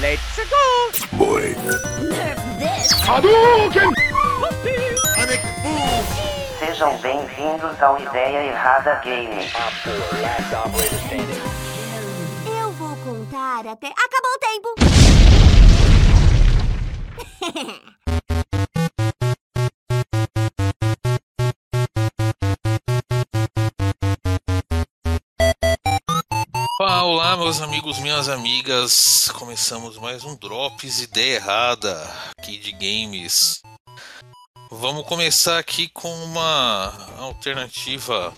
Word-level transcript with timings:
Let's 0.00 0.40
go! 0.48 1.18
Boy. 1.18 1.54
Nerf 2.08 2.40
this! 2.58 2.90
Hadouken! 3.04 3.92
Sejam 6.58 6.96
bem-vindos 7.02 7.82
ao 7.82 8.00
Ideia 8.00 8.46
Errada 8.46 8.94
Game. 9.04 9.46
Eu 12.46 12.72
vou 12.72 12.96
contar 13.04 13.66
até. 13.66 13.88
Acabou 13.88 14.32
o 14.32 14.38
tempo! 14.38 14.74
meus 27.50 27.62
amigos, 27.62 27.98
minhas 27.98 28.28
amigas. 28.28 29.28
Começamos 29.34 29.98
mais 29.98 30.22
um 30.22 30.36
Drops 30.36 31.00
Ideia 31.00 31.34
Errada 31.34 32.00
aqui 32.38 32.56
de 32.56 32.70
games. 32.70 33.60
Vamos 34.70 35.04
começar 35.04 35.58
aqui 35.58 35.88
com 35.88 36.14
uma 36.22 36.94
alternativa, 37.18 38.32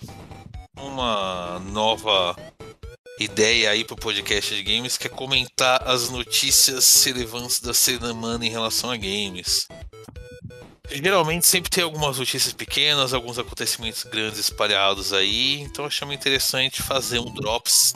uma 0.75 1.59
nova 1.59 2.35
ideia 3.19 3.69
aí 3.69 3.85
pro 3.85 3.95
podcast 3.95 4.55
de 4.55 4.63
games, 4.63 4.97
que 4.97 5.05
é 5.05 5.11
comentar 5.11 5.87
as 5.87 6.09
notícias 6.09 7.03
relevantes 7.03 7.59
da 7.59 7.71
semana 7.71 8.43
em 8.43 8.49
relação 8.49 8.89
a 8.89 8.97
games. 8.97 9.67
Geralmente 10.89 11.45
sempre 11.45 11.69
tem 11.69 11.83
algumas 11.83 12.17
notícias 12.17 12.53
pequenas, 12.53 13.13
alguns 13.13 13.37
acontecimentos 13.37 14.05
grandes 14.05 14.39
espalhados 14.39 15.13
aí, 15.13 15.61
então 15.61 15.85
achamos 15.85 16.15
interessante 16.15 16.81
fazer 16.81 17.19
um 17.19 17.31
Drops 17.31 17.93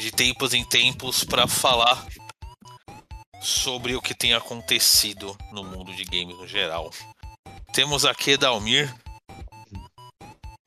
de 0.00 0.10
tempos 0.10 0.54
em 0.54 0.64
tempos 0.64 1.22
para 1.24 1.46
falar 1.46 2.06
sobre 3.40 3.94
o 3.94 4.02
que 4.02 4.14
tem 4.14 4.32
acontecido 4.34 5.36
no 5.52 5.62
mundo 5.62 5.94
de 5.94 6.04
games 6.04 6.36
no 6.36 6.46
geral. 6.46 6.90
Temos 7.72 8.04
aqui 8.04 8.36
Dalmir, 8.36 8.92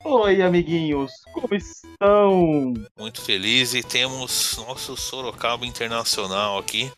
Oi, 0.06 0.42
amiguinhos, 0.42 1.10
como 1.32 1.54
estão? 1.54 2.74
muito 2.98 3.22
feliz, 3.22 3.72
e 3.72 3.82
temos 3.82 4.54
nosso 4.58 4.96
Sorocaba 4.98 5.64
Internacional 5.64 6.58
aqui. 6.58 6.92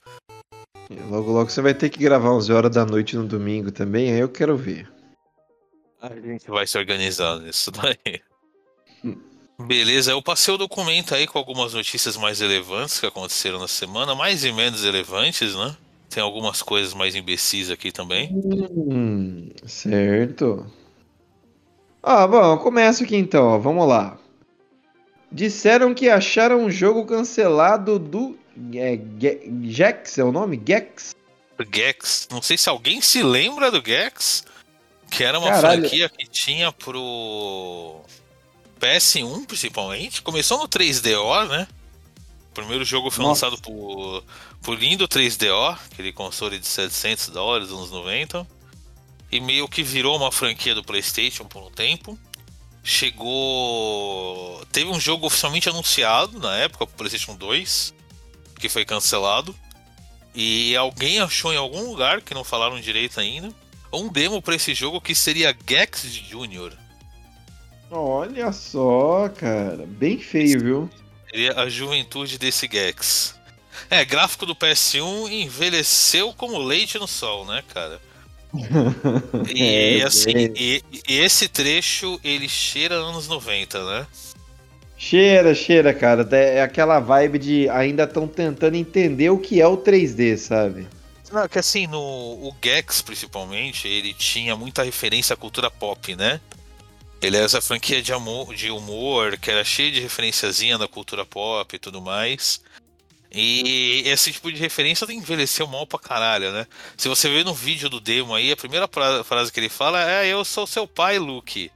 Logo, 1.09 1.31
logo 1.31 1.49
você 1.49 1.63
vai 1.63 1.73
ter 1.73 1.89
que 1.89 2.01
gravar 2.01 2.33
11 2.33 2.53
horas 2.53 2.75
da 2.75 2.85
noite 2.85 3.17
no 3.17 3.25
domingo 3.25 3.71
também, 3.71 4.13
aí 4.13 4.19
eu 4.19 4.29
quero 4.29 4.57
ver. 4.57 4.93
A 6.03 6.15
gente 6.17 6.51
vai 6.51 6.67
se 6.67 6.77
organizar 6.77 7.39
nisso 7.39 7.71
daí. 7.71 8.21
Beleza, 9.59 10.11
eu 10.11 10.21
passei 10.21 10.53
o 10.53 10.59
documento 10.59 11.15
aí 11.15 11.27
com 11.27 11.39
algumas 11.39 11.73
notícias 11.73 12.17
mais 12.17 12.41
relevantes 12.41 13.01
que 13.01 13.07
aconteceram 13.07 13.59
na 13.59 13.69
semana, 13.69 14.15
mais 14.15 14.45
e 14.45 14.53
menos 14.53 14.83
relevantes, 14.85 15.55
né? 15.55 15.75
Tem 16.11 16.23
algumas 16.23 16.63
coisas 16.63 16.93
mais 16.93 17.15
imbecis 17.15 17.71
aqui 17.71 17.91
também. 17.91 18.31
Hum, 18.33 19.51
certo. 19.67 20.67
Ah, 22.03 22.27
bom, 22.27 22.59
começo 22.59 23.03
aqui 23.03 23.17
então, 23.17 23.61
vamos 23.61 23.89
lá. 23.89 24.19
Disseram 25.33 25.93
que 25.95 26.09
acharam 26.09 26.65
um 26.65 26.71
jogo 26.71 27.05
cancelado 27.05 27.99
do 27.99 28.39
é, 28.75 28.99
Ge- 29.19 29.51
Gex, 29.65 30.19
é 30.19 30.25
o 30.25 30.31
nome? 30.33 30.63
Gex? 30.65 31.15
Gex, 31.75 32.29
não 32.31 32.41
sei 32.43 32.57
se 32.59 32.69
alguém 32.69 33.01
se 33.01 33.23
lembra 33.23 33.71
do 33.71 33.83
Gex, 33.85 34.45
que 35.11 35.25
era 35.25 35.39
uma 35.39 35.51
Caralho. 35.51 35.81
franquia 35.81 36.09
que 36.09 36.27
tinha 36.29 36.71
pro 36.71 38.01
PS1 38.81 39.47
principalmente. 39.47 40.23
Começou 40.23 40.59
no 40.59 40.69
3DO, 40.69 41.49
né? 41.49 41.69
O 42.51 42.55
primeiro 42.55 42.85
jogo 42.85 43.11
foi 43.11 43.25
Nossa. 43.25 43.47
lançado 43.47 43.63
por, 43.63 44.25
por 44.63 44.79
lindo 44.79 45.09
3DO, 45.09 45.79
aquele 45.93 46.13
console 46.13 46.59
de 46.59 46.67
700 46.67 47.29
dólares, 47.29 47.71
anos 47.71 47.91
90. 47.91 48.47
E 49.31 49.41
meio 49.41 49.69
que 49.69 49.83
virou 49.83 50.17
uma 50.17 50.31
franquia 50.31 50.75
do 50.75 50.85
PlayStation 50.85 51.45
por 51.45 51.63
um 51.63 51.71
tempo. 51.71 52.19
Chegou. 52.83 54.65
Teve 54.71 54.91
um 54.91 55.01
jogo 55.01 55.27
oficialmente 55.27 55.69
anunciado 55.69 56.39
na 56.39 56.55
época 56.57 56.87
pro 56.87 56.97
PlayStation 56.97 57.35
2, 57.35 57.93
que 58.61 58.69
foi 58.69 58.85
cancelado. 58.85 59.55
E 60.35 60.77
alguém 60.77 61.19
achou 61.19 61.53
em 61.53 61.57
algum 61.57 61.91
lugar, 61.91 62.21
que 62.21 62.35
não 62.35 62.45
falaram 62.45 62.81
direito 62.81 63.19
ainda, 63.19 63.53
um 63.93 64.09
demo 64.09 64.43
pra 64.43 64.55
esse 64.55 64.75
jogo 64.75 65.01
que 65.01 65.15
seria 65.15 65.57
Gex 65.67 66.05
Jr. 66.05 66.86
Olha 67.91 68.53
só, 68.53 69.29
cara, 69.29 69.85
bem 69.87 70.19
feio, 70.19 70.61
viu? 70.61 70.91
Seria 71.31 71.61
a 71.61 71.69
juventude 71.69 72.39
desse 72.39 72.69
Gex. 72.71 73.35
É, 73.91 74.05
gráfico 74.05 74.47
do 74.47 74.57
PS1 74.57 75.31
envelheceu 75.31 76.33
como 76.33 76.59
leite 76.59 76.99
no 76.99 77.07
sol, 77.07 77.45
né, 77.47 77.63
cara? 77.73 78.01
E 79.55 80.01
É, 80.01 80.03
assim, 80.03 80.33
bem. 80.33 80.53
e, 80.57 80.83
e 81.09 81.19
esse 81.19 81.49
trecho 81.49 82.19
ele 82.25 82.49
cheira 82.49 82.95
anos 82.95 83.29
90, 83.29 83.85
né? 83.85 84.07
Cheira, 84.97 85.55
cheira, 85.55 85.93
cara. 85.93 86.27
É 86.35 86.63
aquela 86.63 86.99
vibe 86.99 87.39
de 87.39 87.69
ainda 87.69 88.05
estão 88.05 88.27
tentando 88.27 88.77
entender 88.77 89.31
o 89.31 89.39
que 89.39 89.61
é 89.61 89.67
o 89.67 89.77
3D, 89.77 90.37
sabe? 90.39 90.89
Não, 91.31 91.47
que 91.49 91.59
assim, 91.59 91.87
no 91.87 92.01
o 92.01 92.55
Gex 92.65 93.03
principalmente, 93.03 93.87
ele 93.87 94.15
tinha 94.15 94.57
muita 94.57 94.83
referência 94.83 95.35
à 95.35 95.37
cultura 95.37 95.71
pop, 95.71 96.15
né? 96.17 96.41
Ele 97.21 97.37
era 97.37 97.47
essa 97.47 97.61
franquia 97.61 98.03
de, 98.03 98.13
amor, 98.13 98.55
de 98.55 98.71
humor 98.71 99.37
que 99.39 99.51
era 99.51 99.65
cheia 99.65 99.91
de 99.91 100.01
referenciazinha 100.01 100.77
da 100.79 100.87
cultura 100.87 101.25
pop 101.25 101.75
e 101.75 101.79
tudo 101.79 102.01
mais. 102.01 102.61
E 103.33 104.03
esse 104.07 104.33
tipo 104.33 104.51
de 104.53 104.59
referência 104.59 105.05
envelheceu 105.13 105.67
mal 105.67 105.87
pra 105.87 105.99
caralho, 105.99 106.53
né? 106.53 106.67
Se 106.97 107.09
você 107.09 107.29
ver 107.29 107.45
no 107.45 107.53
vídeo 107.55 107.89
do 107.89 108.01
demo 108.01 108.35
aí, 108.35 108.53
a 108.53 108.57
primeira 108.57 108.87
fra- 108.87 109.25
frase 109.25 109.51
que 109.53 109.59
ele 109.61 109.69
fala 109.69 110.01
é 110.11 110.27
Eu 110.27 110.45
sou 110.45 110.67
seu 110.67 110.87
pai, 110.87 111.19
Luke. 111.19 111.71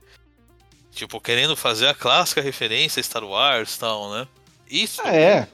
Tipo, 0.93 1.21
querendo 1.21 1.57
fazer 1.57 1.89
a 1.89 1.95
clássica 1.95 2.41
referência 2.41 3.03
Star 3.03 3.25
Wars 3.25 3.75
e 3.75 3.79
tal, 3.79 4.11
né? 4.13 4.29
Isso. 4.71 5.01
Ah, 5.05 5.15
é. 5.15 5.49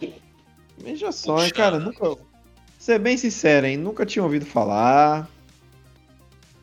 Veja 0.78 1.10
só, 1.12 1.44
hein, 1.44 1.50
cara, 1.50 1.78
nunca. 1.78 2.16
Ser 2.78 2.98
bem 2.98 3.16
sincero, 3.16 3.66
hein? 3.66 3.76
Nunca 3.76 4.04
tinha 4.06 4.22
ouvido 4.22 4.46
falar. 4.46 5.28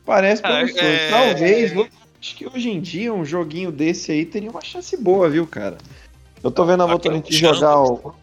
Parece 0.04 0.40
promissor. 0.42 0.82
é- 0.82 1.10
Talvez, 1.10 1.72
eu 1.72 1.88
acho 2.24 2.36
que 2.36 2.46
hoje 2.46 2.70
em 2.70 2.80
dia 2.80 3.12
um 3.12 3.22
joguinho 3.22 3.70
desse 3.70 4.10
aí 4.10 4.24
teria 4.24 4.50
uma 4.50 4.62
chance 4.62 4.96
boa, 4.96 5.28
viu, 5.28 5.46
cara? 5.46 5.76
Eu 6.42 6.50
tô 6.50 6.64
vendo 6.64 6.82
a 6.82 6.86
Aqui 6.86 7.08
vontade 7.08 7.28
de 7.28 7.36
um 7.36 7.38
jogar 7.38 7.82
o, 7.82 8.14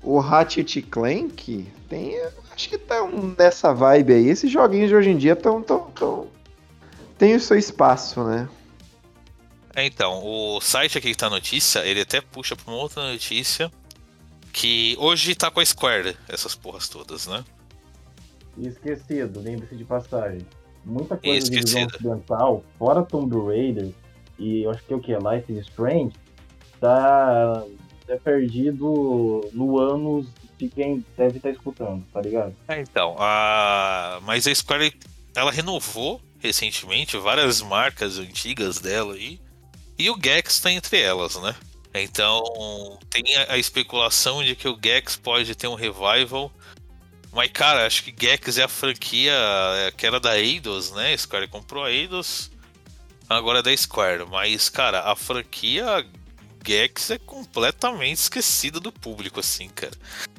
o 0.00 0.20
Ratchet 0.20 0.80
Clank. 0.82 1.66
Tem, 1.88 2.20
acho 2.52 2.68
que 2.68 2.78
tá 2.78 3.02
um 3.02 3.34
nessa 3.36 3.74
vibe 3.74 4.12
aí. 4.12 4.28
Esses 4.28 4.48
joguinhos 4.48 4.90
de 4.90 4.94
hoje 4.94 5.10
em 5.10 5.18
dia 5.18 5.34
tão, 5.34 5.60
tão, 5.60 5.90
tão... 5.90 6.28
Tem 7.18 7.34
o 7.34 7.40
seu 7.40 7.58
espaço, 7.58 8.22
né? 8.22 8.48
É, 9.74 9.86
então, 9.86 10.24
o 10.24 10.60
site 10.60 10.98
aqui 10.98 11.10
que 11.10 11.16
tá 11.16 11.26
a 11.26 11.30
notícia, 11.30 11.80
ele 11.80 12.02
até 12.02 12.20
puxa 12.20 12.54
pra 12.54 12.72
uma 12.72 12.80
outra 12.80 13.10
notícia 13.10 13.72
que 14.52 14.94
hoje 15.00 15.34
tá 15.34 15.50
com 15.50 15.58
a 15.58 15.66
Square, 15.66 16.16
essas 16.28 16.54
porras 16.54 16.88
todas, 16.88 17.26
né? 17.26 17.42
E 18.56 18.68
esquecido, 18.68 19.40
lembre-se 19.40 19.74
de 19.74 19.84
passagem. 19.84 20.46
Muita 20.84 21.16
coisa 21.16 21.48
de 21.48 21.60
visão 21.60 21.84
ocidental, 21.86 22.64
fora 22.78 23.02
Tomb 23.02 23.36
Raider 23.46 23.92
e 24.38 24.64
eu 24.64 24.70
acho 24.70 24.82
que 24.84 24.92
é 24.92 24.96
o 24.96 25.00
que? 25.00 25.12
Life 25.12 25.52
is 25.52 25.66
Strange, 25.68 26.12
tá 26.80 27.64
é 28.08 28.16
perdido 28.16 29.48
no 29.52 29.78
anos 29.78 30.26
de 30.58 30.68
quem 30.68 31.04
deve 31.16 31.36
estar 31.36 31.50
escutando, 31.50 32.04
tá 32.12 32.20
ligado? 32.20 32.54
É, 32.68 32.80
então, 32.80 33.16
a... 33.18 34.20
mas 34.22 34.46
a 34.46 34.54
Square, 34.54 34.94
ela 35.34 35.50
renovou 35.50 36.20
recentemente 36.40 37.16
várias 37.16 37.62
marcas 37.62 38.18
antigas 38.18 38.80
dela 38.80 39.14
aí, 39.14 39.40
e 39.96 40.10
o 40.10 40.18
Gex 40.22 40.60
tá 40.60 40.72
entre 40.72 41.00
elas, 41.00 41.40
né? 41.40 41.54
Então, 41.94 42.98
tem 43.08 43.22
a, 43.36 43.52
a 43.52 43.58
especulação 43.58 44.42
de 44.42 44.56
que 44.56 44.66
o 44.66 44.78
Gex 44.82 45.16
pode 45.16 45.54
ter 45.54 45.68
um 45.68 45.74
revival, 45.74 46.50
mas, 47.32 47.50
cara, 47.50 47.86
acho 47.86 48.04
que 48.04 48.14
Gex 48.18 48.58
é 48.58 48.64
a 48.64 48.68
franquia 48.68 49.32
é, 49.32 49.90
que 49.90 50.06
era 50.06 50.20
da 50.20 50.38
Eidos, 50.38 50.92
né? 50.92 51.16
Square 51.16 51.48
comprou 51.48 51.84
a 51.84 51.90
Eidos, 51.90 52.50
agora 53.28 53.60
é 53.60 53.62
da 53.62 53.76
Square, 53.76 54.26
mas, 54.30 54.68
cara, 54.68 55.00
a 55.00 55.16
franquia 55.16 56.06
Gex 56.64 57.10
é 57.10 57.18
completamente 57.18 58.18
esquecida 58.18 58.78
do 58.78 58.92
público, 58.92 59.40
assim, 59.40 59.68
cara. 59.68 59.92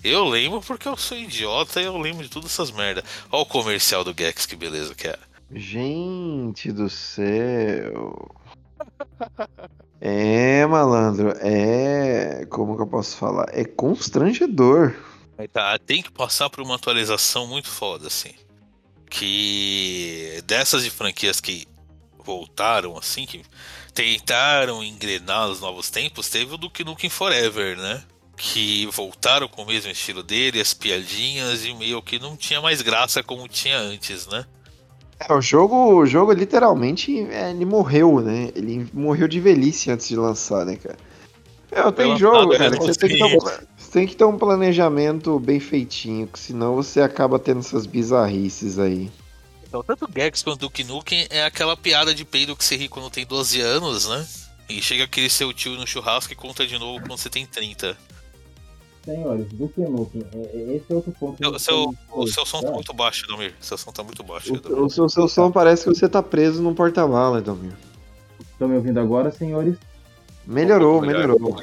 Eu 0.03 0.25
lembro 0.25 0.61
porque 0.61 0.87
eu 0.87 0.95
sou 0.95 1.17
idiota 1.17 1.81
e 1.81 1.85
eu 1.85 1.97
lembro 1.97 2.23
de 2.23 2.29
todas 2.29 2.51
essas 2.51 2.71
merda. 2.71 3.03
Olha 3.31 3.43
o 3.43 3.45
comercial 3.45 4.03
do 4.03 4.15
Gex, 4.17 4.45
que 4.45 4.55
beleza 4.55 4.95
que 4.95 5.07
é. 5.07 5.17
Gente 5.51 6.71
do 6.71 6.89
céu. 6.89 8.31
É, 9.99 10.65
malandro, 10.65 11.33
é. 11.39 12.45
Como 12.49 12.75
que 12.75 12.81
eu 12.81 12.87
posso 12.87 13.15
falar? 13.17 13.47
É 13.51 13.63
constrangedor. 13.63 14.93
Tá, 15.51 15.77
tem 15.79 16.01
que 16.01 16.11
passar 16.11 16.49
por 16.49 16.61
uma 16.61 16.75
atualização 16.75 17.47
muito 17.47 17.69
foda, 17.69 18.07
assim. 18.07 18.33
Que 19.09 20.41
dessas 20.45 20.83
de 20.83 20.89
franquias 20.89 21.39
que 21.39 21.67
voltaram, 22.23 22.97
assim, 22.97 23.25
que 23.25 23.43
tentaram 23.93 24.83
engrenar 24.83 25.49
os 25.49 25.59
novos 25.59 25.89
tempos, 25.89 26.29
teve 26.29 26.53
o 26.53 26.57
Duke 26.57 26.83
Nukem 26.83 27.09
Forever, 27.09 27.77
né? 27.77 28.03
que 28.35 28.87
voltaram 28.87 29.47
com 29.47 29.61
o 29.61 29.65
mesmo 29.65 29.91
estilo 29.91 30.23
dele, 30.23 30.59
as 30.59 30.73
piadinhas 30.73 31.65
e 31.65 31.73
meio 31.73 32.01
que 32.01 32.19
não 32.19 32.35
tinha 32.35 32.61
mais 32.61 32.81
graça 32.81 33.21
como 33.21 33.47
tinha 33.47 33.77
antes, 33.77 34.27
né? 34.27 34.45
É, 35.19 35.31
o 35.31 35.41
jogo, 35.41 35.93
o 35.93 36.05
jogo 36.05 36.33
literalmente, 36.33 37.17
é, 37.29 37.51
ele 37.51 37.65
morreu, 37.65 38.19
né? 38.19 38.51
Ele 38.55 38.87
morreu 38.93 39.27
de 39.27 39.39
velhice 39.39 39.91
antes 39.91 40.07
de 40.07 40.15
lançar, 40.15 40.65
né, 40.65 40.75
cara? 40.75 40.97
É, 41.71 41.91
tem 41.91 42.09
Foi 42.09 42.17
jogo, 42.17 42.51
cara, 42.51 42.69
né, 42.71 42.77
que 42.77 42.83
você 42.83 42.99
tem 42.99 43.17
que, 43.17 43.23
um, 43.23 43.39
você 43.39 43.59
tem 43.93 44.07
que 44.07 44.15
ter 44.15 44.25
um 44.25 44.39
planejamento 44.39 45.39
bem 45.39 45.59
feitinho, 45.59 46.25
que 46.25 46.39
senão 46.39 46.73
você 46.75 46.99
acaba 46.99 47.37
tendo 47.37 47.59
essas 47.59 47.85
bizarrices 47.85 48.79
aí. 48.79 49.11
Então, 49.67 49.83
tanto 49.83 50.05
o 50.05 50.09
Gex 50.11 50.41
quanto 50.41 50.55
o 50.55 50.59
Duke 50.61 50.83
Nukem 50.83 51.27
é 51.29 51.45
aquela 51.45 51.77
piada 51.77 52.13
de 52.13 52.25
peido 52.25 52.55
que 52.55 52.65
você 52.65 52.75
ri 52.75 52.89
quando 52.89 53.11
tem 53.11 53.23
12 53.23 53.61
anos, 53.61 54.09
né? 54.09 54.25
E 54.67 54.81
chega 54.81 55.03
aquele 55.03 55.29
seu 55.29 55.53
tio 55.53 55.73
no 55.73 55.85
churrasco 55.85 56.33
e 56.33 56.35
conta 56.35 56.65
de 56.65 56.77
novo 56.79 57.05
quando 57.05 57.19
você 57.19 57.29
tem 57.29 57.45
30. 57.45 57.95
Senhores, 59.05 59.47
do 59.53 59.69
que 59.69 59.81
Nukem, 59.81 60.23
é- 60.33 60.37
é- 60.37 60.75
esse 60.75 60.85
é 60.91 60.95
outro 60.95 61.11
ponto. 61.11 61.39
O 61.39 61.53
eu 61.53 61.59
seu, 61.59 61.93
o 62.11 62.27
seu 62.27 62.45
som 62.47 62.61
tá 62.61 62.71
muito 62.71 62.93
baixo, 62.93 63.27
Domir. 63.27 63.53
Seu 63.59 63.77
som 63.77 63.91
tá 63.91 64.03
muito 64.03 64.23
baixo. 64.23 64.53
O, 64.53 64.85
o 64.85 64.89
seu, 64.89 65.07
seu 65.07 65.27
som 65.27 65.51
parece 65.51 65.83
que 65.83 65.89
você 65.89 66.09
tá 66.09 66.23
preso 66.23 66.63
num 66.63 66.73
porta-mala, 66.73 67.41
Domir. 67.41 67.73
Estão 68.39 68.67
me 68.67 68.75
ouvindo 68.75 68.99
agora, 68.99 69.29
senhores? 69.29 69.75
Melhorou, 70.47 70.99
Melhor. 70.99 71.27
melhorou. 71.27 71.61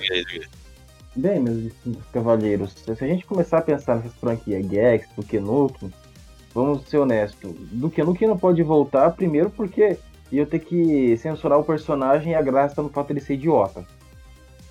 Bem, 1.17 1.41
meus 1.41 1.61
distintos 1.61 2.07
cavalheiros, 2.13 2.73
se 2.73 2.93
a 2.93 2.95
gente 2.95 3.27
começar 3.27 3.59
a 3.59 3.63
pensar 3.63 3.97
nessas 3.97 4.15
franquias 4.15 4.65
Gex, 4.65 5.09
Duke 5.17 5.41
Nukem, 5.41 5.93
vamos 6.55 6.89
ser 6.89 6.99
honestos, 6.99 7.53
Duke 7.73 8.01
Nukem 8.01 8.29
não 8.29 8.39
pode 8.39 8.63
voltar, 8.63 9.11
primeiro 9.11 9.51
porque 9.51 9.99
ia 10.31 10.47
ter 10.47 10.61
que 10.61 11.17
censurar 11.17 11.59
o 11.59 11.65
personagem 11.65 12.31
e 12.31 12.35
a 12.37 12.43
graça 12.43 12.81
no 12.81 12.89
fato 12.89 13.09
dele 13.09 13.21
ser 13.21 13.35
idiota. 13.35 13.85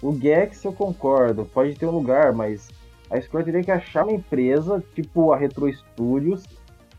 O 0.02 0.16
Gex 0.16 0.64
eu 0.64 0.72
concordo, 0.72 1.44
pode 1.44 1.76
ter 1.76 1.86
um 1.86 1.92
lugar, 1.92 2.32
mas 2.32 2.70
a 3.10 3.20
Square 3.20 3.44
teria 3.44 3.64
que 3.64 3.72
achar 3.72 4.06
uma 4.06 4.14
empresa, 4.14 4.82
tipo 4.96 5.34
a 5.34 5.38
Retro 5.38 5.70
Studios, 5.74 6.46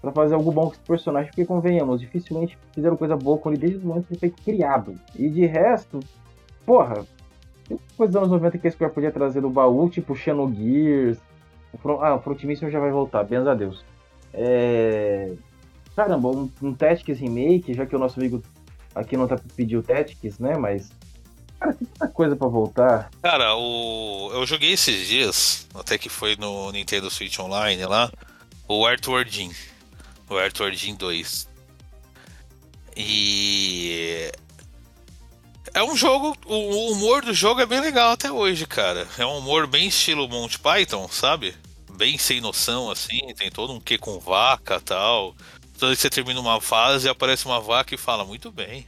pra 0.03 0.13
fazer 0.13 0.35
algo 0.35 0.53
bom 0.53 0.67
com 0.67 0.73
esse 0.73 0.81
personagem, 0.81 1.31
porque 1.31 1.47
convenhamos, 1.47 1.99
dificilmente 1.99 2.59
fizeram 2.75 2.95
coisa 2.95 3.17
boa 3.17 3.39
com 3.39 3.49
ele 3.49 3.59
desde 3.59 3.79
o 3.79 3.89
momento 3.89 4.07
que 4.07 4.13
ele 4.13 4.21
foi 4.21 4.31
criado. 4.31 4.95
E 5.17 5.31
de 5.31 5.47
resto, 5.47 5.99
porra, 6.67 7.07
tem 7.71 7.79
coisas 7.97 8.15
dos 8.15 8.23
anos 8.23 8.33
90 8.33 8.59
que 8.59 8.67
a 8.67 8.71
Square 8.73 8.93
podia 8.93 9.13
trazer 9.13 9.41
do 9.41 9.49
baú, 9.49 9.89
tipo 9.89 10.17
Xenogears. 10.17 11.19
O 11.73 11.91
ah, 12.03 12.17
o 12.17 12.21
Front 12.21 12.43
Mission 12.43 12.69
já 12.69 12.81
vai 12.81 12.91
voltar, 12.91 13.23
benza 13.23 13.53
a 13.53 13.55
Deus. 13.55 13.85
É... 14.35 15.33
Caramba, 15.95 16.31
um, 16.31 16.51
um 16.61 16.75
Tactics 16.75 17.21
Remake, 17.21 17.73
já 17.73 17.87
que 17.87 17.95
o 17.95 17.99
nosso 17.99 18.19
amigo 18.19 18.43
aqui 18.93 19.17
não 19.17 19.29
tá 19.29 19.37
o 19.37 19.83
Tactics, 19.83 20.41
né? 20.41 20.57
Mas. 20.57 20.91
Cara, 21.61 21.75
tem 21.75 21.87
tanta 21.87 22.13
coisa 22.13 22.35
pra 22.35 22.49
voltar. 22.49 23.09
Cara, 23.23 23.55
o... 23.55 24.31
eu 24.33 24.45
joguei 24.47 24.73
esses 24.73 25.07
dias, 25.07 25.69
até 25.73 25.97
que 25.97 26.09
foi 26.09 26.35
no 26.35 26.73
Nintendo 26.73 27.09
Switch 27.09 27.39
Online 27.39 27.85
lá, 27.85 28.11
o 28.67 28.85
Arthur 28.85 29.25
Jim. 29.29 29.53
O 30.29 30.37
Arthur 30.37 30.73
Jim 30.73 30.97
2. 30.97 31.49
E. 32.97 34.33
É 35.75 35.83
um 35.83 35.97
jogo. 35.97 36.37
O 36.47 36.93
humor 36.93 37.23
do 37.23 37.33
jogo 37.33 37.61
é 37.61 37.67
bem 37.67 37.81
legal 37.81 38.13
até 38.13 38.31
hoje, 38.31 38.67
cara. 38.67 39.07
É 39.19 39.25
um 39.25 39.39
humor 39.39 39.67
bem 39.67 39.89
estilo 39.89 40.29
Monty 40.29 40.59
Python, 40.59 41.09
sabe? 41.09 41.55
Bem 41.93 42.19
sem 42.19 42.41
noção, 42.41 42.91
assim. 42.91 43.33
Tem 43.37 43.51
todo 43.51 43.73
um 43.73 43.81
quê 43.81 43.97
com 43.97 44.19
vaca 44.19 44.77
e 44.77 44.81
tal. 44.81 45.35
Toda 45.75 45.89
vez 45.89 45.99
que 45.99 46.03
você 46.03 46.11
termina 46.11 46.41
uma 46.41 46.61
fase, 46.61 47.09
aparece 47.09 47.47
uma 47.47 47.61
vaca 47.61 47.95
e 47.95 47.99
fala, 47.99 48.25
muito 48.25 48.51
bem. 48.51 48.87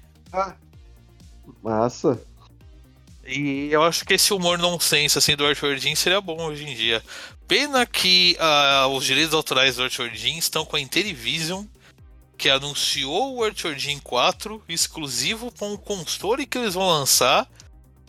Massa. 1.62 2.20
E 3.24 3.68
eu 3.70 3.82
acho 3.82 4.04
que 4.04 4.14
esse 4.14 4.34
humor 4.34 4.58
nonsense 4.58 5.16
assim, 5.16 5.36
do 5.36 5.46
Arthur 5.46 5.78
Jean 5.78 5.94
seria 5.94 6.20
bom 6.20 6.42
hoje 6.42 6.64
em 6.64 6.74
dia. 6.74 7.02
Pena 7.46 7.86
que 7.86 8.36
ah, 8.40 8.88
os 8.88 9.04
direitos 9.04 9.34
autorais 9.34 9.76
do 9.76 9.84
Arthur 9.84 10.10
Jean 10.10 10.38
estão 10.38 10.64
com 10.64 10.76
a 10.76 10.80
Intellivision, 10.80 11.64
que 12.42 12.50
anunciou 12.50 13.36
o 13.36 13.44
Arthur 13.44 13.76
Jean 13.76 14.00
4 14.00 14.60
exclusivo 14.68 15.52
com 15.56 15.74
o 15.74 15.78
console 15.78 16.44
que 16.44 16.58
eles 16.58 16.74
vão 16.74 16.88
lançar, 16.88 17.48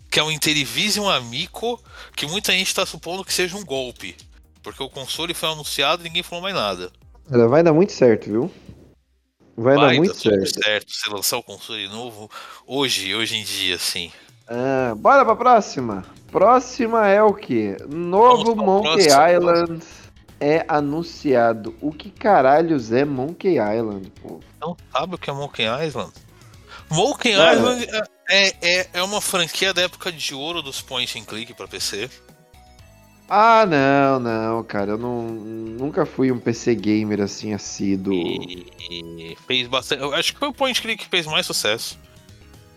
que 0.09 0.19
é 0.19 0.23
o 0.23 0.31
Intellivision 0.31 1.07
Amico, 1.07 1.79
que 2.15 2.25
muita 2.25 2.51
gente 2.51 2.65
está 2.65 2.83
supondo 2.83 3.23
que 3.23 3.31
seja 3.31 3.55
um 3.55 3.63
golpe. 3.63 4.15
Porque 4.63 4.81
o 4.81 4.89
console 4.89 5.35
foi 5.35 5.49
anunciado 5.49 6.01
e 6.01 6.05
ninguém 6.05 6.23
falou 6.23 6.41
mais 6.41 6.55
nada. 6.55 6.91
Ela 7.31 7.47
vai 7.47 7.61
dar 7.61 7.73
muito 7.73 7.93
certo, 7.93 8.25
viu? 8.25 8.51
Vai, 9.55 9.75
dar 9.75 9.93
muito 9.93 10.15
certo. 10.15 10.63
certo 10.63 10.91
se 10.91 11.07
lançar 11.11 11.37
o 11.37 11.43
console 11.43 11.87
novo 11.87 12.27
hoje, 12.65 13.13
hoje 13.13 13.37
em 13.37 13.43
dia, 13.43 13.75
assim. 13.75 14.11
Ah, 14.47 14.95
bora 14.97 15.23
pra 15.23 15.35
próxima. 15.35 16.03
Próxima 16.31 17.07
é 17.07 17.21
o 17.21 17.35
que? 17.35 17.77
Novo 17.87 18.55
próxima. 18.55 19.31
Island 19.31 19.83
é 20.39 20.65
anunciado. 20.67 21.75
O 21.81 21.91
que 21.91 22.09
caralhos 22.09 22.91
é 22.91 23.05
Monkey 23.05 23.57
Island, 23.57 24.11
pô? 24.21 24.39
Não 24.59 24.75
sabe 24.91 25.15
o 25.15 25.17
que 25.17 25.29
é 25.29 25.33
Monkey 25.33 25.63
Island? 25.63 26.11
Monkey 26.89 27.35
Cara. 27.35 27.55
Island 27.55 27.87
é, 28.29 28.53
é, 28.61 28.89
é 28.93 29.03
uma 29.03 29.21
franquia 29.21 29.73
da 29.73 29.83
época 29.83 30.11
de 30.11 30.33
ouro 30.33 30.61
dos 30.61 30.81
point 30.81 31.19
and 31.19 31.23
click 31.23 31.53
pra 31.53 31.67
PC. 31.67 32.09
Ah, 33.29 33.65
não, 33.65 34.19
não, 34.19 34.63
cara. 34.63 34.91
Eu 34.91 34.97
não, 34.97 35.23
nunca 35.23 36.05
fui 36.05 36.31
um 36.31 36.39
PC 36.39 36.75
gamer 36.75 37.21
assim 37.21 37.53
assíduo. 37.53 38.13
E, 38.13 38.71
e 38.89 39.37
fez 39.47 39.67
bastante. 39.67 40.01
Eu 40.01 40.13
acho 40.13 40.33
que 40.33 40.39
foi 40.39 40.49
o 40.49 40.53
point 40.53 40.79
click 40.81 41.03
que 41.03 41.09
fez 41.09 41.25
mais 41.25 41.45
sucesso 41.45 41.97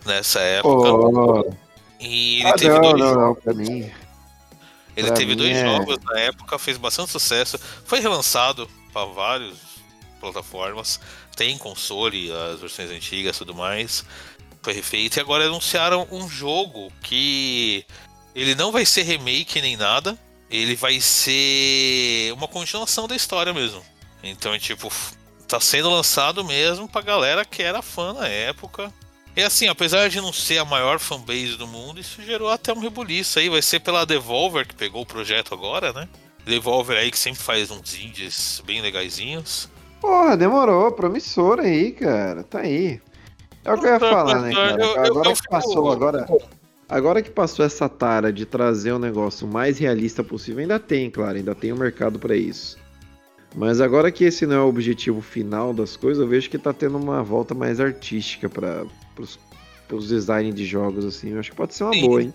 nessa 0.04 0.40
época. 0.40 0.88
Pô, 0.88 1.54
E 2.00 2.40
ele 2.40 2.48
ah, 2.48 2.54
teve 2.54 2.74
não, 2.74 2.80
dois, 2.80 2.98
não, 2.98 3.14
não, 3.14 3.34
pra 3.34 3.52
mim. 3.52 3.90
Ele 4.96 5.08
pra 5.08 5.16
teve 5.16 5.34
dois 5.34 5.56
é- 5.56 5.60
jogos 5.62 5.98
na 6.04 6.20
época, 6.20 6.58
fez 6.58 6.76
bastante 6.78 7.12
sucesso. 7.12 7.58
Foi 7.84 8.00
relançado 8.00 8.68
para 8.92 9.06
várias 9.06 9.56
plataformas. 10.20 10.98
Tem 11.36 11.56
console, 11.58 12.32
as 12.32 12.60
versões 12.60 12.90
antigas 12.90 13.36
e 13.36 13.38
tudo 13.38 13.54
mais. 13.54 14.04
Foi 14.62 14.72
refeito. 14.72 15.18
E 15.18 15.20
agora 15.20 15.44
anunciaram 15.44 16.08
um 16.10 16.28
jogo 16.28 16.90
que 17.02 17.84
ele 18.34 18.54
não 18.54 18.72
vai 18.72 18.86
ser 18.86 19.02
remake 19.02 19.60
nem 19.60 19.76
nada. 19.76 20.18
Ele 20.50 20.74
vai 20.74 21.00
ser 21.00 22.32
uma 22.32 22.48
continuação 22.48 23.06
da 23.06 23.14
história 23.14 23.52
mesmo. 23.52 23.84
Então, 24.22 24.54
é 24.54 24.58
tipo, 24.58 24.90
tá 25.46 25.60
sendo 25.60 25.90
lançado 25.90 26.44
mesmo 26.44 26.88
pra 26.88 27.02
galera 27.02 27.44
que 27.44 27.62
era 27.62 27.82
fã 27.82 28.12
na 28.12 28.26
época. 28.26 28.92
E 29.36 29.42
assim, 29.42 29.68
apesar 29.68 30.08
de 30.08 30.18
não 30.18 30.32
ser 30.32 30.56
a 30.56 30.64
maior 30.64 30.98
fanbase 30.98 31.58
do 31.58 31.66
mundo, 31.66 32.00
isso 32.00 32.22
gerou 32.22 32.48
até 32.48 32.72
um 32.72 32.80
rebuliço 32.80 33.38
aí. 33.38 33.50
Vai 33.50 33.60
ser 33.60 33.80
pela 33.80 34.06
Devolver, 34.06 34.66
que 34.66 34.74
pegou 34.74 35.02
o 35.02 35.06
projeto 35.06 35.52
agora, 35.52 35.92
né? 35.92 36.08
Devolver 36.46 36.96
aí 36.96 37.10
que 37.10 37.18
sempre 37.18 37.42
faz 37.42 37.70
uns 37.70 37.94
indies 37.94 38.62
bem 38.64 38.80
legaisinhos. 38.80 39.68
Porra, 40.00 40.38
demorou. 40.38 40.90
Promissor 40.92 41.60
aí, 41.60 41.92
cara. 41.92 42.44
Tá 42.44 42.60
aí. 42.60 42.98
É 43.62 43.74
o 43.74 43.78
que 43.78 43.84
eu 43.84 43.90
ia 43.90 44.00
falar, 44.00 44.40
né, 44.40 44.54
cara? 44.54 45.06
Agora 45.06 45.34
que 45.34 45.48
passou, 45.50 45.92
agora. 45.92 46.26
Agora 46.88 47.20
que 47.20 47.30
passou 47.30 47.64
essa 47.64 47.88
tara 47.88 48.32
de 48.32 48.46
trazer 48.46 48.92
o 48.92 48.98
negócio 48.98 49.46
mais 49.46 49.76
realista 49.76 50.22
possível, 50.22 50.60
ainda 50.60 50.78
tem, 50.78 51.10
claro, 51.10 51.36
ainda 51.36 51.54
tem 51.54 51.72
um 51.72 51.76
mercado 51.76 52.18
pra 52.18 52.36
isso. 52.36 52.78
Mas 53.54 53.80
agora 53.80 54.12
que 54.12 54.24
esse 54.24 54.46
não 54.46 54.54
é 54.54 54.60
o 54.60 54.68
objetivo 54.68 55.20
final 55.20 55.74
das 55.74 55.96
coisas, 55.96 56.22
eu 56.22 56.28
vejo 56.28 56.48
que 56.48 56.56
tá 56.56 56.72
tendo 56.72 56.96
uma 56.96 57.24
volta 57.24 57.54
mais 57.54 57.80
artística 57.80 58.48
para 58.48 58.84
os 59.22 60.08
design 60.08 60.52
de 60.52 60.64
jogos, 60.64 61.04
assim. 61.04 61.30
Eu 61.30 61.40
acho 61.40 61.50
que 61.50 61.56
pode 61.56 61.74
ser 61.74 61.84
uma 61.84 61.92
Sim. 61.92 62.06
boa, 62.06 62.22
hein? 62.22 62.32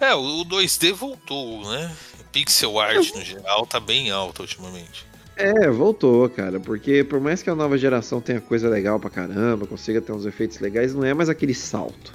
É, 0.00 0.14
o 0.14 0.44
2D 0.44 0.92
voltou, 0.92 1.68
né? 1.70 1.94
Pixel 2.32 2.78
art 2.78 3.14
no 3.14 3.24
geral 3.24 3.66
tá 3.66 3.80
bem 3.80 4.10
alta 4.10 4.42
ultimamente. 4.42 5.06
É, 5.36 5.70
voltou, 5.70 6.28
cara, 6.28 6.58
porque 6.58 7.04
por 7.04 7.20
mais 7.20 7.42
que 7.42 7.50
a 7.50 7.54
nova 7.54 7.78
geração 7.78 8.20
tenha 8.20 8.40
coisa 8.40 8.68
legal 8.68 8.98
pra 8.98 9.08
caramba, 9.08 9.66
consiga 9.66 10.00
ter 10.00 10.12
uns 10.12 10.26
efeitos 10.26 10.58
legais, 10.58 10.94
não 10.94 11.04
é 11.04 11.14
mais 11.14 11.28
aquele 11.28 11.54
salto. 11.54 12.12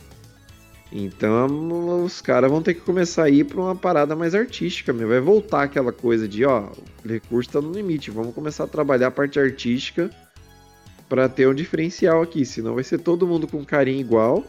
Então 0.91 2.03
os 2.03 2.21
caras 2.21 2.51
vão 2.51 2.61
ter 2.61 2.73
que 2.73 2.81
começar 2.81 3.23
a 3.23 3.29
ir 3.29 3.45
pra 3.45 3.59
uma 3.59 3.75
parada 3.75 4.15
mais 4.15 4.35
artística, 4.35 4.93
meu. 4.93 5.07
vai 5.07 5.19
voltar 5.19 5.63
aquela 5.63 5.91
coisa 5.91 6.27
de, 6.27 6.45
ó, 6.45 6.69
o 7.03 7.07
recurso 7.07 7.49
tá 7.49 7.61
no 7.61 7.71
limite, 7.71 8.11
vamos 8.11 8.35
começar 8.35 8.65
a 8.65 8.67
trabalhar 8.67 9.07
a 9.07 9.11
parte 9.11 9.39
artística 9.39 10.09
pra 11.09 11.27
ter 11.29 11.47
um 11.47 11.53
diferencial 11.53 12.21
aqui, 12.21 12.45
senão 12.45 12.75
vai 12.75 12.83
ser 12.83 12.99
todo 12.99 13.27
mundo 13.27 13.47
com 13.47 13.63
carinho 13.65 13.99
igual, 13.99 14.43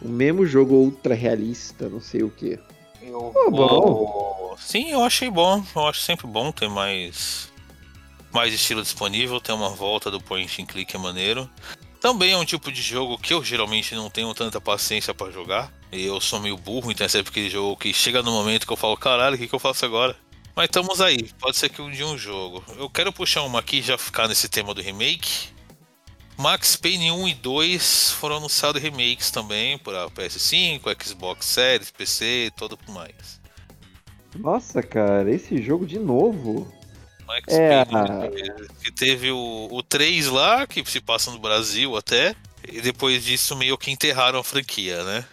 o 0.00 0.08
mesmo 0.08 0.46
jogo 0.46 0.74
ultra 0.74 1.14
realista, 1.14 1.88
não 1.88 2.00
sei 2.00 2.22
o 2.22 2.30
que. 2.30 2.58
Eu 3.02 3.30
Pô, 3.34 3.50
bom. 3.50 3.68
vou- 3.68 4.56
Sim, 4.58 4.90
eu 4.90 5.02
achei 5.02 5.28
bom. 5.30 5.62
Eu 5.74 5.86
acho 5.86 6.00
sempre 6.00 6.26
bom 6.26 6.50
ter 6.52 6.68
mais 6.68 7.52
mais 8.32 8.52
estilo 8.52 8.82
disponível, 8.82 9.40
ter 9.40 9.52
uma 9.52 9.68
volta 9.70 10.10
do 10.10 10.20
point 10.20 10.60
and 10.60 10.66
click 10.66 10.94
é 10.96 10.98
maneiro. 10.98 11.48
Também 12.00 12.32
é 12.32 12.36
um 12.36 12.44
tipo 12.44 12.72
de 12.72 12.82
jogo 12.82 13.16
que 13.16 13.32
eu 13.32 13.42
geralmente 13.44 13.94
não 13.94 14.10
tenho 14.10 14.34
tanta 14.34 14.60
paciência 14.60 15.14
pra 15.14 15.30
jogar. 15.30 15.72
E 15.92 16.04
eu 16.04 16.20
sou 16.20 16.40
meio 16.40 16.56
burro, 16.56 16.90
então 16.90 17.04
é 17.04 17.08
sempre 17.08 17.30
aquele 17.30 17.48
jogo 17.48 17.76
que 17.76 17.92
chega 17.94 18.22
no 18.22 18.32
momento 18.32 18.66
que 18.66 18.72
eu 18.72 18.76
falo, 18.76 18.96
caralho, 18.96 19.36
o 19.36 19.38
que, 19.38 19.46
que 19.46 19.54
eu 19.54 19.58
faço 19.60 19.84
agora? 19.84 20.16
Mas 20.56 20.64
estamos 20.66 21.00
aí, 21.00 21.30
pode 21.40 21.56
ser 21.56 21.68
que 21.68 21.80
um 21.80 21.90
dia 21.90 22.06
um 22.06 22.18
jogo. 22.18 22.62
Eu 22.76 22.90
quero 22.90 23.12
puxar 23.12 23.42
uma 23.42 23.60
aqui 23.60 23.78
e 23.78 23.82
já 23.82 23.96
ficar 23.96 24.26
nesse 24.26 24.48
tema 24.48 24.74
do 24.74 24.82
remake. 24.82 25.48
Max 26.36 26.76
Payne 26.76 27.10
1 27.12 27.28
e 27.28 27.34
2 27.34 28.10
foram 28.12 28.36
anunciados 28.36 28.82
remakes 28.82 29.30
também 29.30 29.78
para 29.78 30.10
PS5, 30.10 30.80
Xbox 31.02 31.46
Series, 31.46 31.90
PC 31.90 32.46
e 32.46 32.50
tudo 32.50 32.78
mais. 32.88 33.40
Nossa, 34.36 34.82
cara, 34.82 35.30
esse 35.30 35.62
jogo 35.62 35.86
de 35.86 35.98
novo. 35.98 36.72
Max 37.26 37.54
É, 37.54 37.84
Payne, 37.84 38.68
que 38.82 38.92
teve 38.92 39.30
o, 39.30 39.68
o 39.70 39.82
3 39.82 40.26
lá, 40.26 40.66
que 40.66 40.84
se 40.84 41.00
passa 41.00 41.30
no 41.30 41.38
Brasil 41.38 41.96
até, 41.96 42.34
e 42.68 42.80
depois 42.80 43.24
disso 43.24 43.56
meio 43.56 43.78
que 43.78 43.90
enterraram 43.90 44.38
a 44.38 44.44
franquia, 44.44 45.02
né? 45.04 45.24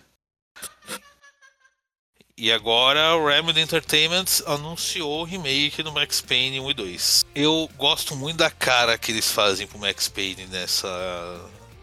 E 2.42 2.52
agora 2.52 3.16
o 3.18 3.28
Remedy 3.28 3.60
Entertainment 3.60 4.26
anunciou 4.48 5.22
o 5.22 5.24
remake 5.24 5.84
do 5.84 5.92
Max 5.92 6.22
Payne 6.22 6.60
1 6.60 6.72
e 6.72 6.74
2. 6.74 7.26
Eu 7.36 7.70
gosto 7.78 8.16
muito 8.16 8.38
da 8.38 8.50
cara 8.50 8.98
que 8.98 9.12
eles 9.12 9.32
fazem 9.32 9.68
pro 9.68 9.78
Max 9.78 10.08
Payne 10.08 10.48
nessa, 10.52 11.40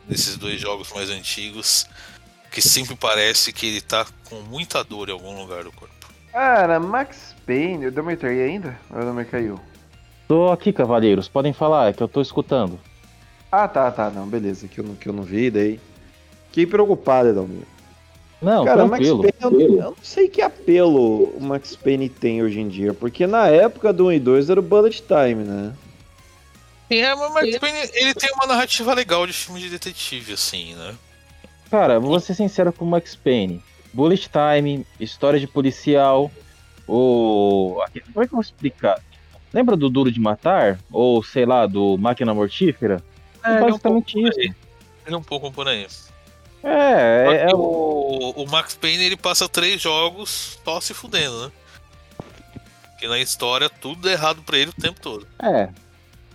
nesses 0.08 0.36
dois 0.36 0.60
jogos 0.60 0.92
mais 0.92 1.10
antigos, 1.10 1.86
que 2.50 2.60
sempre 2.60 2.96
parece 2.96 3.52
que 3.52 3.68
ele 3.68 3.80
tá 3.80 4.04
com 4.28 4.40
muita 4.50 4.82
dor 4.82 5.08
em 5.08 5.12
algum 5.12 5.40
lugar 5.40 5.62
do 5.62 5.70
corpo. 5.70 5.94
Cara, 6.32 6.80
Max 6.80 7.36
Payne, 7.46 7.84
eu 7.84 7.92
demorei 7.92 8.18
aí 8.28 8.50
ainda? 8.50 8.76
Ou 8.90 9.04
não 9.04 9.14
me 9.14 9.24
caiu? 9.24 9.60
Tô 10.26 10.50
aqui, 10.50 10.72
cavaleiros. 10.72 11.28
Podem 11.28 11.52
falar, 11.52 11.90
é 11.90 11.92
que 11.92 12.02
eu 12.02 12.08
tô 12.08 12.20
escutando. 12.20 12.80
Ah, 13.52 13.68
tá, 13.68 13.92
tá, 13.92 14.10
não, 14.10 14.26
beleza, 14.26 14.66
que 14.66 14.80
eu 14.80 14.84
não, 14.84 14.96
que 14.96 15.08
eu 15.08 15.12
não 15.12 15.22
vi, 15.22 15.52
daí. 15.52 15.78
Fiquei 16.48 16.66
preocupado, 16.66 17.28
Edalmir. 17.28 17.77
Não, 18.40 18.64
Cara, 18.64 18.86
Max 18.86 19.06
tranquilo. 19.06 19.22
Payne, 19.22 19.64
eu, 19.64 19.70
eu 19.78 19.82
não 19.90 19.96
sei 20.02 20.28
que 20.28 20.40
apelo 20.40 21.24
o 21.24 21.40
Max 21.40 21.74
Payne 21.74 22.08
tem 22.08 22.42
hoje 22.42 22.60
em 22.60 22.68
dia, 22.68 22.94
porque 22.94 23.26
na 23.26 23.48
época 23.48 23.92
do 23.92 24.06
1 24.06 24.12
e 24.12 24.20
2 24.20 24.50
era 24.50 24.60
o 24.60 24.62
Bullet 24.62 25.02
Time, 25.02 25.42
né? 25.42 25.74
É, 26.88 27.14
mas 27.14 27.30
o 27.30 27.34
Max 27.34 27.58
Payne 27.58 27.78
ele 27.94 28.14
tem 28.14 28.30
uma 28.32 28.46
narrativa 28.46 28.94
legal 28.94 29.26
de 29.26 29.32
filme 29.32 29.60
de 29.60 29.68
detetive, 29.68 30.34
assim, 30.34 30.74
né? 30.74 30.94
Cara, 31.70 31.98
vou 31.98 32.18
ser 32.20 32.34
sincero 32.34 32.72
com 32.72 32.84
o 32.84 32.88
Max 32.88 33.14
Payne. 33.16 33.62
Bullet 33.92 34.30
Time, 34.30 34.86
história 35.00 35.40
de 35.40 35.46
policial, 35.46 36.30
ou. 36.86 37.74
Como 38.12 38.24
é 38.24 38.26
que 38.26 38.32
eu 38.32 38.36
vou 38.36 38.40
explicar? 38.40 39.02
Lembra 39.52 39.76
do 39.76 39.90
Duro 39.90 40.10
de 40.10 40.20
Matar? 40.20 40.78
Ou, 40.90 41.22
sei 41.22 41.44
lá, 41.44 41.66
do 41.66 41.96
Máquina 41.98 42.32
Mortífera? 42.32 43.02
É, 43.42 43.50
ele 43.50 43.58
é 43.58 43.62
um 43.64 43.70
basicamente 43.70 44.20
isso. 44.20 44.40
Ele 44.40 44.54
é 45.14 45.16
um 45.16 45.22
pouco 45.22 45.50
por 45.50 45.66
aí. 45.68 45.86
É, 46.62 47.44
é, 47.46 47.50
é 47.50 47.54
o. 47.54 48.32
o, 48.36 48.46
Max 48.48 48.74
Payne 48.74 49.04
ele 49.04 49.16
passa 49.16 49.48
três 49.48 49.80
jogos 49.80 50.58
só 50.64 50.80
se 50.80 50.92
fudendo, 50.92 51.46
né? 51.46 51.52
Porque 52.90 53.06
na 53.06 53.18
história 53.18 53.70
tudo 53.70 54.08
é 54.08 54.12
errado 54.12 54.42
pra 54.42 54.58
ele 54.58 54.70
o 54.70 54.80
tempo 54.80 55.00
todo. 55.00 55.26
É. 55.40 55.68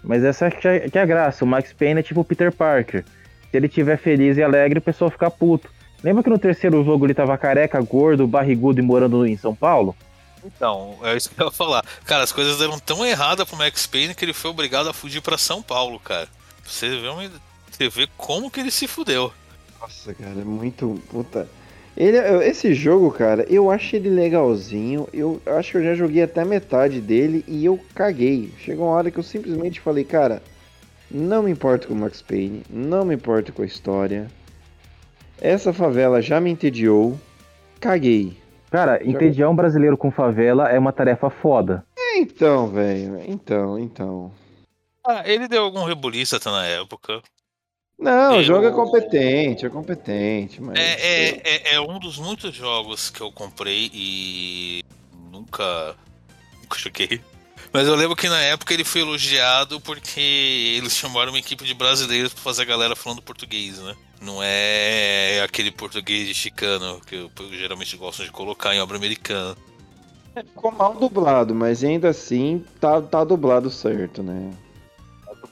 Mas 0.04 0.24
essa 0.24 0.50
que 0.50 0.68
é, 0.68 0.90
que 0.90 0.98
é 0.98 1.02
a 1.02 1.06
graça. 1.06 1.44
O 1.44 1.48
Max 1.48 1.74
Payne 1.74 2.00
é 2.00 2.04
tipo 2.04 2.22
o 2.22 2.26
Peter 2.26 2.52
Parker. 2.52 3.04
Se 3.52 3.58
ele 3.58 3.68
tiver 3.68 3.98
feliz 3.98 4.38
e 4.38 4.44
alegre, 4.44 4.80
o 4.80 4.82
pessoal 4.82 5.12
fica 5.12 5.30
puto. 5.30 5.70
Lembra 6.04 6.24
que 6.24 6.30
no 6.30 6.40
terceiro 6.40 6.84
jogo 6.84 7.06
ele 7.06 7.14
tava 7.14 7.38
careca, 7.38 7.82
gordo, 7.82 8.28
barrigudo 8.28 8.80
e 8.80 8.84
morando 8.84 9.26
em 9.26 9.38
São 9.38 9.56
Paulo? 9.56 9.96
Então, 10.44 10.98
é 11.04 11.16
isso 11.16 11.30
que 11.30 11.42
eu 11.42 11.46
ia 11.46 11.52
falar. 11.52 11.86
Cara, 12.06 12.24
as 12.24 12.32
coisas 12.32 12.60
deram 12.60 12.78
tão 12.78 13.06
errada 13.06 13.46
pro 13.46 13.56
Max 13.56 13.88
Payne 13.88 14.14
que 14.14 14.26
ele 14.26 14.34
foi 14.34 14.52
obrigado 14.52 14.90
a 14.90 14.94
fugir 14.94 15.22
pra 15.22 15.38
São 15.38 15.62
Paulo, 15.62 16.00
cara. 16.00 16.28
Você 16.66 17.00
vê, 17.00 17.08
uma... 17.08 17.32
Você 17.72 17.88
vê 17.90 18.08
como 18.18 18.52
que 18.52 18.60
ele 18.60 18.72
se 18.72 18.88
fudeu. 18.88 19.34
Nossa, 19.84 20.14
cara, 20.14 20.40
é 20.40 20.46
muito. 20.46 20.98
Puta. 21.10 21.46
Ele, 21.96 22.18
esse 22.46 22.74
jogo, 22.74 23.12
cara, 23.12 23.46
eu 23.50 23.70
acho 23.70 23.98
ele 23.98 24.10
legalzinho. 24.10 25.10
Eu 25.14 25.42
acho 25.46 25.72
que 25.72 25.78
eu 25.80 25.84
já 25.84 25.94
joguei 25.94 26.24
até 26.24 26.46
metade 26.46 27.02
dele 27.02 27.44
e 27.48 27.66
eu 27.66 27.78
caguei. 27.94 28.50
Chegou 28.60 28.88
uma 28.88 28.96
hora 28.96 29.12
que 29.12 29.20
eu 29.20 29.24
simplesmente 29.24 29.82
falei, 29.82 30.06
cara, 30.06 30.42
não 31.12 31.44
me 31.44 31.52
importo 31.52 31.90
com 31.90 31.94
o 31.94 31.98
Max 31.98 32.22
Payne, 32.22 32.64
não 32.70 33.04
me 33.04 33.14
importo 33.14 33.52
com 33.52 33.62
a 33.62 33.66
história. 33.66 34.32
Essa 35.42 35.74
favela 35.74 36.22
já 36.22 36.40
me 36.40 36.50
entediou. 36.50 37.20
Caguei. 37.82 38.38
Cara, 38.72 39.06
entediar 39.06 39.52
um 39.52 39.56
brasileiro 39.56 39.98
com 39.98 40.10
favela 40.10 40.70
é 40.70 40.80
uma 40.80 40.94
tarefa 40.94 41.30
foda. 41.30 41.86
Então, 42.16 42.70
velho, 42.70 43.22
então, 43.28 43.78
então. 43.78 44.32
Ah, 45.06 45.24
ele 45.26 45.50
deu 45.50 45.64
algum 45.64 45.84
rebuliço 45.84 46.38
até 46.38 46.50
na 46.50 46.66
época. 46.66 47.22
Não, 47.98 48.40
o 48.40 48.44
jogo 48.44 48.66
é 48.66 48.72
competente, 48.72 49.66
é 49.66 49.70
competente, 49.70 50.62
mas. 50.62 50.78
É, 50.78 50.94
é, 50.94 51.42
é, 51.44 51.76
é 51.76 51.82
um 51.82 52.00
dos 52.00 52.18
muitos 52.18 52.54
jogos 52.54 53.10
que 53.10 53.22
eu 53.22 53.32
comprei 53.32 53.90
e 53.94 54.84
nunca, 55.32 55.96
nunca 56.62 56.78
joguei. 56.80 57.22
Mas 57.72 57.88
eu 57.88 57.96
lembro 57.96 58.16
que 58.16 58.30
na 58.30 58.40
época 58.40 58.74
ele 58.74 58.84
foi 58.84 59.02
elogiado 59.02 59.82
porque 59.82 60.76
eles 60.78 60.96
chamaram 60.96 61.32
uma 61.32 61.40
equipe 61.40 61.64
de 61.64 61.74
brasileiros 61.74 62.32
pra 62.34 62.44
fazer 62.44 62.64
a 62.64 62.66
galera 62.66 62.96
falando 62.96 63.22
português, 63.22 63.80
né? 63.80 63.96
Não 64.22 64.40
é 64.42 65.42
aquele 65.44 65.72
português 65.72 66.28
de 66.28 66.34
chicano 66.34 67.02
que 67.02 67.16
eu, 67.16 67.32
eu 67.40 67.54
geralmente 67.54 67.98
gostam 67.98 68.26
de 68.26 68.32
colocar 68.32 68.76
em 68.76 68.80
obra 68.80 68.98
americana. 68.98 69.56
Ficou 70.36 70.72
mal 70.72 70.94
dublado, 70.96 71.54
mas 71.54 71.84
ainda 71.84 72.10
assim 72.10 72.64
tá, 72.80 73.02
tá 73.02 73.24
dublado 73.24 73.70
certo, 73.70 74.22
né? 74.22 74.52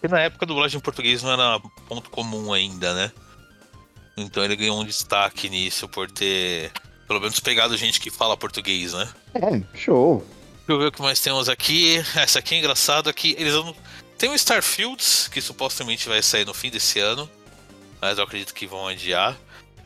Porque 0.01 0.07
na 0.07 0.19
época 0.19 0.45
a 0.45 0.47
dublagem 0.47 0.79
em 0.79 0.81
português 0.81 1.21
não 1.21 1.31
era 1.31 1.59
ponto 1.87 2.09
comum 2.09 2.51
ainda, 2.51 2.91
né? 2.95 3.11
Então 4.17 4.43
ele 4.43 4.55
ganhou 4.55 4.81
um 4.81 4.83
destaque 4.83 5.47
nisso 5.47 5.87
por 5.87 6.09
ter, 6.09 6.71
pelo 7.07 7.19
menos, 7.19 7.39
pegado 7.39 7.77
gente 7.77 7.99
que 7.99 8.09
fala 8.09 8.35
português, 8.35 8.93
né? 8.93 9.07
É, 9.35 9.77
show. 9.77 10.25
Deixa 10.57 10.71
eu 10.71 10.79
ver 10.79 10.87
o 10.87 10.91
que 10.91 11.03
mais 11.03 11.19
temos 11.19 11.47
aqui. 11.47 12.03
Essa 12.17 12.39
aqui 12.39 12.55
é 12.55 12.57
engraçada 12.57 13.13
que 13.13 13.35
eles 13.37 13.53
vão... 13.53 13.75
Tem 14.17 14.27
o 14.27 14.33
Starfields, 14.33 15.27
que 15.27 15.39
supostamente 15.39 16.09
vai 16.09 16.21
sair 16.23 16.47
no 16.47 16.53
fim 16.53 16.71
desse 16.71 16.99
ano, 16.99 17.29
mas 18.01 18.17
eu 18.17 18.23
acredito 18.23 18.55
que 18.55 18.65
vão 18.65 18.87
adiar. 18.87 19.37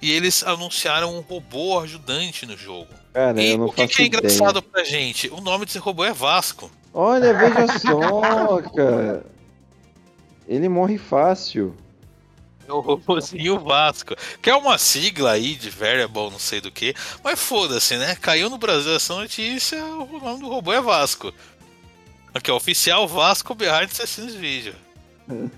E 0.01 0.13
eles 0.13 0.43
anunciaram 0.43 1.13
um 1.13 1.19
robô 1.19 1.77
ajudante 1.81 2.45
no 2.45 2.55
jogo. 2.55 2.87
Cara, 3.13 3.41
e 3.41 3.51
eu 3.51 3.57
não 3.57 3.65
o 3.65 3.73
que, 3.73 3.85
que 3.85 4.01
é 4.01 4.05
ideia. 4.05 4.07
engraçado 4.07 4.61
pra 4.61 4.85
gente? 4.85 5.27
O 5.27 5.41
nome 5.41 5.65
desse 5.65 5.77
robô 5.77 6.05
é 6.05 6.13
Vasco. 6.13 6.71
Olha, 6.93 7.33
veja 7.33 7.79
só, 7.79 8.61
cara. 8.73 9.34
Ele 10.47 10.69
morre 10.69 10.97
fácil. 10.97 11.75
É 12.67 12.73
o 12.73 12.79
robôzinho 12.79 13.59
Vasco. 13.59 14.15
Que 14.41 14.49
é 14.49 14.55
uma 14.55 14.77
sigla 14.77 15.31
aí 15.31 15.55
de 15.55 15.69
variable, 15.69 16.31
não 16.31 16.39
sei 16.39 16.59
do 16.59 16.71
que. 16.71 16.95
Mas 17.23 17.39
foda-se, 17.39 17.95
né? 17.97 18.15
Caiu 18.15 18.49
no 18.49 18.57
Brasil 18.57 18.95
essa 18.95 19.13
notícia, 19.13 19.83
o 19.85 20.19
nome 20.19 20.39
do 20.39 20.49
robô 20.49 20.73
é 20.73 20.81
Vasco. 20.81 21.33
Aqui, 22.33 22.51
ó, 22.51 22.55
oficial 22.55 23.07
Vasco 23.07 23.53
Behind 23.53 23.89
Assassin's 23.91 24.33
Video. 24.33 24.75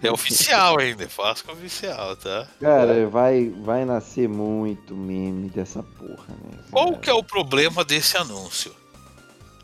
É 0.01 0.09
oficial 0.09 0.79
ainda, 0.79 1.03
é 1.03 1.07
Vasco 1.07 1.51
oficial, 1.51 2.15
tá? 2.15 2.47
Cara, 2.59 3.07
vai, 3.09 3.49
vai 3.49 3.83
nascer 3.83 4.29
muito 4.29 4.95
meme 4.95 5.49
dessa 5.49 5.83
porra, 5.83 6.27
né? 6.29 6.59
Qual 6.71 6.97
que 6.97 7.09
é 7.09 7.13
o 7.13 7.23
problema 7.23 7.83
desse 7.83 8.15
anúncio? 8.15 8.73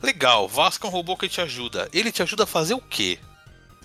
Legal, 0.02 0.48
Vasco 0.48 0.86
é 0.86 0.90
um 0.90 0.94
robô 0.94 1.16
que 1.16 1.30
te 1.30 1.40
ajuda. 1.40 1.88
Ele 1.94 2.12
te 2.12 2.22
ajuda 2.22 2.44
a 2.44 2.48
fazer 2.48 2.74
o 2.74 2.82
quê? 2.82 3.18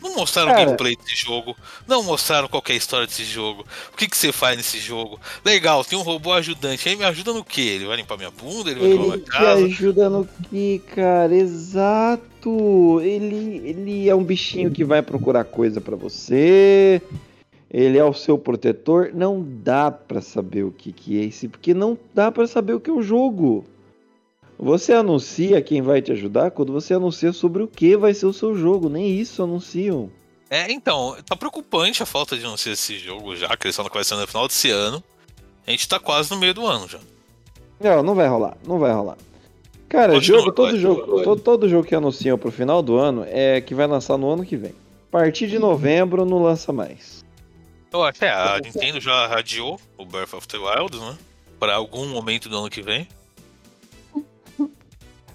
Não 0.02 0.14
mostraram 0.16 0.50
Cara- 0.50 0.64
gameplay 0.64 0.96
desse 0.96 1.16
jogo, 1.16 1.56
não 1.86 2.02
mostraram 2.02 2.48
qual 2.48 2.62
que 2.62 2.72
é 2.72 2.74
a 2.74 2.78
história 2.78 3.06
desse 3.06 3.24
jogo, 3.24 3.64
o 3.92 3.96
que, 3.96 4.08
que 4.08 4.16
você 4.16 4.32
faz 4.32 4.56
nesse 4.56 4.78
jogo. 4.78 5.20
Legal, 5.44 5.84
tem 5.84 5.98
um 5.98 6.02
robô 6.02 6.32
ajudante, 6.32 6.88
aí 6.88 6.96
me 6.96 7.04
ajuda 7.04 7.32
no 7.32 7.44
quê? 7.44 7.60
Ele 7.60 7.86
vai 7.86 7.96
limpar 7.96 8.16
minha 8.16 8.30
bunda, 8.30 8.70
ele 8.70 8.80
vai 8.80 8.88
limpar 8.90 9.02
Ele 9.04 9.16
minha 9.16 9.18
casa. 9.26 9.64
ajuda 9.64 10.08
no 10.10 10.24
que, 10.50 10.80
cara? 10.94 11.34
Exato! 11.34 13.00
Ele, 13.02 13.62
ele 13.64 14.08
é 14.08 14.14
um 14.14 14.22
bichinho 14.24 14.70
que 14.70 14.84
vai 14.84 15.02
procurar 15.02 15.44
coisa 15.44 15.80
pra 15.80 15.96
você. 15.96 17.02
Ele 17.70 17.98
é 17.98 18.04
o 18.04 18.14
seu 18.14 18.38
protetor. 18.38 19.10
Não 19.12 19.44
dá 19.46 19.90
pra 19.90 20.20
saber 20.22 20.62
o 20.64 20.70
que, 20.70 20.92
que 20.92 21.20
é 21.20 21.24
esse, 21.24 21.48
porque 21.48 21.74
não 21.74 21.98
dá 22.14 22.30
pra 22.32 22.46
saber 22.46 22.72
o 22.74 22.80
que 22.80 22.88
é 22.88 22.92
o 22.92 23.02
jogo. 23.02 23.64
Você 24.58 24.92
anuncia 24.92 25.62
quem 25.62 25.80
vai 25.80 26.02
te 26.02 26.10
ajudar 26.10 26.50
quando 26.50 26.72
você 26.72 26.92
anuncia 26.92 27.32
sobre 27.32 27.62
o 27.62 27.68
que 27.68 27.96
vai 27.96 28.12
ser 28.12 28.26
o 28.26 28.32
seu 28.32 28.56
jogo. 28.56 28.88
Nem 28.88 29.08
isso 29.08 29.42
anunciam. 29.42 30.10
É, 30.50 30.70
então, 30.72 31.16
tá 31.24 31.36
preocupante 31.36 32.02
a 32.02 32.06
falta 32.06 32.36
de 32.36 32.44
anunciar 32.44 32.72
esse 32.72 32.98
jogo 32.98 33.36
já, 33.36 33.54
que 33.56 33.66
eles 33.66 33.76
vai 33.76 34.02
ser 34.02 34.16
no 34.16 34.26
final 34.26 34.48
desse 34.48 34.70
ano. 34.70 35.02
A 35.66 35.70
gente 35.70 35.86
tá 35.86 36.00
quase 36.00 36.30
no 36.30 36.38
meio 36.38 36.54
do 36.54 36.66
ano 36.66 36.88
já. 36.88 36.98
Não, 37.78 38.02
não 38.02 38.14
vai 38.14 38.26
rolar, 38.26 38.56
não 38.66 38.78
vai 38.78 38.92
rolar. 38.92 39.16
Cara, 39.88 40.14
Continua, 40.14 40.40
jogo, 40.40 40.52
todo 40.52 40.70
vai, 40.70 40.80
jogo, 40.80 41.16
vai. 41.16 41.24
todo, 41.24 41.40
todo 41.40 41.68
jogo 41.68 41.86
que 41.86 41.94
anunciam 41.94 42.36
pro 42.36 42.50
final 42.50 42.82
do 42.82 42.96
ano 42.96 43.24
é 43.28 43.60
que 43.60 43.74
vai 43.74 43.86
lançar 43.86 44.18
no 44.18 44.28
ano 44.28 44.44
que 44.44 44.56
vem. 44.56 44.74
A 45.08 45.12
partir 45.12 45.46
de 45.46 45.58
novembro 45.58 46.24
não 46.24 46.42
lança 46.42 46.72
mais. 46.72 47.24
Eu 47.92 48.02
acho 48.02 48.18
que 48.18 48.24
é, 48.24 48.30
a 48.30 48.58
Nintendo 48.62 49.00
já 49.00 49.34
adiou 49.38 49.80
o 49.96 50.04
Breath 50.04 50.34
of 50.34 50.48
the 50.48 50.58
Wild, 50.58 50.98
né? 50.98 51.16
Pra 51.58 51.76
algum 51.76 52.06
momento 52.08 52.48
do 52.48 52.58
ano 52.58 52.68
que 52.68 52.82
vem. 52.82 53.08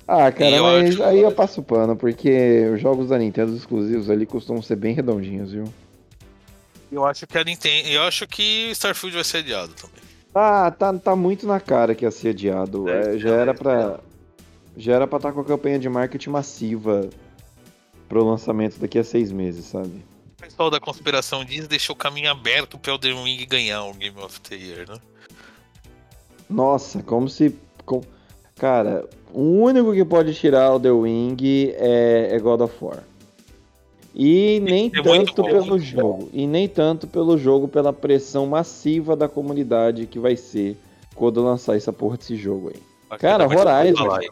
Ah, 0.07 0.31
cara, 0.31 0.61
mas 0.61 0.99
aí 0.99 1.21
eu 1.21 1.31
passo 1.31 1.63
pano, 1.63 1.95
porque 1.95 2.69
os 2.73 2.81
jogos 2.81 3.09
da 3.09 3.17
Nintendo 3.17 3.55
exclusivos 3.55 4.09
ali 4.09 4.25
costumam 4.25 4.61
ser 4.61 4.75
bem 4.75 4.93
redondinhos, 4.93 5.51
viu? 5.51 5.65
Eu 6.91 7.05
acho 7.05 7.25
que 7.25 7.37
a 7.37 7.43
Nintendo. 7.43 7.87
Eu 7.89 8.03
acho 8.03 8.27
que 8.27 8.69
Starfield 8.71 9.15
vai 9.15 9.23
ser 9.23 9.37
adiado 9.37 9.73
também. 9.73 10.03
Ah, 10.35 10.69
tá, 10.71 10.93
tá 10.93 11.15
muito 11.15 11.47
na 11.47 11.59
cara 11.59 11.95
que 11.95 12.05
ia 12.05 12.11
ser 12.11 12.29
adiado. 12.29 12.87
É, 12.89 13.15
É, 13.15 13.17
já 13.17 13.29
era 13.31 13.53
pra. 13.53 13.99
Já 14.75 14.93
era 14.95 15.07
pra 15.07 15.17
estar 15.17 15.31
com 15.31 15.39
a 15.41 15.45
campanha 15.45 15.77
de 15.79 15.87
marketing 15.87 16.31
massiva 16.31 17.09
pro 18.09 18.23
lançamento 18.25 18.77
daqui 18.79 18.97
a 18.99 19.03
seis 19.03 19.31
meses, 19.31 19.65
sabe? 19.65 20.03
O 20.37 20.41
pessoal 20.41 20.69
da 20.69 20.79
conspiração 20.79 21.45
diz 21.45 21.67
deixou 21.67 21.95
o 21.95 21.97
caminho 21.97 22.29
aberto 22.29 22.77
pro 22.77 22.91
Elden 22.93 23.23
Ring 23.23 23.45
ganhar 23.45 23.83
o 23.85 23.93
Game 23.93 24.19
of 24.19 24.41
the 24.41 24.55
Year, 24.55 24.89
né? 24.89 24.97
Nossa, 26.49 27.01
como 27.01 27.29
se. 27.29 27.55
com- 27.85 28.01
Cara, 28.55 29.05
o 29.33 29.41
único 29.41 29.93
que 29.93 30.05
pode 30.05 30.33
tirar 30.33 30.73
o 30.75 30.79
The 30.79 30.91
Wing 30.91 31.73
é, 31.75 32.29
é 32.31 32.39
God 32.39 32.61
of 32.61 32.73
War. 32.81 33.03
E 34.15 34.59
nem 34.59 34.91
É 34.93 35.01
tanto 35.01 35.41
bom. 35.41 35.49
pelo 35.49 35.79
jogo. 35.79 36.29
E 36.31 36.45
nem 36.45 36.67
tanto 36.67 37.07
pelo 37.07 37.35
jogo, 37.37 37.67
pela 37.67 37.91
pressão 37.91 38.45
massiva 38.45 39.15
da 39.15 39.27
comunidade 39.27 40.05
que 40.05 40.19
vai 40.19 40.35
ser 40.35 40.77
quando 41.15 41.41
lançar 41.43 41.75
essa 41.75 41.91
porra 41.91 42.17
desse 42.17 42.35
jogo 42.35 42.69
aí. 42.69 43.17
Cara, 43.17 43.47
Vai 43.47 43.57
ter 43.57 43.67
Horizon. 43.67 44.05
like. 44.05 44.29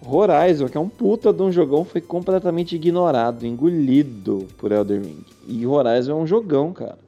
Horizon, 0.00 0.68
que 0.68 0.76
é 0.76 0.80
um 0.80 0.88
puta 0.88 1.32
de 1.32 1.42
um 1.42 1.50
jogão, 1.50 1.84
foi 1.84 2.00
completamente 2.00 2.76
ignorado, 2.76 3.44
engolido 3.44 4.46
por 4.56 4.70
Elden 4.70 5.00
Ring. 5.02 5.24
E 5.46 5.66
Horizon 5.66 6.12
é 6.12 6.14
um 6.14 6.26
jogão, 6.26 6.72
cara. 6.72 6.98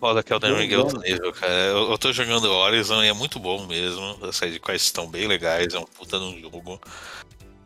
Foda 0.00 0.22
que 0.22 0.32
Elden 0.32 0.54
Ring 0.54 0.72
é 0.72 0.78
outro 0.78 1.00
nível, 1.00 1.32
cara. 1.32 1.52
Eu, 1.52 1.90
eu 1.90 1.98
tô 1.98 2.12
jogando 2.12 2.50
Horizon 2.50 3.02
e 3.02 3.08
é 3.08 3.12
muito 3.12 3.40
bom 3.40 3.66
mesmo. 3.66 4.16
As 4.22 4.36
sidequests 4.36 4.84
estão 4.84 5.08
bem 5.08 5.26
legais, 5.26 5.74
é 5.74 5.78
um 5.78 5.84
puta 5.84 6.18
de 6.18 6.24
um 6.24 6.40
jogo. 6.40 6.80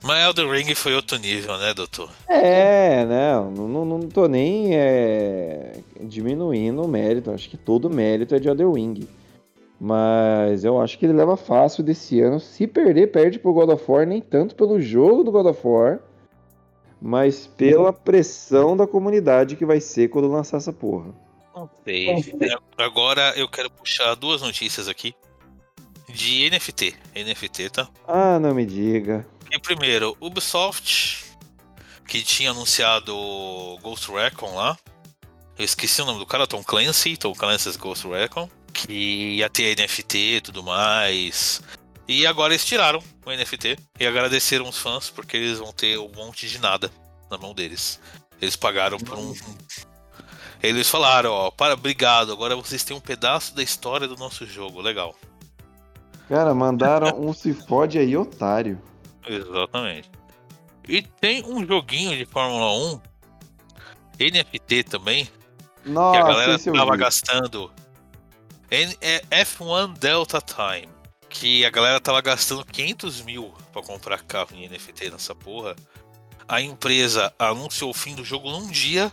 Mas 0.02 0.24
Elden 0.24 0.50
Ring 0.50 0.74
foi 0.74 0.94
outro 0.94 1.18
nível, 1.18 1.56
né, 1.58 1.74
doutor? 1.74 2.10
É, 2.28 3.04
né? 3.04 3.34
Não, 3.34 3.84
não, 3.84 4.00
tô 4.08 4.26
nem 4.26 4.74
é, 4.74 5.74
diminuindo 6.00 6.82
o 6.82 6.88
mérito. 6.88 7.30
Acho 7.30 7.48
que 7.50 7.56
todo 7.56 7.84
o 7.84 7.94
mérito 7.94 8.34
é 8.34 8.38
de 8.38 8.48
Elden 8.48 8.72
Ring. 8.72 9.08
Mas 9.78 10.64
eu 10.64 10.80
acho 10.80 10.98
que 10.98 11.04
ele 11.04 11.12
leva 11.12 11.36
fácil 11.36 11.84
desse 11.84 12.20
ano. 12.20 12.40
Se 12.40 12.66
perder, 12.66 13.12
perde 13.12 13.38
pro 13.38 13.52
God 13.52 13.70
of 13.70 13.84
War, 13.86 14.06
nem 14.06 14.20
tanto 14.20 14.54
pelo 14.54 14.80
jogo 14.80 15.22
do 15.22 15.30
God 15.30 15.46
of 15.46 15.60
War, 15.64 16.00
mas 17.00 17.46
pela 17.46 17.92
pressão 17.92 18.76
da 18.76 18.86
comunidade 18.86 19.56
que 19.56 19.66
vai 19.66 19.80
ser 19.80 20.08
quando 20.08 20.28
lançar 20.28 20.56
essa 20.56 20.72
porra. 20.72 21.12
Não 21.54 21.68
sei. 21.84 22.08
Agora 22.76 23.32
eu 23.36 23.48
quero 23.48 23.70
puxar 23.70 24.14
duas 24.14 24.42
notícias 24.42 24.88
aqui. 24.88 25.14
De 26.08 26.50
NFT. 26.50 26.94
NFT, 27.14 27.70
tá? 27.70 27.88
Ah, 28.06 28.38
não 28.38 28.54
me 28.54 28.66
diga. 28.66 29.26
E 29.50 29.58
primeiro, 29.58 30.16
Ubisoft, 30.20 31.24
que 32.06 32.22
tinha 32.22 32.50
anunciado 32.50 33.16
o 33.16 33.78
Ghost 33.82 34.10
Recon 34.10 34.54
lá. 34.54 34.76
Eu 35.58 35.64
esqueci 35.64 36.02
o 36.02 36.04
nome 36.04 36.18
do 36.18 36.26
cara, 36.26 36.46
Tom 36.46 36.62
Clancy, 36.62 37.16
Tom 37.16 37.34
Clancy's 37.34 37.76
Ghost 37.76 38.06
Recon. 38.06 38.48
Que 38.72 39.36
ia 39.36 39.50
ter 39.50 39.76
NFT 39.76 40.18
e 40.18 40.40
tudo 40.40 40.62
mais. 40.62 41.62
E 42.08 42.26
agora 42.26 42.52
eles 42.52 42.64
tiraram 42.64 43.02
o 43.24 43.30
NFT 43.30 43.76
e 44.00 44.06
agradeceram 44.06 44.68
os 44.68 44.78
fãs 44.78 45.08
porque 45.08 45.36
eles 45.36 45.58
vão 45.58 45.72
ter 45.72 45.98
um 45.98 46.10
monte 46.14 46.48
de 46.48 46.58
nada 46.58 46.90
na 47.30 47.38
mão 47.38 47.54
deles. 47.54 48.00
Eles 48.40 48.56
pagaram 48.56 48.98
por 48.98 49.16
um. 49.16 49.34
Eles 50.62 50.88
falaram, 50.88 51.32
ó, 51.32 51.50
para, 51.50 51.74
obrigado, 51.74 52.30
agora 52.30 52.54
vocês 52.54 52.84
têm 52.84 52.96
um 52.96 53.00
pedaço 53.00 53.54
da 53.54 53.62
história 53.62 54.06
do 54.06 54.16
nosso 54.16 54.46
jogo, 54.46 54.80
legal. 54.80 55.14
Cara, 56.28 56.54
mandaram 56.54 57.20
um 57.20 57.32
se 57.32 57.52
fode 57.52 57.98
aí, 57.98 58.16
otário. 58.16 58.80
Exatamente. 59.26 60.10
E 60.88 61.02
tem 61.02 61.44
um 61.44 61.66
joguinho 61.66 62.16
de 62.16 62.24
Fórmula 62.24 62.72
1, 62.94 63.00
NFT 64.20 64.84
também, 64.84 65.24
que 65.24 65.90
a 65.90 65.92
Nossa, 65.92 66.20
galera 66.20 66.58
tava 66.58 66.96
gastando. 66.96 67.72
É 68.70 69.44
F1 69.44 69.98
Delta 69.98 70.40
Time. 70.40 70.88
Que 71.28 71.64
a 71.64 71.70
galera 71.70 72.00
tava 72.00 72.20
gastando 72.20 72.64
500 72.64 73.22
mil 73.22 73.52
pra 73.72 73.82
comprar 73.82 74.22
carro 74.22 74.50
em 74.52 74.68
NFT 74.68 75.10
nessa 75.10 75.34
porra. 75.34 75.74
A 76.46 76.60
empresa 76.60 77.32
anunciou 77.38 77.90
o 77.90 77.94
fim 77.94 78.14
do 78.14 78.24
jogo 78.24 78.50
num 78.50 78.68
dia 78.68 79.12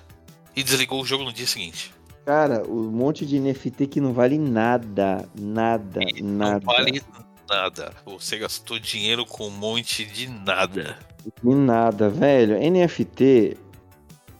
e 0.59 0.63
desligou 0.63 1.01
o 1.01 1.05
jogo 1.05 1.23
no 1.23 1.31
dia 1.31 1.47
seguinte. 1.47 1.93
Cara, 2.25 2.63
um 2.67 2.91
monte 2.91 3.25
de 3.25 3.39
NFT 3.39 3.87
que 3.87 4.01
não 4.01 4.13
vale 4.13 4.37
nada, 4.37 5.27
nada, 5.39 6.01
E 6.15 6.21
nada. 6.21 6.59
Não 6.59 6.73
vale 6.73 7.01
nada. 7.49 7.93
Você 8.05 8.37
gastou 8.37 8.77
dinheiro 8.77 9.25
com 9.25 9.47
um 9.47 9.51
monte 9.51 10.05
de 10.05 10.27
nada. 10.27 10.99
De 11.41 11.55
nada, 11.55 12.09
velho. 12.09 12.59
NFT 12.59 13.57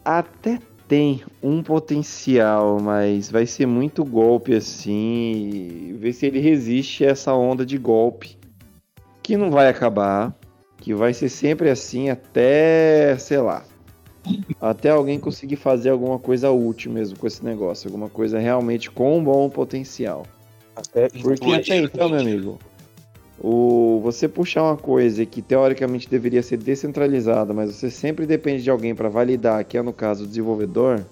até 0.04 0.60
tem 0.88 1.24
um 1.42 1.64
potencial, 1.64 2.80
mas 2.80 3.32
vai 3.32 3.46
ser 3.46 3.66
muito 3.66 4.04
golpe 4.04 4.54
assim. 4.54 5.96
Ver 6.00 6.14
se 6.14 6.26
ele 6.26 6.40
resiste 6.40 7.06
a 7.06 7.12
essa 7.12 7.34
onda 7.34 7.66
de 7.66 7.78
golpe. 7.78 8.38
Que 9.24 9.38
não 9.38 9.50
vai 9.50 9.70
acabar. 9.70 10.36
Que 10.78 10.94
vai 10.94 11.14
ser 11.14 11.30
sempre 11.30 11.70
assim 11.70 12.10
até, 12.10 13.18
sei 13.18 13.38
lá. 13.38 13.64
Até 14.60 14.90
alguém 14.90 15.20
conseguir 15.20 15.56
fazer 15.56 15.90
alguma 15.90 16.20
coisa 16.20 16.52
útil 16.52 16.92
mesmo 16.92 17.18
com 17.18 17.28
esse 17.28 17.44
negócio. 17.44 17.88
Alguma 17.88 18.10
coisa 18.10 18.40
realmente 18.40 18.90
com 18.90 19.18
um 19.18 19.24
bom 19.24 19.50
potencial. 19.50 20.26
Porque 21.22 21.54
até 21.54 21.78
então, 21.78 22.10
meu 22.10 22.20
amigo, 22.20 22.60
o, 23.40 24.00
você 24.04 24.28
puxar 24.28 24.64
uma 24.64 24.78
coisa 24.78 25.26
que 25.26 25.42
teoricamente 25.42 26.10
deveria 26.10 26.44
ser 26.44 26.58
descentralizada, 26.58 27.54
mas 27.54 27.74
você 27.74 27.90
sempre 27.90 28.26
depende 28.26 28.64
de 28.64 28.70
alguém 28.70 28.94
para 28.94 29.10
validar, 29.10 29.64
que 29.64 29.78
é 29.78 29.82
no 29.82 29.94
caso 29.94 30.24
o 30.24 30.28
desenvolvedor, 30.28 31.06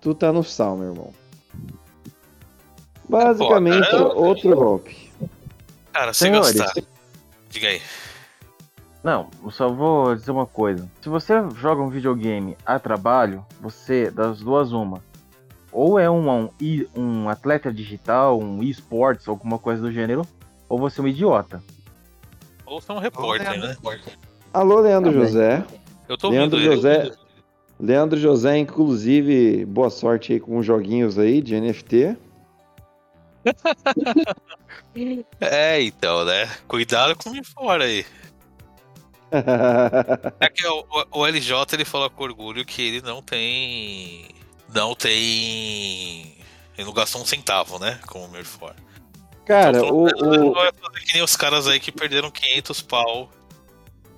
tu 0.00 0.14
tá 0.14 0.32
no 0.32 0.44
sal, 0.44 0.76
meu 0.76 0.90
irmão. 0.90 1.12
Basicamente, 3.08 3.86
Pô, 3.90 3.90
cara, 3.90 4.14
outro 4.14 4.56
golpe. 4.56 5.10
Cara, 5.92 6.12
você 6.12 6.26
Senhores, 6.26 6.52
gastar. 6.52 6.82
Diga 7.48 7.68
aí. 7.68 7.80
Não, 9.06 9.28
eu 9.44 9.52
só 9.52 9.68
vou 9.68 10.16
dizer 10.16 10.32
uma 10.32 10.46
coisa. 10.46 10.90
Se 11.00 11.08
você 11.08 11.34
joga 11.54 11.80
um 11.80 11.88
videogame 11.88 12.56
a 12.66 12.76
trabalho, 12.76 13.46
você, 13.60 14.10
das 14.10 14.40
duas, 14.40 14.72
uma. 14.72 15.00
Ou 15.70 15.96
é 15.96 16.10
um, 16.10 16.28
um, 16.28 16.50
e- 16.60 16.88
um 16.92 17.28
atleta 17.28 17.72
digital, 17.72 18.36
um 18.36 18.64
esportes, 18.64 19.28
alguma 19.28 19.60
coisa 19.60 19.80
do 19.80 19.92
gênero, 19.92 20.22
ou 20.68 20.76
você 20.76 21.00
é 21.00 21.04
um 21.04 21.06
idiota. 21.06 21.62
Ou 22.66 22.80
você 22.80 22.90
é 22.90 22.94
um 22.96 22.98
repórter, 22.98 23.60
né? 23.60 23.76
Alô, 24.52 24.80
Leandro 24.80 25.12
Tá 25.12 25.18
bem. 25.18 25.26
José. 25.28 25.64
Eu 26.08 26.18
tô 26.18 26.26
ouvindo 26.26 26.40
Leandro 26.40 26.58
ele. 26.58 26.74
José. 26.74 27.12
Leandro 27.78 28.18
José, 28.18 28.58
inclusive, 28.58 29.64
boa 29.66 29.88
sorte 29.88 30.32
aí 30.32 30.40
com 30.40 30.58
os 30.58 30.66
joguinhos 30.66 31.16
aí 31.16 31.40
de 31.40 31.54
NFT. 31.60 32.16
É, 35.40 35.80
então, 35.82 36.24
né? 36.24 36.48
Cuidado 36.66 37.14
com 37.16 37.30
o 37.30 37.44
fora 37.44 37.84
aí. 37.84 38.04
É 40.40 40.48
que 40.48 40.66
o, 40.66 40.84
o- 41.12 41.26
LJ 41.26 41.74
ele 41.74 41.84
fala 41.84 42.08
com 42.10 42.22
orgulho 42.24 42.64
que 42.64 42.82
ele 42.82 43.00
não 43.02 43.20
tem. 43.22 44.28
Não 44.74 44.94
tem. 44.94 46.34
Ele 46.76 46.84
não 46.86 46.92
gastou 46.92 47.22
um 47.22 47.26
centavo, 47.26 47.78
né? 47.78 47.98
Com 48.06 48.24
o 48.24 48.28
Mirfor. 48.30 48.72
Cara, 49.44 49.78
Então, 49.78 49.90
o, 49.96 50.08
ele 50.08 50.38
o, 50.48 50.52
vai 50.52 50.70
fazer 50.72 51.04
que 51.04 51.14
nem 51.14 51.22
os 51.22 51.36
caras 51.36 51.68
aí 51.68 51.78
que 51.80 51.92
perderam 51.92 52.30
500 52.30 52.82
pau 52.82 53.30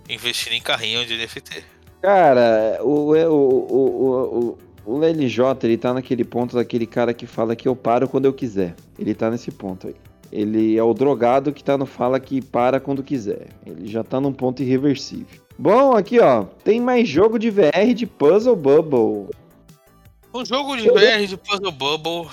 investindo 0.08 0.54
em 0.54 0.60
carrinho 0.62 1.04
de 1.06 1.16
NFT. 1.16 1.64
Cara, 2.00 2.78
o, 2.82 3.12
o, 3.12 3.68
o, 3.70 4.58
o, 4.86 4.94
o 4.96 5.04
LJ, 5.04 5.42
ele 5.64 5.76
tá 5.76 5.92
naquele 5.92 6.24
ponto 6.24 6.56
daquele 6.56 6.86
cara 6.86 7.12
que 7.12 7.26
fala 7.26 7.54
que 7.54 7.68
eu 7.68 7.76
paro 7.76 8.08
quando 8.08 8.24
eu 8.24 8.32
quiser. 8.32 8.74
Ele 8.98 9.14
tá 9.14 9.30
nesse 9.30 9.50
ponto 9.50 9.88
aí. 9.88 9.96
Ele 10.30 10.76
é 10.76 10.82
o 10.82 10.92
drogado 10.92 11.52
que 11.52 11.64
tá 11.64 11.78
no 11.78 11.86
fala 11.86 12.20
que 12.20 12.42
para 12.42 12.78
quando 12.78 13.02
quiser. 13.02 13.48
Ele 13.64 13.86
já 13.86 14.04
tá 14.04 14.20
num 14.20 14.32
ponto 14.32 14.62
irreversível. 14.62 15.40
Bom, 15.58 15.96
aqui 15.96 16.20
ó, 16.20 16.44
tem 16.62 16.80
mais 16.80 17.08
jogo 17.08 17.38
de 17.38 17.50
VR 17.50 17.94
de 17.94 18.06
Puzzle 18.06 18.54
Bubble. 18.54 19.34
Um 20.32 20.44
jogo 20.44 20.76
de 20.76 20.88
VR 20.90 21.26
de 21.26 21.36
Puzzle 21.36 21.72
Bubble. 21.72 22.28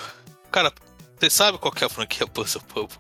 Cara, 0.52 0.72
você 1.18 1.30
sabe 1.30 1.58
qual 1.58 1.72
que 1.72 1.84
é 1.84 1.88
a 1.88 1.90
franquia 1.90 2.28
Puzzle 2.28 2.62
Bubble? 2.74 2.98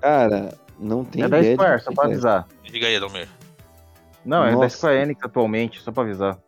Cara, 0.00 0.56
não 0.78 1.04
tem 1.04 1.22
é 1.24 1.28
da 1.28 1.38
ideia 1.40 1.56
de 1.56 1.62
Square, 1.62 1.82
só 1.82 1.92
pra 1.92 2.04
é. 2.04 2.06
avisar. 2.06 2.48
Diga 2.64 2.86
aí, 2.86 2.98
Dalmir. 2.98 3.28
Não, 4.24 4.44
é 4.44 4.50
da 4.50 4.56
Nossa. 4.56 4.76
Square 4.76 4.98
Enix 5.02 5.20
atualmente, 5.24 5.80
só 5.82 5.90
pra 5.90 6.04
avisar. 6.04 6.38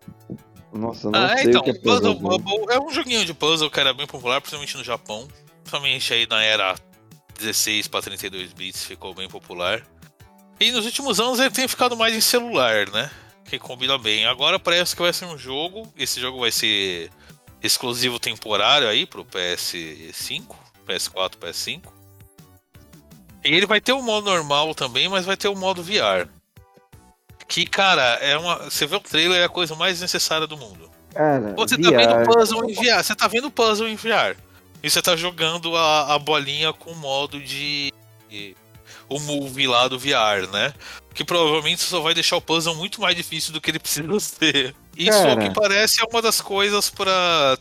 Nossa, 0.73 1.11
não 1.11 1.19
Ah, 1.19 1.37
sei 1.37 1.49
então, 1.51 1.61
o 1.61 1.65
que 1.65 1.71
é 1.71 1.75
Puzzle 1.75 2.15
Puzzle 2.15 2.15
Bubble. 2.15 2.39
Bubble 2.39 2.75
é 2.75 2.81
um 2.81 2.91
joguinho 2.91 3.25
de 3.25 3.35
puzzle 3.35 3.71
que 3.71 3.79
era 3.79 3.93
bem 3.93 4.07
popular, 4.07 4.41
principalmente 4.41 4.77
no 4.77 4.85
Japão. 4.85 5.29
Principalmente 5.63 6.13
aí 6.15 6.27
na 6.29 6.43
era 6.43 6.75
16 7.39 7.89
para 7.89 8.03
32 8.03 8.53
bits 8.53 8.85
ficou 8.85 9.15
bem 9.15 9.29
popular. 9.29 9.83
E 10.61 10.71
nos 10.71 10.85
últimos 10.85 11.19
anos 11.21 11.41
ele 11.41 11.51
tem 11.51 11.67
ficado 11.69 11.97
mais 11.97 12.15
em 12.15 12.21
celular, 12.21 12.89
né? 12.91 13.11
Que 13.45 13.59
combina 13.59 13.99
bem. 13.99 14.25
Agora 14.27 14.59
parece 14.59 14.95
que 14.95 15.03
vai 15.03 15.13
ser 15.13 15.27
um 15.27 15.37
jogo. 15.37 15.93
Esse 15.97 16.21
jogo 16.21 16.41
vai 16.41 16.51
ser 16.53 17.11
exclusivo 17.63 18.19
temporário 18.19 18.89
aí 18.89 19.05
pro 19.07 19.25
PS5, 19.25 20.45
PS4, 20.87 21.33
PS5. 21.37 21.83
E 23.45 23.55
ele 23.55 23.67
vai 23.67 23.81
ter 23.81 23.93
o 23.93 24.01
modo 24.01 24.31
normal 24.31 24.75
também, 24.75 25.09
mas 25.09 25.27
vai 25.27 25.37
ter 25.37 25.49
o 25.49 25.55
modo 25.57 25.83
VR. 25.83 26.29
Que, 27.47 27.67
cara, 27.67 28.03
é 28.23 28.39
uma. 28.39 28.71
Você 28.71 28.87
vê 28.87 28.97
o 28.97 29.01
trailer, 29.01 29.41
é 29.41 29.45
a 29.45 29.49
coisa 29.51 29.75
mais 29.75 30.01
necessária 30.01 30.47
do 30.47 30.57
mundo. 30.57 30.91
Cara, 31.13 31.55
Você 31.55 31.77
tá 31.77 31.91
vendo 31.91 32.15
VR. 32.15 32.25
puzzle 32.25 32.71
em 32.71 32.75
VR, 32.75 33.03
você 33.05 33.15
tá 33.15 33.29
vendo 33.29 33.51
puzzle 33.51 33.89
em 33.89 33.97
VR. 33.97 34.37
E 34.85 34.91
você 34.91 35.01
tá 35.01 35.17
jogando 35.17 35.75
a, 35.77 36.15
a 36.15 36.19
bolinha 36.19 36.71
com 36.75 36.91
o 36.91 36.97
modo 36.97 37.41
de. 37.41 37.91
o 39.09 39.19
move 39.19 39.67
lá 39.67 39.89
do 39.89 39.99
VR, 39.99 40.47
né? 40.53 40.75
Que 41.15 41.25
provavelmente 41.25 41.81
só 41.81 42.01
vai 42.01 42.13
deixar 42.13 42.37
o 42.37 42.41
puzzle 42.43 42.75
muito 42.75 43.01
mais 43.01 43.17
difícil 43.17 43.51
do 43.53 43.61
que 43.63 43.71
ele 43.71 43.79
precisa 43.81 44.21
ser. 44.21 44.75
Isso, 44.95 45.17
ao 45.17 45.37
Cara. 45.37 45.49
que 45.49 45.55
parece, 45.59 46.03
é 46.03 46.05
uma 46.05 46.21
das 46.21 46.43
coisas 46.43 46.91
pra. 46.91 47.57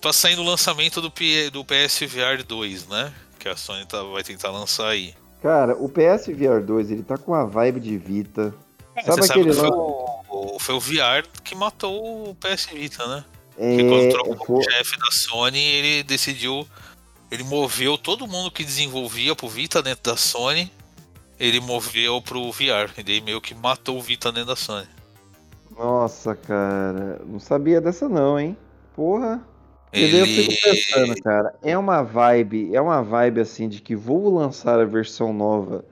pra 0.00 0.10
sair 0.12 0.36
no 0.36 0.42
lançamento 0.42 1.02
do, 1.02 1.10
P- 1.10 1.50
do 1.50 1.62
PSVR 1.64 2.42
2, 2.46 2.86
né? 2.88 3.12
Que 3.38 3.48
a 3.50 3.56
Sony 3.56 3.84
tá- 3.84 4.02
vai 4.02 4.22
tentar 4.24 4.50
lançar 4.50 4.88
aí. 4.88 5.14
Cara, 5.42 5.76
o 5.76 5.86
PS 5.88 6.28
VR 6.28 6.62
2, 6.64 6.90
ele 6.92 7.02
tá 7.02 7.18
com 7.18 7.32
uma 7.32 7.46
vibe 7.46 7.78
de 7.78 7.98
Vita. 7.98 8.54
Sabe 9.04 9.06
Você 9.06 9.22
sabe 9.28 9.40
aquele 9.40 9.50
que 9.50 9.60
foi 9.60 9.68
o, 9.70 10.58
foi 10.58 10.74
o 10.74 10.80
VR 10.80 11.28
que 11.44 11.54
matou 11.54 12.30
o 12.30 12.34
PS 12.34 12.66
Vita, 12.72 13.06
né? 13.06 13.22
É, 13.58 13.76
Porque 13.76 13.88
quando 13.88 14.10
trocou 14.12 14.58
o 14.58 14.62
chefe 14.62 14.98
da 14.98 15.10
Sony, 15.10 15.58
ele 15.58 16.02
decidiu. 16.02 16.66
Ele 17.30 17.42
moveu 17.42 17.98
todo 17.98 18.26
mundo 18.26 18.50
que 18.50 18.62
desenvolvia 18.64 19.34
pro 19.34 19.48
Vita 19.48 19.82
dentro 19.82 20.02
da 20.12 20.16
Sony. 20.16 20.70
Ele 21.38 21.60
moveu 21.60 22.20
pro 22.22 22.50
VR. 22.52 22.90
E 22.96 23.02
daí 23.02 23.20
meio 23.20 23.40
que 23.40 23.54
matou 23.54 23.98
o 23.98 24.02
Vita 24.02 24.30
dentro 24.30 24.48
da 24.50 24.56
Sony. 24.56 24.86
Nossa, 25.76 26.34
cara. 26.34 27.20
Não 27.26 27.40
sabia 27.40 27.80
dessa 27.80 28.08
não, 28.08 28.38
hein? 28.38 28.56
Porra. 28.94 29.42
E 29.92 30.00
daí 30.10 30.20
eu 30.20 30.26
Ele. 30.26 30.50
fico 30.50 30.62
pensando, 30.62 31.22
cara, 31.22 31.54
é 31.62 31.76
uma 31.78 32.02
vibe, 32.02 32.74
é 32.74 32.80
uma 32.80 33.02
vibe 33.02 33.40
assim 33.40 33.68
de 33.68 33.80
que 33.80 33.96
vou 33.96 34.34
lançar 34.34 34.78
a 34.78 34.84
versão 34.84 35.32
nova 35.32 35.84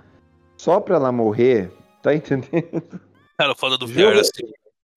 só 0.58 0.78
pra 0.80 0.96
ela 0.96 1.10
morrer, 1.12 1.70
tá 2.02 2.14
entendendo? 2.14 3.00
Cara, 3.38 3.54
foda 3.54 3.78
do 3.78 3.86
VR 3.86 4.00
Jogo- 4.00 4.20
assim. 4.20 4.52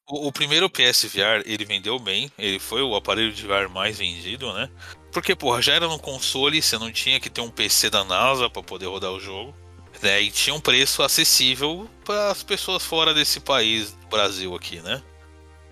O, 0.09 0.27
o 0.27 0.31
primeiro 0.31 0.69
PS 0.69 1.03
VR, 1.05 1.43
ele 1.45 1.65
vendeu 1.65 1.99
bem. 1.99 2.31
Ele 2.37 2.59
foi 2.59 2.81
o 2.81 2.95
aparelho 2.95 3.33
de 3.33 3.45
VR 3.45 3.69
mais 3.69 3.97
vendido, 3.97 4.51
né? 4.53 4.69
Porque, 5.11 5.35
porra, 5.35 5.61
já 5.61 5.73
era 5.73 5.87
no 5.87 5.99
console, 5.99 6.61
você 6.61 6.77
não 6.77 6.91
tinha 6.91 7.19
que 7.19 7.29
ter 7.29 7.41
um 7.41 7.49
PC 7.49 7.89
da 7.89 8.03
NASA 8.03 8.49
pra 8.49 8.63
poder 8.63 8.85
rodar 8.85 9.11
o 9.11 9.19
jogo. 9.19 9.53
Né? 10.01 10.21
E 10.21 10.31
tinha 10.31 10.55
um 10.55 10.59
preço 10.59 11.03
acessível 11.03 11.89
para 12.05 12.31
as 12.31 12.43
pessoas 12.43 12.83
fora 12.83 13.13
desse 13.13 13.39
país, 13.39 13.91
do 13.91 14.07
Brasil 14.07 14.55
aqui, 14.55 14.79
né? 14.79 15.01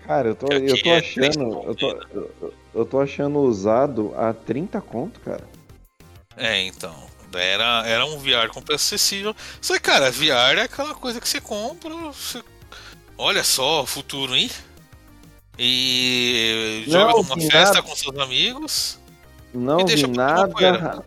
Cara, 0.04 0.28
eu 0.28 0.34
tô, 0.34 0.46
Aqui 0.46 0.66
eu 0.66 0.82
tô 0.82 0.88
é 0.90 0.98
achando, 0.98 1.62
eu 1.64 1.74
tô, 1.74 1.90
eu, 1.90 2.54
eu 2.74 2.84
tô 2.84 3.00
achando 3.00 3.38
usado 3.40 4.14
a 4.16 4.32
30 4.32 4.80
conto, 4.80 5.18
cara. 5.20 5.44
É, 6.36 6.62
então. 6.62 6.94
Era, 7.34 7.86
era 7.86 8.06
um 8.06 8.18
VR 8.18 8.48
com 8.52 8.62
preço 8.62 8.94
acessível. 8.94 9.34
Só 9.60 9.74
que, 9.74 9.80
cara, 9.80 10.10
VR 10.10 10.58
é 10.58 10.62
aquela 10.62 10.94
coisa 10.94 11.20
que 11.20 11.28
você 11.28 11.40
compra. 11.40 11.94
Você... 11.94 12.42
Olha 13.18 13.42
só 13.44 13.82
o 13.82 13.86
futuro, 13.86 14.34
hein? 14.34 14.50
E 15.58 16.84
joga 16.86 17.12
Não, 17.12 17.22
numa 17.22 17.36
festa 17.36 17.58
nada. 17.74 17.82
com 17.82 17.96
seus 17.96 18.18
amigos. 18.18 18.98
Não 19.54 19.86
vi 19.86 20.06
nada, 20.06 21.04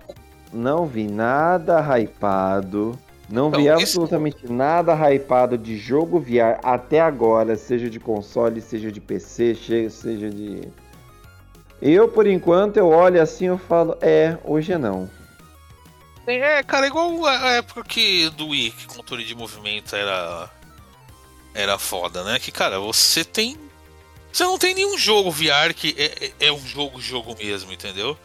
não 0.51 0.87
vi 0.87 1.03
nada 1.07 1.79
hypado. 1.99 2.97
Não 3.29 3.49
Então, 3.49 3.61
vi 3.61 3.67
isso- 3.67 3.73
absolutamente 4.01 4.51
nada 4.51 4.95
hypado 4.95 5.55
de 5.55 5.77
jogo 5.77 6.19
VR 6.19 6.59
até 6.63 6.99
agora, 6.99 7.55
seja 7.55 7.87
de 7.91 7.99
console, 7.99 8.59
seja 8.59 8.91
de 8.91 8.99
PC, 8.99 9.53
seja 9.91 10.29
de. 10.31 10.67
Eu, 11.79 12.09
por 12.09 12.25
enquanto, 12.25 12.77
eu 12.77 12.87
olho 12.89 13.21
assim 13.21 13.45
e 13.45 13.47
eu 13.49 13.57
falo, 13.59 13.95
é, 14.01 14.35
hoje 14.43 14.73
é 14.73 14.77
não. 14.79 15.07
É, 16.25 16.61
cara, 16.63 16.87
igual 16.87 17.23
a 17.25 17.39
a 17.39 17.51
época 17.53 17.83
que 17.83 18.29
do 18.31 18.47
Wii, 18.47 18.71
que 18.71 18.85
controle 18.87 19.23
de 19.23 19.35
movimento 19.35 19.95
era. 19.95 20.49
Era 21.53 21.77
foda, 21.79 22.23
né? 22.23 22.39
Que, 22.39 22.51
cara, 22.51 22.79
você 22.79 23.23
tem. 23.23 23.57
Você 24.31 24.43
não 24.43 24.57
tem 24.59 24.75
nenhum 24.75 24.97
jogo 24.97 25.31
VR 25.31 25.73
que 25.75 25.95
é, 25.97 26.25
é- 26.25 26.47
é 26.47 26.51
um 26.51 26.65
jogo, 26.65 27.01
jogo 27.01 27.35
mesmo, 27.37 27.73
entendeu? 27.73 28.17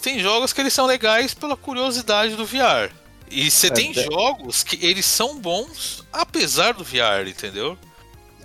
Tem 0.00 0.20
jogos 0.20 0.52
que 0.52 0.60
eles 0.60 0.72
são 0.72 0.84
legais 0.86 1.32
pela 1.34 1.56
curiosidade 1.56 2.36
do 2.36 2.44
VR. 2.44 2.92
E 3.30 3.50
você 3.50 3.68
É, 3.68 3.70
tem 3.70 3.90
é. 3.90 3.94
jogos 4.04 4.62
que 4.62 4.84
eles 4.84 5.06
são 5.06 5.38
bons 5.40 6.04
apesar 6.12 6.74
do 6.74 6.84
VR, 6.84 7.26
entendeu? 7.26 7.76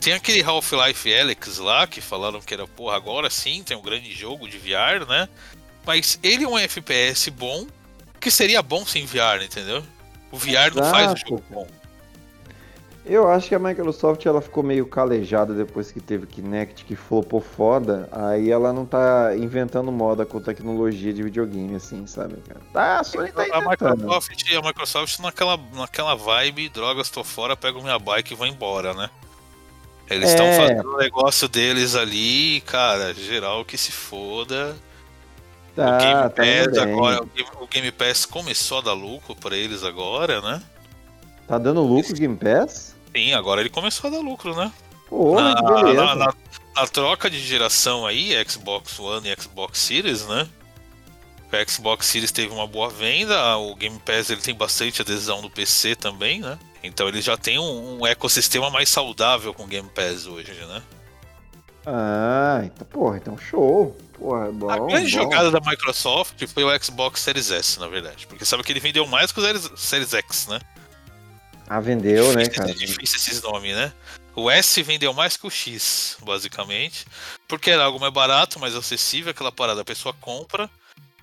Tem 0.02 0.14
aquele 0.14 0.42
Half-Life 0.42 1.14
Alyx 1.14 1.58
lá, 1.58 1.86
que 1.86 2.00
falaram 2.00 2.40
que 2.40 2.54
era, 2.54 2.66
porra, 2.66 2.96
agora 2.96 3.30
sim 3.30 3.62
tem 3.62 3.76
um 3.76 3.82
grande 3.82 4.12
jogo 4.14 4.48
de 4.48 4.58
VR, 4.58 5.06
né? 5.08 5.28
Mas 5.86 6.18
ele 6.24 6.46
é 6.46 6.48
um 6.48 6.58
FPS 6.58 7.30
bom, 7.30 7.68
que 8.22 8.32
seria 8.32 8.62
bom 8.62 8.86
sem 8.86 9.06
VR, 9.06 9.44
entendeu? 9.44 9.84
O 10.32 10.38
VR 10.38 10.74
não 10.74 10.90
faz 10.90 11.08
o 11.12 11.16
Exato, 11.16 11.30
jogo 11.30 11.44
bom. 11.50 11.68
Eu 13.06 13.28
acho 13.28 13.48
que 13.48 13.56
a 13.56 13.60
Microsoft 13.60 14.24
ela 14.26 14.40
ficou 14.42 14.62
meio 14.62 14.86
calejada 14.86 15.54
depois 15.54 15.92
que 15.92 16.00
teve 16.00 16.28
Kinect, 16.28 16.86
que 16.86 16.96
flopou 16.96 17.42
foda. 17.42 18.08
Aí 18.12 18.52
ela 18.52 18.72
não 18.72 18.86
tá 18.86 19.36
inventando 19.36 19.92
moda 19.92 20.26
com 20.26 20.40
tecnologia 20.40 21.12
de 21.12 21.24
videogame, 21.24 21.76
assim, 21.76 22.06
sabe, 22.06 22.36
cara? 22.48 22.60
Tá, 22.72 23.00
a 23.00 23.04
Sony 23.04 23.32
tá 23.32 23.42
A 23.42 23.46
inventando. 23.48 23.98
Microsoft, 24.04 24.54
a 24.54 24.62
Microsoft 24.62 25.20
naquela, 25.20 25.58
naquela 25.74 26.14
vibe, 26.16 26.70
drogas, 26.70 27.10
tô 27.10 27.24
fora, 27.24 27.58
pego 27.58 27.82
minha 27.82 27.98
bike 27.98 28.34
e 28.34 28.36
vou 28.36 28.46
embora, 28.46 28.94
né? 28.94 29.10
Eles 30.08 30.30
estão 30.30 30.46
É. 30.46 30.58
fazendo 30.58 30.94
o 30.94 30.98
negócio 30.98 31.48
deles 31.48 31.96
ali, 31.96 32.62
cara, 32.62 33.14
geral 33.14 33.64
que 33.66 33.78
se 33.78 33.92
foda. 33.92 34.76
o 35.72 35.76
Tá, 35.76 35.98
Game 35.98 36.14
tá 36.14 36.30
Pass 36.30 36.78
agora, 36.78 37.24
o 37.24 37.26
Game, 37.28 37.50
o 37.62 37.68
Game 37.68 37.92
Pass 37.92 38.26
começou 38.26 38.80
a 38.80 38.82
dar 38.82 38.94
lucro 38.94 39.36
pra 39.36 39.56
eles 39.56 39.84
agora, 39.84 40.42
né? 40.42 40.62
Tá 41.48 41.58
dando 41.58 41.82
lucro 41.82 42.12
o 42.12 42.16
Game 42.16 42.36
Pass? 42.36 42.89
Sim, 43.16 43.34
agora 43.34 43.62
ele 43.62 43.70
começou 43.70 44.08
a 44.10 44.12
dar 44.14 44.20
lucro, 44.20 44.56
né? 44.56 44.72
Porra, 45.08 45.56
que 45.56 45.62
na, 45.64 45.94
na- 45.94 46.16
na- 46.16 46.34
na 46.76 46.88
troca 46.88 47.30
de 47.30 47.40
geração 47.40 48.06
aí, 48.06 48.32
Xbox 48.48 49.00
One 49.00 49.28
e 49.30 49.42
Xbox 49.42 49.80
Series, 49.80 50.26
né? 50.28 50.48
O 51.52 51.70
Xbox 51.70 52.06
Series 52.06 52.32
teve 52.32 52.54
uma 52.54 52.68
boa 52.68 52.90
venda, 52.90 53.58
o 53.58 53.76
Game 53.76 53.98
Pass 54.00 54.30
ele 54.30 54.40
tem 54.42 54.54
bastante 54.54 55.02
adesão 55.02 55.42
no 55.42 55.50
PC 55.50 55.96
também, 55.96 56.40
né? 56.42 56.60
Então 56.84 57.08
ele 57.08 57.22
já 57.22 57.36
tem 57.36 57.58
um, 57.58 58.00
um 58.02 58.06
ecossistema 58.08 58.70
mais 58.70 58.88
saudável 58.88 59.54
com 59.54 59.64
o 59.64 59.68
Game 59.68 59.90
Pass 59.90 60.28
hoje, 60.28 60.54
né? 60.54 60.82
Ah, 61.86 62.62
então, 62.64 62.86
porra, 62.88 63.18
então 63.18 63.38
show. 63.38 63.98
Porra, 64.14 64.52
bom. 64.52 64.70
a 64.70 64.78
grande 64.78 65.16
bom. 65.16 65.24
jogada 65.24 65.50
da 65.50 65.60
Microsoft 65.60 66.46
foi 66.48 66.64
o 66.64 66.84
Xbox 66.84 67.22
Series 67.22 67.50
S, 67.52 67.80
na 67.80 67.88
verdade. 67.88 68.28
Porque 68.28 68.46
sabe 68.46 68.64
que 68.64 68.72
ele 68.72 68.80
vendeu 68.80 69.08
mais 69.08 69.32
que 69.32 69.40
o 69.40 69.78
Series 69.78 70.14
X, 70.14 70.48
né? 70.48 70.60
Ah, 71.70 71.80
vendeu, 71.80 72.34
né, 72.34 72.48
cara? 72.50 72.72
É 72.72 72.74
difícil 72.74 73.18
esses 73.18 73.42
nomes, 73.44 73.76
né? 73.76 73.94
O 74.36 74.50
S 74.50 74.82
vendeu 74.82 75.14
mais 75.14 75.38
que 75.38 75.46
o 75.46 75.50
X, 75.50 76.18
basicamente. 76.24 77.06
Porque 77.48 77.70
era 77.70 77.84
algo 77.84 78.00
mais 78.00 78.12
barato, 78.12 78.60
mais 78.60 78.76
acessível, 78.76 79.32
aquela 79.32 79.52
parada. 79.52 79.82
A 79.82 79.86
pessoa 79.86 80.14
compra, 80.20 80.70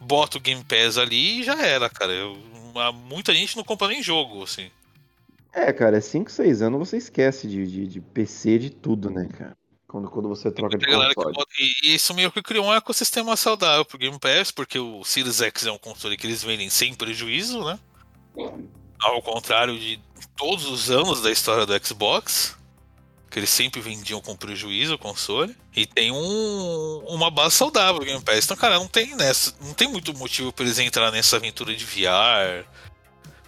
bota 0.01 0.39
o 0.39 0.41
Game 0.41 0.63
Pass 0.65 0.99
ali 0.99 1.41
e 1.41 1.43
já 1.45 1.61
era, 1.61 1.89
cara. 1.91 2.13
Eu- 2.13 2.35
uma- 2.73 2.93
muita 2.93 3.35
gente 3.35 3.57
não 3.57 3.65
compra 3.65 3.89
nem 3.89 4.03
jogo, 4.03 4.43
assim. 4.45 4.71
É, 5.53 5.73
cara, 5.73 5.97
é 5.97 6.01
5, 6.01 6.31
6 6.31 6.61
anos 6.63 6.79
você 6.89 6.99
esquece 6.99 7.49
de, 7.49 7.67
de, 7.67 7.87
de 7.87 8.01
PC 8.01 8.59
de 8.59 8.71
tudo, 8.71 9.09
né, 9.11 9.27
cara? 9.37 9.57
Quando, 9.89 10.11
quando 10.11 10.29
você 10.29 10.51
troca 10.51 10.77
de 10.77 10.85
console. 10.85 11.33
bota- 11.35 11.51
e 11.59 11.95
isso 11.95 12.13
meio 12.13 12.31
que 12.31 12.43
criou 12.43 12.67
um 12.67 12.75
ecossistema 12.75 13.35
saudável 13.37 13.85
pro 13.85 13.97
Game 13.97 14.19
Pass, 14.19 14.51
porque 14.51 14.79
o 14.79 15.03
Series 15.05 15.41
X 15.41 15.65
é 15.67 15.73
um 15.73 15.79
console 15.79 16.17
que 16.17 16.27
eles 16.27 16.43
vendem 16.45 16.69
sem 16.69 16.93
prejuízo, 16.93 17.65
né? 17.65 17.79
Ao 19.01 19.21
contrário 19.23 19.79
de 19.79 20.01
todos 20.37 20.67
os 20.67 20.91
anos 20.91 21.21
da 21.23 21.31
história 21.31 21.67
do 21.67 21.87
Xbox, 21.87 22.57
que 23.31 23.39
eles 23.39 23.51
sempre 23.51 23.81
vendiam 23.81 24.21
com 24.21 24.35
prejuízo 24.37 24.95
o 24.95 24.99
console. 24.99 25.55
E 25.75 25.85
tem 25.87 26.11
um, 26.11 27.05
uma 27.09 27.31
base 27.31 27.55
saudável 27.57 28.01
o 28.01 28.05
Game 28.05 28.23
Pass. 28.23 28.45
Então, 28.45 28.57
cara, 28.57 28.77
não 28.77 28.89
tem 28.89 29.15
nessa, 29.15 29.55
não 29.61 29.75
tem 29.75 29.89
muito 29.89 30.17
motivo 30.17 30.53
para 30.53 30.65
eles 30.65 30.79
entrar 30.79 31.11
nessa 31.11 31.37
aventura 31.37 31.75
de 31.75 31.85
VR. 31.85 32.65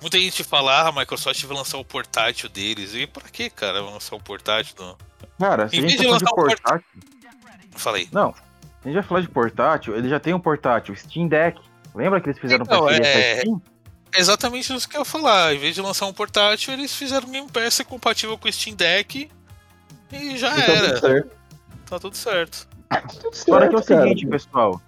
Muita 0.00 0.18
gente 0.18 0.44
fala, 0.44 0.82
ah, 0.82 0.88
a 0.88 0.92
Microsoft 0.92 1.42
vai 1.44 1.56
lançar 1.56 1.78
o 1.78 1.84
portátil 1.84 2.48
deles. 2.48 2.94
E 2.94 3.06
pra 3.06 3.22
que, 3.28 3.48
cara, 3.50 3.82
vai 3.82 3.92
lançar 3.92 4.14
o 4.14 4.20
portátil? 4.20 4.74
Não. 4.78 4.96
Cara, 5.40 5.68
se 5.68 5.76
Em 5.76 5.84
a 5.84 5.88
gente 5.88 6.00
de 6.00 6.06
lançar 6.06 6.26
um 6.30 6.34
port- 6.34 6.60
portátil. 6.60 6.86
Falei. 7.72 8.08
Não, 8.12 8.34
a 8.84 8.86
gente 8.88 8.94
vai 8.94 9.02
falar 9.02 9.20
de 9.22 9.28
portátil, 9.28 9.96
ele 9.96 10.08
já 10.08 10.20
tem 10.20 10.34
um 10.34 10.40
portátil, 10.40 10.94
Steam 10.94 11.26
Deck. 11.28 11.60
Lembra 11.94 12.20
que 12.20 12.28
eles 12.28 12.38
fizeram 12.40 12.64
Então, 12.64 12.84
parceria 12.84 13.10
com 13.12 13.18
a 13.18 13.20
é- 13.20 13.40
Steam? 13.40 13.62
Exatamente 14.14 14.74
isso 14.74 14.88
que 14.88 14.96
eu 14.96 15.00
ia 15.00 15.04
falar. 15.04 15.54
Em 15.54 15.58
vez 15.58 15.74
de 15.74 15.82
lançar 15.82 16.06
um 16.06 16.12
portátil, 16.12 16.72
eles 16.72 16.94
fizeram 16.94 17.28
um 17.28 17.32
Game 17.32 17.48
Pass 17.50 17.80
compatível 17.86 18.36
com 18.38 18.48
o 18.48 18.52
Steam 18.52 18.76
Deck 18.76 19.30
e 20.12 20.36
já 20.36 20.56
Então, 20.58 20.74
era. 20.74 20.88
tudo 20.94 21.00
certo. 21.00 21.36
Tá 21.86 21.98
tudo 21.98 22.16
certo. 22.16 22.68
Agora 22.90 23.68
que 23.68 23.74
é 23.74 23.78
o 23.78 23.84
cara. 23.84 24.02
seguinte, 24.02 24.26
pessoal. 24.26 24.80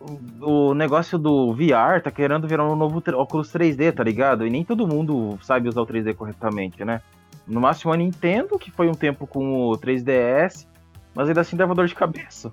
O, 0.00 0.70
o 0.70 0.74
negócio 0.74 1.18
do 1.18 1.54
VR 1.54 2.00
tá 2.02 2.10
querendo 2.10 2.46
virar 2.48 2.68
um 2.68 2.76
novo 2.76 3.02
óculos 3.14 3.52
3D, 3.52 3.92
tá 3.94 4.02
ligado? 4.02 4.46
E 4.46 4.50
nem 4.50 4.64
todo 4.64 4.86
mundo 4.86 5.38
sabe 5.42 5.68
usar 5.68 5.80
o 5.80 5.86
3D 5.86 6.14
corretamente, 6.14 6.84
né? 6.84 7.00
No 7.46 7.60
máximo 7.60 7.92
a 7.92 7.96
Nintendo, 7.96 8.58
que 8.58 8.70
foi 8.70 8.88
um 8.88 8.94
tempo 8.94 9.26
com 9.26 9.68
o 9.68 9.78
3DS, 9.78 10.66
mas 11.14 11.28
ainda 11.28 11.40
assim 11.40 11.56
dava 11.56 11.74
dor 11.74 11.86
de 11.86 11.94
cabeça. 11.94 12.52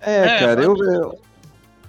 É, 0.00 0.24
É, 0.24 0.38
cara, 0.38 0.62
eu, 0.62 0.76
eu, 0.76 1.18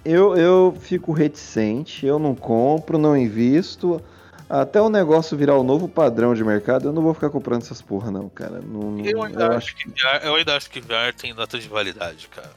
eu, 0.04 0.36
eu 0.36 0.76
fico 0.80 1.12
reticente, 1.12 2.06
eu 2.06 2.18
não 2.18 2.34
compro, 2.34 2.98
não 2.98 3.16
invisto. 3.16 4.02
Até 4.48 4.80
o 4.80 4.88
negócio 4.88 5.36
virar 5.36 5.56
o 5.56 5.62
novo 5.62 5.88
padrão 5.88 6.34
de 6.34 6.42
mercado, 6.42 6.88
eu 6.88 6.92
não 6.92 7.02
vou 7.02 7.14
ficar 7.14 7.30
comprando 7.30 7.62
essas 7.62 7.80
porra, 7.80 8.10
não, 8.10 8.28
cara. 8.28 8.60
Não, 8.60 8.90
não- 8.90 9.04
Eu 9.04 9.22
ainda, 9.22 9.44
eu 9.44 9.46
acho 9.52 9.56
acho 9.58 9.76
que 9.76 9.88
VR, 9.88 10.20
eu 10.24 10.34
ainda 10.34 10.56
acho 10.56 10.70
que 10.70 10.80
VR 10.80 11.14
tem 11.16 11.34
data 11.34 11.58
de 11.58 11.68
validade, 11.68 12.28
cara. 12.28 12.50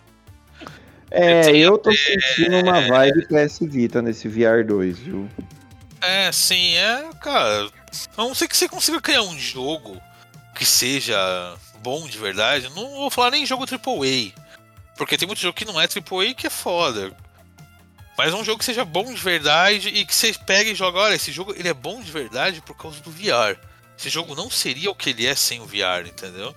É, 1.12 1.42
tenho 1.42 1.58
eu 1.58 1.78
tô 1.78 1.92
sentindo 1.92 2.58
uma 2.64 2.82
vibe 2.82 3.28
PS 3.28 3.60
Vita 3.68 4.02
nesse 4.02 4.28
VR 4.28 4.66
2, 4.66 4.98
viu? 4.98 5.30
É, 6.02 6.32
sim, 6.32 6.74
é, 6.76 7.10
cara. 7.22 7.70
A 8.18 8.22
não 8.24 8.34
ser 8.34 8.48
que 8.48 8.58
você 8.58 8.68
consiga 8.68 9.00
criar 9.00 9.22
um 9.22 9.38
jogo 9.38 9.96
que 10.56 10.66
seja 10.66 11.16
bom 11.84 12.08
de 12.08 12.18
verdade. 12.18 12.68
Não 12.76 12.90
vou 12.96 13.12
falar 13.12 13.30
nem 13.30 13.46
jogo 13.46 13.66
AAA. 13.66 14.32
Porque 14.98 15.16
tem 15.16 15.28
muito 15.28 15.40
jogo 15.42 15.56
que 15.56 15.66
não 15.66 15.80
é 15.80 15.86
AAA 15.86 16.34
que 16.34 16.48
é 16.48 16.50
foda. 16.50 17.12
Mas 18.18 18.34
um 18.34 18.44
jogo 18.44 18.60
que 18.60 18.66
seja 18.66 18.86
bom 18.86 19.06
de 19.12 19.20
verdade 19.20 19.90
e 19.90 20.06
que 20.06 20.14
você 20.14 20.34
pega 20.46 20.70
e 20.70 20.76
joga, 20.76 21.00
olha, 21.00 21.16
esse 21.16 21.32
jogo 21.32 21.54
ele 21.58 21.68
é 21.68 21.74
bom 21.74 22.00
de 22.02 22.12
verdade 22.12 22.62
por 22.62 22.76
causa 22.76 23.00
do 23.02 23.10
VR. 23.10 23.58
Esse 23.98 24.10
jogo 24.10 24.36
não 24.36 24.50
seria 24.50 24.92
o 24.92 24.96
que 24.96 25.10
ele 25.10 25.26
é 25.26 25.34
sem 25.36 25.60
o 25.62 25.66
VR, 25.66 26.06
entendeu? 26.08 26.56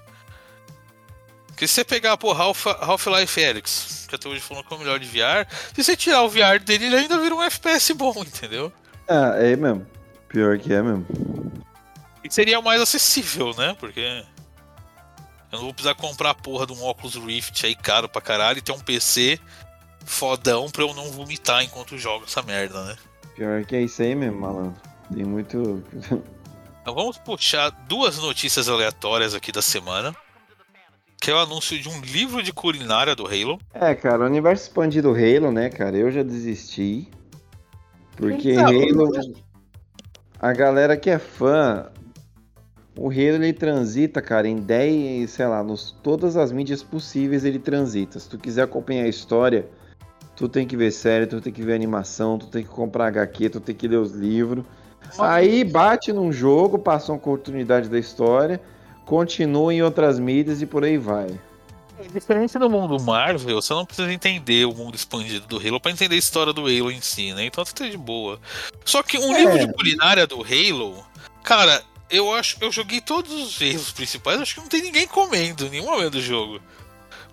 Porque 1.47 1.67
se 1.67 1.75
você 1.75 1.85
pegar, 1.85 2.17
pô, 2.19 2.33
Half- 2.33 2.67
Half-Life 2.67 3.43
Alyx, 3.43 4.05
que 4.09 4.15
até 4.15 4.29
hoje 4.29 4.41
falou 4.43 4.63
que 4.63 4.73
é 4.73 4.77
o 4.77 4.81
melhor 4.81 4.99
de 4.99 5.07
VR, 5.07 5.47
se 5.75 5.83
você 5.83 5.97
tirar 5.97 6.23
o 6.23 6.29
VR 6.29 6.59
dele, 6.63 6.85
ele 6.87 6.97
ainda 6.97 7.19
vira 7.19 7.35
um 7.35 7.43
FPS 7.43 7.95
bom, 7.95 8.13
entendeu? 8.21 8.71
Ah, 9.09 9.33
é 9.39 9.57
mesmo. 9.57 9.87
Pior 10.29 10.59
que 10.59 10.75
é 10.75 10.83
mesmo. 10.83 11.07
E 12.23 12.31
seria 12.31 12.59
o 12.59 12.63
mais 12.63 12.81
acessível, 12.83 13.55
né? 13.57 13.75
Porque 13.81 14.01
eu 14.01 14.25
não 15.53 15.61
vou 15.61 15.73
precisar 15.73 15.95
comprar 15.95 16.31
a 16.31 16.35
porra 16.35 16.67
de 16.67 16.75
um 16.75 16.85
Oculus 16.85 17.15
Rift 17.15 17.65
aí 17.65 17.75
caro 17.75 18.07
pra 18.09 18.21
caralho 18.21 18.59
e 18.59 18.63
ter 18.63 18.73
um 18.73 18.81
PC 18.81 19.41
fodão 20.07 20.71
pra 20.71 20.83
eu 20.83 20.95
não 20.95 21.11
vomitar 21.11 21.63
enquanto 21.63 21.99
jogo 21.99 22.25
essa 22.25 22.43
merda, 22.43 22.83
né? 22.85 22.97
Pior 23.35 23.65
que 23.65 23.77
é 23.77 23.83
isso 23.83 24.01
aí 24.01 24.15
mesmo, 24.15 24.41
malandro. 24.41 24.81
Tem 25.13 25.25
muito. 25.25 25.83
Então 26.87 26.95
vamos 26.95 27.19
puxar 27.19 27.71
duas 27.89 28.17
notícias 28.17 28.69
aleatórias 28.69 29.35
aqui 29.35 29.51
da 29.51 29.61
semana. 29.61 30.15
Que 31.21 31.33
é 31.33 31.35
o 31.35 31.39
anúncio 31.39 31.77
de 31.77 31.89
um 31.89 32.01
livro 32.01 32.41
de 32.45 32.53
culinária 32.53 33.17
do 33.17 33.27
Halo. 33.27 33.59
É, 33.75 33.93
cara, 33.93 34.23
o 34.23 34.27
universo 34.27 34.69
expandido 34.69 35.11
Halo, 35.11 35.51
né, 35.51 35.69
cara? 35.69 35.97
Eu 35.97 36.13
já 36.13 36.23
desisti. 36.23 37.11
Porque 38.17 38.53
Então, 38.53 38.67
Halo. 38.67 39.35
A 40.39 40.53
galera 40.53 40.97
que 40.97 41.11
é 41.11 41.19
fã. 41.19 41.91
O 42.97 43.11
Halo 43.11 43.43
ele 43.43 43.53
transita, 43.53 44.23
cara, 44.23 44.47
em 44.47 44.57
10, 44.57 45.29
sei 45.29 45.47
lá, 45.49 45.65
nos, 45.65 45.91
todas 46.05 46.37
as 46.37 46.53
mídias 46.53 46.85
possíveis 46.85 47.45
ele 47.45 47.59
transita. 47.59 48.21
Se 48.21 48.29
tu 48.29 48.39
quiser 48.39 48.63
acompanhar 48.63 49.07
a 49.07 49.09
história, 49.09 49.69
tu 50.37 50.49
tem 50.49 50.67
que 50.67 50.77
ver 50.77 50.91
série, 50.93 51.27
tu 51.27 51.41
tem 51.41 51.53
que 51.53 51.63
ver 51.63 51.75
animação, 51.75 52.39
tu 52.39 52.47
tem 52.47 52.63
que 52.63 52.69
comprar 52.69 53.07
HQ, 53.09 53.51
tu 53.51 53.61
tem 53.61 53.75
que 53.75 53.89
ler 53.89 53.97
os 53.97 54.13
livros. 54.13 54.65
Aí 55.19 55.65
bate 55.65 56.13
num 56.13 56.33
jogo, 56.33 56.79
passa 56.79 57.11
uma 57.13 57.19
oportunidade 57.19 57.89
da 57.89 57.99
história, 57.99 58.61
continua 59.05 59.73
em 59.73 59.83
outras 59.83 60.19
mídias 60.19 60.61
e 60.61 60.67
por 60.67 60.85
aí 60.85 60.99
vai. 60.99 61.29
Diferente 62.13 62.59
do 62.59 62.69
mundo 62.69 63.01
Marvel, 63.01 63.61
você 63.61 63.73
não 63.73 63.87
precisa 63.87 64.13
entender 64.13 64.67
o 64.67 64.75
mundo 64.75 64.95
expandido 64.95 65.47
do 65.47 65.57
Halo 65.57 65.81
pra 65.81 65.91
entender 65.91 66.15
a 66.15 66.19
história 66.19 66.53
do 66.53 66.63
Halo 66.63 66.91
em 66.91 67.01
si, 67.01 67.33
né? 67.33 67.47
Então 67.47 67.65
tá 67.65 67.89
de 67.89 67.97
boa. 67.97 68.39
Só 68.85 69.03
que 69.03 69.17
um 69.19 69.35
É. 69.35 69.39
livro 69.39 69.59
de 69.67 69.73
culinária 69.73 70.27
do 70.27 70.43
Halo, 70.43 71.03
cara, 71.43 71.83
eu 72.11 72.35
acho. 72.35 72.59
Eu 72.61 72.71
joguei 72.71 73.01
todos 73.01 73.33
os 73.33 73.63
Halos 73.63 73.93
principais, 73.93 74.41
acho 74.41 74.55
que 74.55 74.61
não 74.61 74.69
tem 74.69 74.83
ninguém 74.83 75.07
comendo 75.07 75.67
em 75.67 75.71
nenhum 75.71 75.87
momento 75.87 76.13
do 76.13 76.21
jogo. 76.21 76.61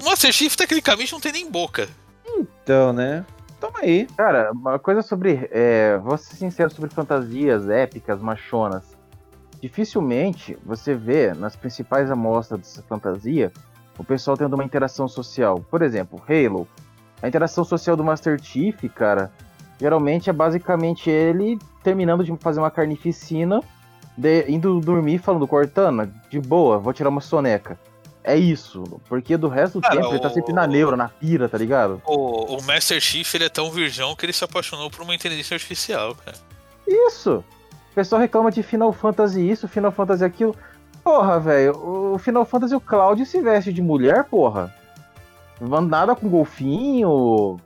O 0.02 0.06
Master 0.06 0.32
Chief, 0.32 0.56
tecnicamente, 0.56 1.12
não 1.12 1.20
tem 1.20 1.34
nem 1.34 1.52
boca. 1.52 1.90
Então, 2.26 2.94
né? 2.94 3.26
Toma 3.60 3.80
aí. 3.80 4.08
Cara, 4.18 4.52
uma 4.52 4.78
coisa 4.78 5.02
sobre. 5.02 5.48
É, 5.52 5.98
vou 5.98 6.18
ser 6.18 6.36
sincero 6.36 6.70
sobre 6.74 6.90
fantasias 6.90 7.70
épicas, 7.70 8.22
machonas. 8.22 8.96
Dificilmente 9.62 10.58
você 10.66 10.94
vê 10.94 11.34
nas 11.34 11.56
principais 11.56 12.12
amostras 12.12 12.60
dessa 12.60 12.84
fantasia 12.84 13.52
o 13.98 14.04
pessoal 14.04 14.36
tendo 14.36 14.54
uma 14.56 14.64
interação 14.64 15.08
social. 15.08 15.64
Por 15.70 15.82
exemplo, 15.82 16.22
Halo. 16.28 16.68
A 17.22 17.28
interação 17.30 17.64
social 17.64 17.96
do 17.96 18.04
Master 18.04 18.38
Chief, 18.42 18.84
cara, 18.94 19.32
geralmente 19.80 20.30
é 20.30 20.34
basicamente 20.34 21.10
ele 21.10 21.58
terminando 21.82 22.22
de 22.22 22.36
fazer 22.38 22.60
uma 22.60 22.70
carnificina, 22.70 23.62
de- 24.18 24.52
indo 24.52 24.82
dormir 24.82 25.20
falando, 25.20 25.48
Cortana, 25.48 26.12
de 26.30 26.42
boa, 26.42 26.78
vou 26.78 26.92
tirar 26.92 27.08
uma 27.08 27.22
soneca. 27.22 27.80
É 28.24 28.38
isso, 28.38 28.84
porque 29.10 29.36
do 29.36 29.50
resto 29.50 29.80
do 29.80 29.82
Cara, 29.82 29.96
tempo 29.96 30.08
ele 30.14 30.20
tá 30.20 30.30
o- 30.30 30.34
sempre 30.34 30.54
na 30.54 30.66
neura, 30.66 30.96
na 30.96 31.10
pira, 31.10 31.50
tá 31.50 31.58
ligado? 31.58 32.02
O, 32.06 32.56
o 32.58 32.64
Master 32.64 33.00
Chief, 33.02 33.34
ele 33.36 33.44
é 33.46 33.50
tão 33.50 33.70
virgão 33.70 34.16
que 34.16 34.26
ele 34.26 34.32
se 34.34 34.44
apaixonou 34.44 34.90
por 34.90 35.02
uma 35.02 35.14
inteligência 35.14 35.56
artificial, 35.56 36.16
cara. 36.16 36.38
Isso! 36.88 37.44
O 37.92 37.96
pessoal 37.96 38.22
reclama 38.22 38.50
de 38.50 38.64
Final 38.64 38.94
Fantasy 38.94 39.42
isso, 39.50 39.68
Final 39.68 39.92
Fantasy 39.92 40.24
aquilo. 40.24 40.56
Porra, 41.04 41.38
velho, 41.40 41.76
o 42.14 42.18
Final 42.18 42.46
Fantasy 42.46 42.74
o 42.76 42.80
Cloud 42.80 43.26
se 43.26 43.42
veste 43.42 43.74
de 43.74 43.82
mulher, 43.82 44.24
porra. 44.24 44.74
Nada 45.60 46.16
com 46.16 46.30
golfinho. 46.30 47.60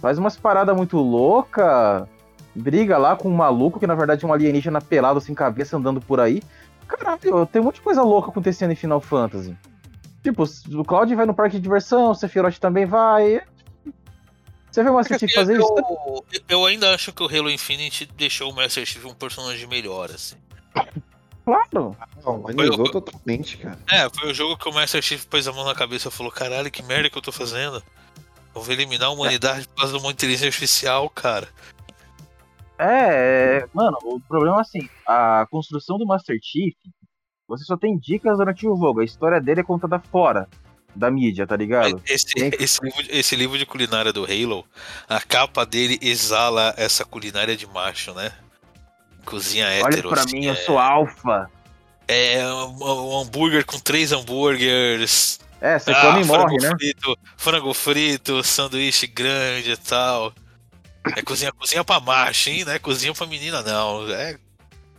Faz 0.00 0.18
umas 0.18 0.36
paradas 0.36 0.76
muito 0.76 0.96
louca. 0.98 2.08
Briga 2.54 2.98
lá 2.98 3.16
com 3.16 3.28
um 3.28 3.34
maluco 3.36 3.78
que 3.80 3.86
na 3.86 3.94
verdade 3.94 4.24
é 4.24 4.28
um 4.28 4.32
alienígena 4.32 4.80
pelado 4.80 5.20
sem 5.20 5.34
cabeça 5.34 5.76
andando 5.76 6.00
por 6.00 6.20
aí. 6.20 6.42
Caralho, 6.86 7.46
tem 7.46 7.62
um 7.62 7.66
monte 7.66 7.76
de 7.76 7.80
coisa 7.82 8.02
louca 8.02 8.28
acontecendo 8.30 8.72
em 8.72 8.76
Final 8.76 9.00
Fantasy. 9.00 9.56
Tipo, 10.22 10.44
o 10.78 10.84
Cloud 10.84 11.14
vai 11.14 11.26
no 11.26 11.34
parque 11.34 11.56
de 11.56 11.62
diversão, 11.62 12.10
o 12.10 12.14
Sephiroth 12.14 12.58
também 12.58 12.86
vai. 12.86 13.42
Você 14.70 14.82
vê 14.82 14.88
o 14.88 14.94
Master 14.94 15.18
Chief 15.18 15.32
fazer 15.34 15.58
isso? 15.58 15.74
eu, 15.76 16.24
eu 16.48 16.66
ainda 16.66 16.94
acho 16.94 17.12
que 17.12 17.22
o 17.22 17.26
Halo 17.26 17.50
Infinite 17.50 18.06
deixou 18.16 18.50
o 18.50 18.54
Master 18.54 18.86
Chief 18.86 19.04
um 19.04 19.14
personagem 19.14 19.66
melhor, 19.66 20.10
assim. 20.10 20.36
Claro. 21.44 21.96
Não, 22.24 22.36
humanizou 22.36 22.90
totalmente, 22.90 23.58
cara. 23.58 23.78
É, 23.90 24.08
foi 24.08 24.30
o 24.30 24.34
jogo 24.34 24.56
que 24.56 24.68
o 24.68 24.72
Master 24.72 25.02
Chief 25.02 25.24
pôs 25.26 25.46
a 25.48 25.52
mão 25.52 25.64
na 25.64 25.74
cabeça 25.74 26.08
e 26.08 26.12
falou: 26.12 26.30
caralho, 26.32 26.70
que 26.70 26.82
merda 26.82 27.10
que 27.10 27.18
eu 27.18 27.22
tô 27.22 27.32
fazendo. 27.32 27.82
Eu 28.54 28.62
vou 28.62 28.72
eliminar 28.72 29.08
a 29.08 29.12
humanidade 29.12 29.66
por 29.68 29.76
causa 29.76 29.98
de 29.98 30.02
uma 30.02 30.12
inteligência 30.12 30.46
artificial, 30.46 31.10
cara. 31.10 31.48
É, 32.78 33.60
é, 33.62 33.68
mano, 33.74 33.98
o 34.02 34.20
problema 34.20 34.58
é 34.58 34.60
assim, 34.60 34.88
a 35.06 35.46
construção 35.50 35.98
do 35.98 36.06
Master 36.06 36.38
Chief, 36.42 36.74
você 37.52 37.64
só 37.64 37.76
tem 37.76 37.98
dicas 37.98 38.38
durante 38.38 38.66
o 38.66 38.74
jogo, 38.76 39.00
a 39.00 39.04
história 39.04 39.40
dele 39.40 39.60
é 39.60 39.64
contada 39.64 39.98
fora 39.98 40.48
da 40.94 41.10
mídia, 41.10 41.46
tá 41.46 41.54
ligado? 41.54 42.00
Esse, 42.06 42.32
esse, 42.58 42.82
livro, 42.82 43.04
esse 43.10 43.36
livro 43.36 43.58
de 43.58 43.66
culinária 43.66 44.12
do 44.12 44.24
Halo, 44.24 44.64
a 45.08 45.20
capa 45.20 45.64
dele 45.64 45.98
exala 46.00 46.74
essa 46.76 47.04
culinária 47.04 47.56
de 47.56 47.66
macho, 47.66 48.14
né? 48.14 48.32
Cozinha 49.24 49.66
Olha 49.66 49.94
hétero. 49.94 50.08
pra 50.08 50.22
assim, 50.22 50.40
mim, 50.40 50.46
eu 50.46 50.52
é- 50.54 50.56
sou 50.56 50.78
alfa. 50.78 51.50
É 52.08 52.44
um, 52.46 52.78
um 52.82 53.20
hambúrguer 53.20 53.64
com 53.64 53.78
três 53.78 54.12
hambúrgueres. 54.12 55.38
É, 55.60 55.78
você 55.78 55.92
ah, 55.92 56.00
come 56.00 56.22
e 56.22 56.24
morre, 56.24 56.58
frango 56.58 56.62
né? 56.62 56.70
Frito, 56.76 57.18
frango 57.36 57.74
frito, 57.74 58.42
sanduíche 58.42 59.06
grande 59.06 59.72
e 59.72 59.76
tal. 59.76 60.32
É 61.16 61.22
cozinha, 61.22 61.52
cozinha 61.52 61.84
pra 61.84 62.00
macho, 62.00 62.50
hein? 62.50 62.64
Não 62.64 62.72
é 62.72 62.78
cozinha 62.78 63.14
pra 63.14 63.26
menina, 63.26 63.62
não. 63.62 64.10
É, 64.10 64.38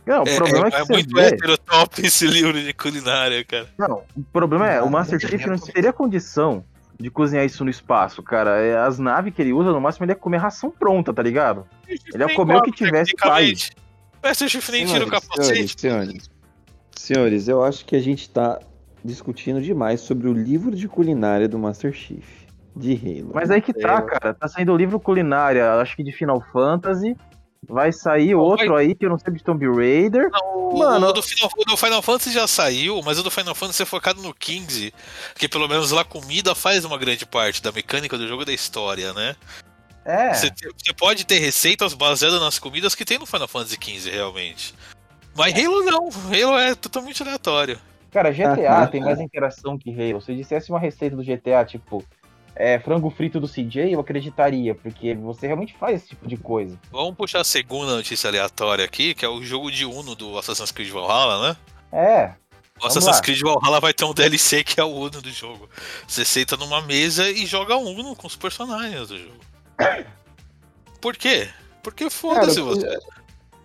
Não, 0.06 0.22
o 0.22 0.28
é, 0.28 0.36
problema 0.36 0.66
é, 0.66 0.68
é- 0.68 0.70
que 0.70 0.92
é 0.92 0.94
muito 0.94 1.14
vê... 1.14 1.22
heterotop 1.26 2.06
esse 2.06 2.26
livro 2.26 2.52
de 2.60 2.72
culinária, 2.74 3.42
cara. 3.44 3.66
Não, 3.78 4.02
o 4.16 4.22
problema 4.32 4.68
é, 4.70 4.82
o 4.82 4.90
Master 4.90 5.18
Chief 5.18 5.46
não 5.46 5.58
teria 5.58 5.92
condição 5.92 6.64
de 7.00 7.10
cozinhar 7.10 7.44
isso 7.44 7.64
no 7.64 7.70
espaço, 7.70 8.22
cara. 8.22 8.60
É, 8.60 8.76
As 8.76 8.98
naves 8.98 9.34
que 9.34 9.42
ele 9.42 9.52
usa, 9.52 9.72
no 9.72 9.80
máximo, 9.80 10.04
ele 10.04 10.12
ia 10.12 10.16
comer 10.16 10.36
ração 10.36 10.70
pronta, 10.70 11.12
tá 11.12 11.22
ligado? 11.22 11.66
Ele 11.88 12.22
ia 12.22 12.34
comer 12.34 12.56
o 12.56 12.62
que 12.62 12.70
tivesse 12.72 13.12
tecnicamente. 13.12 13.72
Master 14.22 14.48
Chief 14.48 14.68
nem 14.70 14.86
tira 14.86 15.04
o 15.04 15.08
Senhores, 15.08 15.28
capacete. 15.28 15.80
senhores, 15.80 16.10
senhores. 16.12 16.30
Senhores, 16.96 17.48
eu 17.48 17.62
acho 17.64 17.84
que 17.84 17.96
a 17.96 18.00
gente 18.00 18.30
tá 18.30 18.58
discutindo 19.04 19.60
demais 19.60 20.00
sobre 20.00 20.28
o 20.28 20.32
livro 20.32 20.74
de 20.74 20.88
culinária 20.88 21.48
do 21.48 21.58
Master 21.58 21.92
Chief. 21.92 22.24
De 22.76 22.94
Halo. 22.94 23.30
Mas 23.34 23.50
aí 23.50 23.60
que 23.60 23.72
tá, 23.72 24.02
cara. 24.02 24.34
Tá 24.34 24.48
saindo 24.48 24.72
o 24.72 24.76
livro 24.76 24.98
culinária, 24.98 25.74
acho 25.74 25.94
que 25.94 26.02
de 26.02 26.10
Final 26.10 26.42
Fantasy. 26.52 27.16
Vai 27.68 27.92
sair 27.92 28.34
outro 28.34 28.74
aí 28.76 28.94
que 28.94 29.04
eu 29.06 29.10
não 29.10 29.18
sei 29.18 29.32
de 29.32 29.42
Tomb 29.42 29.66
Raider. 29.66 30.28
Não, 30.30 30.68
o- 30.70 30.78
Mano- 30.78 31.08
o, 31.08 31.12
do 31.12 31.22
Final, 31.22 31.50
o 31.56 31.64
do 31.64 31.76
Final 31.76 32.02
Fantasy 32.02 32.32
já 32.32 32.46
saiu, 32.46 33.00
mas 33.04 33.18
o 33.18 33.22
do 33.22 33.30
Final 33.30 33.54
Fantasy 33.54 33.82
é 33.82 33.86
focado 33.86 34.20
no 34.22 34.32
15. 34.34 34.92
Que 35.36 35.48
pelo 35.48 35.68
menos 35.68 35.90
lá 35.90 36.02
a 36.02 36.04
comida 36.04 36.54
faz 36.54 36.84
uma 36.84 36.98
grande 36.98 37.24
parte 37.26 37.62
da 37.62 37.70
mecânica 37.72 38.16
do 38.18 38.26
jogo 38.28 38.42
e 38.42 38.46
da 38.46 38.52
história, 38.52 39.12
né? 39.12 39.36
É. 40.04 40.34
Você, 40.34 40.50
você 40.76 40.92
pode 40.92 41.24
ter 41.24 41.38
receitas 41.38 41.94
baseadas 41.94 42.40
nas 42.40 42.58
comidas 42.58 42.94
que 42.94 43.04
tem 43.04 43.18
no 43.18 43.24
Final 43.26 43.48
Fantasy 43.48 43.78
XV, 43.82 44.10
realmente. 44.10 44.74
Mas 45.36 45.54
Halo 45.54 45.82
não, 45.82 46.08
Halo 46.26 46.58
é 46.58 46.74
totalmente 46.74 47.22
aleatório. 47.22 47.78
Cara, 48.12 48.30
GTA 48.32 48.82
Ah, 48.82 48.86
tem 48.86 49.00
mais 49.00 49.18
interação 49.20 49.78
que 49.78 49.90
Halo. 49.90 50.20
Se 50.20 50.30
eu 50.30 50.36
dissesse 50.36 50.70
uma 50.70 50.78
receita 50.78 51.16
do 51.16 51.22
GTA, 51.24 51.64
tipo, 51.64 52.04
é, 52.56 52.78
frango 52.78 53.10
frito 53.10 53.40
do 53.40 53.48
CJ, 53.48 53.92
eu 53.92 54.00
acreditaria, 54.00 54.74
porque 54.74 55.14
você 55.14 55.46
realmente 55.46 55.74
faz 55.74 56.00
esse 56.00 56.10
tipo 56.10 56.26
de 56.28 56.36
coisa. 56.36 56.78
Vamos 56.90 57.16
puxar 57.16 57.40
a 57.40 57.44
segunda 57.44 57.96
notícia 57.96 58.28
aleatória 58.28 58.84
aqui, 58.84 59.14
que 59.14 59.24
é 59.24 59.28
o 59.28 59.42
jogo 59.42 59.70
de 59.70 59.84
Uno 59.84 60.14
do 60.14 60.38
Assassin's 60.38 60.70
Creed 60.70 60.90
Valhalla, 60.90 61.48
né? 61.48 61.56
É. 61.92 62.34
O 62.80 62.86
Assassin's 62.86 63.16
lá. 63.16 63.22
Creed 63.22 63.40
Valhalla 63.40 63.80
vai 63.80 63.92
ter 63.92 64.04
um 64.04 64.14
DLC 64.14 64.62
que 64.62 64.80
é 64.80 64.84
o 64.84 64.88
Uno 64.88 65.20
do 65.22 65.30
jogo. 65.30 65.68
Você 66.06 66.24
senta 66.24 66.56
numa 66.56 66.82
mesa 66.82 67.28
e 67.28 67.44
joga 67.44 67.76
Uno 67.76 68.14
com 68.14 68.26
os 68.26 68.36
personagens 68.36 69.08
do 69.08 69.18
jogo. 69.18 69.40
Por 71.00 71.16
quê? 71.16 71.48
Porque 71.82 72.08
foda-se 72.08 72.60
você. 72.60 72.98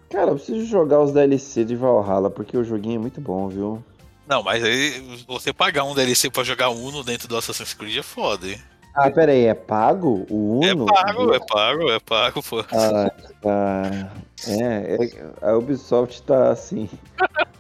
Cara, 0.10 0.32
eu 0.32 0.36
preciso 0.36 0.65
jogar 0.65 0.99
os 1.02 1.12
DLC 1.12 1.63
de 1.63 1.75
Valhalla, 1.75 2.30
porque 2.30 2.58
o 2.58 2.63
joguinho 2.63 2.95
é 2.95 2.99
muito 2.99 3.21
bom, 3.21 3.47
viu? 3.47 3.84
Não, 4.28 4.43
mas 4.43 4.63
aí 4.63 5.23
você 5.28 5.54
pagar 5.54 5.84
um 5.84 5.93
DLC 5.93 6.30
pra 6.30 6.43
jogar 6.43 6.69
Uno 6.69 7.04
dentro 7.04 7.28
do 7.28 7.38
Assassin's 7.38 7.73
Creed 7.73 7.97
é 7.97 8.04
foda, 8.04 8.47
hein? 8.47 8.60
Ah, 8.93 9.10
pera 9.12 9.32
aí, 9.32 9.45
é 9.45 9.54
pago 9.54 10.25
o 10.30 10.62
É 10.63 10.73
Uno? 10.73 10.86
pago, 10.86 11.34
é 11.34 11.39
pago, 11.39 11.91
é 11.91 11.99
pago, 11.99 12.43
pô. 12.43 12.60
Ah, 12.71 13.12
tá. 13.41 14.12
É, 14.47 14.95
é, 14.95 15.47
a 15.47 15.56
Ubisoft 15.58 16.21
tá 16.23 16.52
assim. 16.52 16.89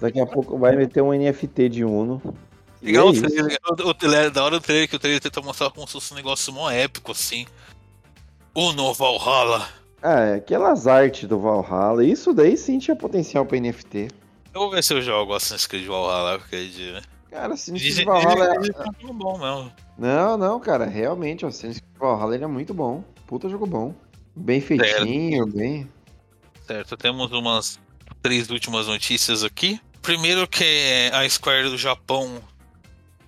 Daqui 0.01 0.19
a 0.19 0.25
pouco 0.25 0.57
vai 0.57 0.75
meter 0.75 1.01
um 1.01 1.13
NFT 1.13 1.69
de 1.69 1.85
Uno. 1.85 2.21
Legal 2.81 3.07
é 3.07 3.09
o 3.11 3.13
trailer, 3.13 3.57
o, 3.85 3.93
trailer- 3.93 4.31
da 4.31 4.43
hora 4.43 4.59
do 4.59 4.63
trailer 4.63 4.87
que 4.89 4.95
o 4.95 4.99
trailer 4.99 5.21
tenta 5.21 5.41
mostrar 5.41 5.69
como 5.69 5.85
se 5.85 5.93
fosse 5.93 6.13
um 6.13 6.15
negócio 6.15 6.51
mó 6.53 6.69
épico, 6.71 7.11
assim. 7.11 7.45
O 8.55 8.71
no 8.73 8.93
Valhalla. 8.93 9.67
É, 10.01 10.35
aquelas 10.35 10.87
artes 10.87 11.27
do 11.27 11.37
Valhalla, 11.39 12.03
isso 12.05 12.33
daí 12.33 12.55
sim 12.57 12.79
tinha 12.79 12.95
potencial 12.95 13.45
pra 13.45 13.57
NFT. 13.59 14.07
Eu 14.53 14.61
vou 14.61 14.71
ver 14.71 14.81
se 14.83 14.93
eu 14.93 15.01
jogo 15.01 15.33
Assassin's 15.33 15.67
Creed 15.67 15.85
Valhalla 15.85 16.35
aquele 16.35 16.69
dia. 16.69 16.93
né? 16.93 17.01
Cara, 17.29 17.53
Assassin's 17.53 17.81
Creed 17.81 18.05
Valhalla 18.05 18.45
é... 18.45 18.55
é 18.55 18.59
muito 18.59 19.13
bom 19.13 19.37
mesmo. 19.37 19.71
Não, 19.97 20.37
não, 20.37 20.59
cara, 20.59 20.85
realmente, 20.85 21.45
o 21.45 21.47
Assassin's 21.47 21.79
Creed 21.79 21.97
Valhalla 21.99 22.35
ele 22.35 22.43
é 22.43 22.47
muito 22.47 22.73
bom. 22.73 23.03
Puta 23.27 23.47
jogo 23.49 23.65
bom. 23.65 23.93
Bem 24.35 24.61
feitinho, 24.61 25.45
bem... 25.45 25.89
Certo, 26.65 26.95
temos 26.95 27.31
umas 27.31 27.79
três 28.21 28.49
últimas 28.49 28.87
notícias 28.87 29.43
aqui. 29.43 29.81
Primeiro 30.01 30.47
que 30.47 31.09
a 31.11 31.27
Square 31.27 31.69
do 31.69 31.77
Japão 31.77 32.41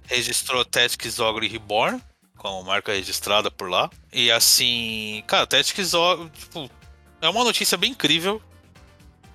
registrou 0.04 0.64
Tactics 0.64 1.20
Ogre 1.20 1.48
Reborn, 1.48 2.02
com 2.38 2.60
a 2.60 2.64
marca 2.64 2.94
registrada 2.94 3.50
por 3.50 3.70
lá. 3.70 3.90
E 4.12 4.32
assim, 4.32 5.24
cara, 5.28 5.48
Tactics 5.48 5.94
Ogre, 5.94 6.30
tipo, 6.30 6.70
é 7.22 7.30
uma 7.30 7.44
notícia 7.44 7.78
bem 7.78 7.92
incrível, 7.92 8.42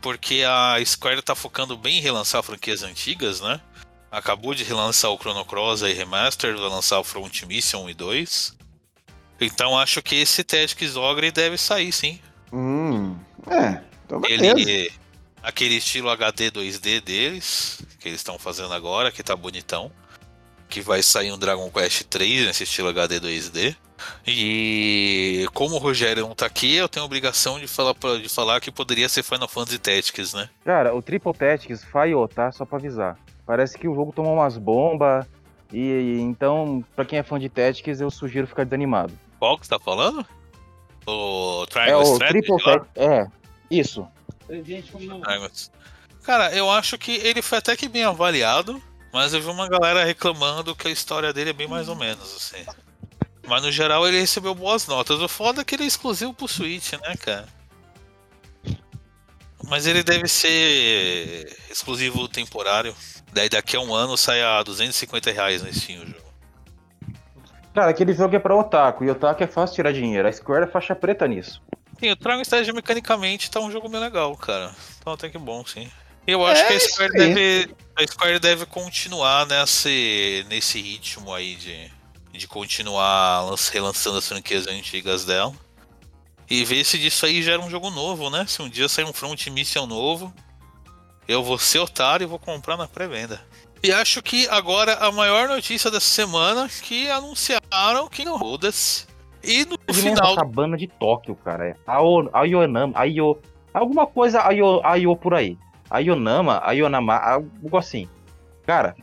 porque 0.00 0.44
a 0.46 0.76
Square 0.84 1.22
tá 1.22 1.34
focando 1.34 1.76
bem 1.76 1.98
em 1.98 2.02
relançar 2.02 2.42
franquias 2.42 2.82
antigas, 2.82 3.40
né? 3.40 3.60
Acabou 4.16 4.54
de 4.54 4.64
relançar 4.64 5.10
o 5.10 5.18
Chrono 5.18 5.44
Cross 5.44 5.82
aí 5.82 5.92
Remastered, 5.92 6.58
vai 6.58 6.70
lançar 6.70 6.98
o 6.98 7.04
Front 7.04 7.42
Mission 7.42 7.84
1 7.84 7.90
e 7.90 7.94
2. 7.94 8.56
Então 9.38 9.78
acho 9.78 10.00
que 10.02 10.14
esse 10.14 10.42
Tactics 10.42 10.96
Ogre 10.96 11.30
deve 11.30 11.58
sair, 11.58 11.92
sim. 11.92 12.18
Hum, 12.50 13.14
é, 13.50 13.82
então. 14.06 14.22
Ele, 14.26 14.90
aquele 15.42 15.74
estilo 15.74 16.08
HD 16.08 16.50
2D 16.50 17.00
deles, 17.02 17.82
que 18.00 18.08
eles 18.08 18.20
estão 18.20 18.38
fazendo 18.38 18.72
agora, 18.72 19.12
que 19.12 19.22
tá 19.22 19.36
bonitão. 19.36 19.92
Que 20.68 20.80
vai 20.80 21.02
sair 21.02 21.30
um 21.30 21.38
Dragon 21.38 21.70
Quest 21.70 22.04
3 22.04 22.46
nesse 22.46 22.64
estilo 22.64 22.88
HD 22.88 23.20
2D. 23.20 23.76
E 24.26 25.46
como 25.54 25.74
o 25.76 25.78
Rogério 25.78 26.26
não 26.26 26.34
tá 26.34 26.46
aqui, 26.46 26.74
eu 26.74 26.88
tenho 26.88 27.04
a 27.04 27.06
obrigação 27.06 27.58
de 27.60 27.66
falar, 27.68 27.94
pra- 27.94 28.16
de 28.16 28.28
falar 28.28 28.60
que 28.60 28.70
poderia 28.72 29.08
ser 29.08 29.22
Final 29.22 29.46
Fantasy 29.48 29.78
Tactics, 29.78 30.32
né? 30.34 30.48
Cara, 30.64 30.94
o 30.94 31.00
Triple 31.02 31.32
Tactics 31.34 31.84
falhou, 31.84 32.26
tá? 32.26 32.50
Só 32.50 32.64
pra 32.64 32.78
avisar. 32.78 33.18
Parece 33.46 33.78
que 33.78 33.88
o 33.88 33.94
jogo 33.94 34.12
tomou 34.12 34.34
umas 34.34 34.58
bombas. 34.58 35.24
E, 35.72 35.78
e 35.78 36.20
então, 36.20 36.84
pra 36.94 37.04
quem 37.04 37.18
é 37.18 37.22
fã 37.22 37.38
de 37.38 37.48
Tactics, 37.48 38.00
eu 38.00 38.10
sugiro 38.10 38.46
ficar 38.46 38.64
desanimado. 38.64 39.16
Qual 39.38 39.58
que 39.58 39.66
você 39.66 39.70
tá 39.70 39.78
falando? 39.78 40.26
O 41.06 41.62
É 41.62 41.66
Triangle 41.66 42.00
o 42.00 42.12
Strategy 42.14 42.46
Triple 42.46 42.64
lá? 42.66 42.86
É, 42.96 43.26
isso. 43.70 44.06
Cara, 46.22 46.52
eu 46.52 46.70
acho 46.70 46.98
que 46.98 47.12
ele 47.12 47.40
foi 47.40 47.58
até 47.58 47.76
que 47.76 47.88
bem 47.88 48.04
avaliado, 48.04 48.82
mas 49.12 49.32
eu 49.32 49.40
vi 49.40 49.48
uma 49.48 49.68
galera 49.68 50.04
reclamando 50.04 50.74
que 50.74 50.88
a 50.88 50.90
história 50.90 51.32
dele 51.32 51.50
é 51.50 51.52
bem 51.52 51.68
mais 51.68 51.88
ou 51.88 51.94
menos, 51.94 52.34
assim. 52.34 52.64
Mas 53.46 53.62
no 53.62 53.70
geral 53.70 54.06
ele 54.06 54.18
recebeu 54.18 54.54
boas 54.54 54.86
notas. 54.88 55.20
O 55.20 55.28
foda 55.28 55.60
é 55.60 55.64
que 55.64 55.76
ele 55.76 55.84
é 55.84 55.86
exclusivo 55.86 56.34
pro 56.34 56.48
Switch, 56.48 56.92
né, 56.94 57.16
cara? 57.16 57.46
Mas 59.68 59.86
ele 59.86 60.02
deve 60.02 60.28
ser 60.28 61.56
exclusivo 61.70 62.28
temporário. 62.28 62.94
Daí 63.36 63.50
daqui 63.50 63.76
a 63.76 63.80
um 63.80 63.94
ano 63.94 64.16
sai 64.16 64.42
a 64.42 64.62
250 64.62 65.30
reais 65.30 65.62
no 65.62 65.70
Steam 65.70 66.02
o 66.02 66.06
jogo. 66.06 66.26
Cara, 67.74 67.90
aquele 67.90 68.14
jogo 68.14 68.34
é 68.34 68.38
pra 68.38 68.56
Otaku. 68.56 69.04
E 69.04 69.10
Otaku 69.10 69.44
é 69.44 69.46
fácil 69.46 69.76
tirar 69.76 69.92
dinheiro. 69.92 70.26
A 70.26 70.32
Square 70.32 70.64
é 70.64 70.66
faixa 70.66 70.94
preta 70.94 71.28
nisso. 71.28 71.60
Sim, 72.00 72.10
o 72.10 72.16
Triangle 72.16 72.42
Strategy 72.42 72.72
mecanicamente 72.72 73.50
tá 73.50 73.60
um 73.60 73.70
jogo 73.70 73.90
bem 73.90 74.00
legal, 74.00 74.34
cara. 74.38 74.74
Então 74.98 75.12
até 75.12 75.28
que 75.28 75.36
bom, 75.36 75.64
sim. 75.66 75.86
Eu 76.26 76.44
acho 76.46 76.62
É 76.62 76.66
que 76.68 76.72
a 76.72 76.80
Square, 76.80 77.12
deve, 77.12 77.74
a 77.94 78.06
Square 78.06 78.38
deve 78.40 78.64
continuar 78.64 79.46
nesse, 79.46 80.44
nesse 80.48 80.80
ritmo 80.80 81.32
aí 81.34 81.56
de, 81.56 81.90
de 82.32 82.48
continuar 82.48 83.42
lan- 83.42 83.54
relançando 83.70 84.16
as 84.16 84.26
franquias 84.26 84.66
antigas 84.66 85.26
dela. 85.26 85.52
E 86.48 86.64
ver 86.64 86.82
se 86.84 86.98
disso 86.98 87.26
aí 87.26 87.42
gera 87.42 87.60
um 87.60 87.68
jogo 87.68 87.90
novo, 87.90 88.30
né? 88.30 88.46
Se 88.48 88.62
um 88.62 88.68
dia 88.70 88.88
sair 88.88 89.04
um 89.04 89.12
Front 89.12 89.46
Mission 89.48 89.84
novo, 89.86 90.32
eu 91.28 91.42
vou 91.42 91.58
ser 91.58 91.78
otário 91.80 92.24
e 92.24 92.28
vou 92.28 92.38
comprar 92.38 92.76
na 92.76 92.86
pré-venda. 92.88 93.40
E 93.82 93.92
acho 93.92 94.22
que 94.22 94.48
agora 94.48 94.94
a 94.94 95.12
maior 95.12 95.48
notícia 95.48 95.90
dessa 95.90 96.06
semana 96.08 96.68
que 96.82 97.08
anunciaram 97.10 98.08
que 98.10 98.24
não 98.24 98.36
rodas. 98.36 99.06
E 99.44 99.64
no 99.64 99.76
De 99.78 100.00
final 100.00 100.34
cabana 100.34 100.76
de 100.76 100.88
Tóquio, 100.88 101.36
cara. 101.36 101.68
É 101.68 101.76
Ao- 101.86 102.28
Aionama, 102.36 102.92
Aio... 102.98 103.38
Alguma 103.72 104.06
coisa 104.06 104.40
Aio, 104.42 104.80
Aio 104.84 105.14
por 105.16 105.34
aí. 105.34 105.56
Aionama, 105.90 106.60
Aionama, 106.64 107.14
algo 107.16 107.76
assim. 107.76 108.08
Cara, 108.66 108.96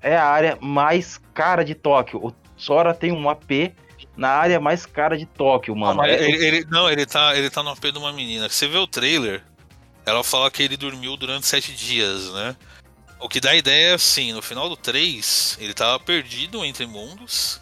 é 0.00 0.16
a 0.16 0.24
área 0.24 0.56
mais 0.62 1.20
cara 1.34 1.62
de 1.64 1.74
Tóquio. 1.74 2.24
O 2.24 2.32
Sora 2.56 2.94
tem 2.94 3.12
um 3.12 3.28
AP 3.28 3.74
na 4.16 4.28
área 4.30 4.58
mais 4.58 4.86
cara 4.86 5.18
de 5.18 5.26
Tóquio, 5.26 5.76
mano. 5.76 5.96
Não, 5.96 6.04
É- 6.04 6.14
ele, 6.14 6.46
ele- 6.46 6.66
não, 6.70 6.88
ele 6.88 7.04
tá, 7.04 7.36
ele 7.36 7.50
tá 7.50 7.62
no 7.62 7.70
AP 7.70 7.90
de 7.92 7.98
uma 7.98 8.12
menina. 8.12 8.48
Você 8.48 8.66
vê 8.66 8.78
o 8.78 8.86
trailer, 8.86 9.42
ela 10.06 10.22
fala 10.24 10.50
que 10.50 10.62
ele 10.62 10.76
dormiu 10.76 11.16
durante 11.16 11.46
sete 11.46 11.72
dias, 11.74 12.32
né? 12.32 12.56
O 13.20 13.28
que 13.28 13.40
dá 13.40 13.50
a 13.50 13.56
ideia 13.56 13.88
é 13.90 13.94
assim, 13.94 14.32
no 14.32 14.40
final 14.40 14.68
do 14.68 14.76
3, 14.76 15.58
ele 15.60 15.74
tava 15.74 15.98
perdido 16.00 16.64
entre 16.64 16.86
mundos. 16.86 17.60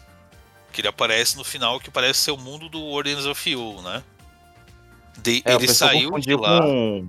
Que 0.71 0.81
ele 0.81 0.87
aparece 0.89 1.37
no 1.37 1.43
final 1.45 1.79
que 1.79 1.89
parece 1.89 2.19
ser 2.19 2.31
o 2.31 2.37
mundo 2.37 2.67
do 2.69 2.83
Ordens 2.85 3.25
of 3.25 3.49
You, 3.49 3.81
né? 3.81 4.03
De- 5.17 5.41
É, 5.45 5.53
ele 5.55 5.67
saiu 5.69 6.11
de 6.19 6.35
lá. 6.35 6.61
com. 6.61 7.07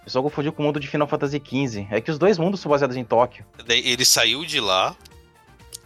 O 0.00 0.04
pessoal 0.06 0.24
confundiu 0.24 0.52
com 0.52 0.62
o 0.62 0.66
mundo 0.66 0.80
de 0.80 0.88
Final 0.88 1.06
Fantasy 1.06 1.42
XV. 1.44 1.86
É 1.90 2.00
que 2.00 2.10
os 2.10 2.18
dois 2.18 2.38
mundos 2.38 2.60
são 2.60 2.70
baseados 2.70 2.96
em 2.96 3.04
Tóquio. 3.04 3.44
Ele 3.68 4.04
saiu 4.04 4.44
de 4.46 4.58
lá 4.60 4.96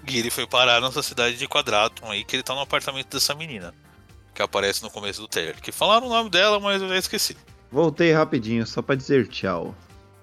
e 0.07 0.19
ele 0.19 0.31
foi 0.31 0.47
parar 0.47 0.81
nessa 0.81 1.03
cidade 1.03 1.37
de 1.37 1.49
Quadratum 1.49 2.09
aí, 2.11 2.23
que 2.23 2.37
ele 2.37 2.43
tá 2.43 2.55
no 2.55 2.61
apartamento 2.61 3.09
dessa 3.17 3.35
menina. 3.35 3.75
Que 4.33 4.43
aparece 4.43 4.81
no 4.83 4.91
começo 4.91 5.21
do 5.21 5.27
trailer. 5.27 5.61
Que 5.61 5.73
falaram 5.73 6.07
o 6.07 6.11
nome 6.11 6.31
dela, 6.31 6.61
mas 6.61 6.81
eu 6.81 6.89
já 6.89 6.97
esqueci. 6.97 7.37
Voltei 7.71 8.13
rapidinho, 8.13 8.67
só 8.67 8.83
pra 8.83 8.95
dizer 8.95 9.29
tchau. 9.29 9.75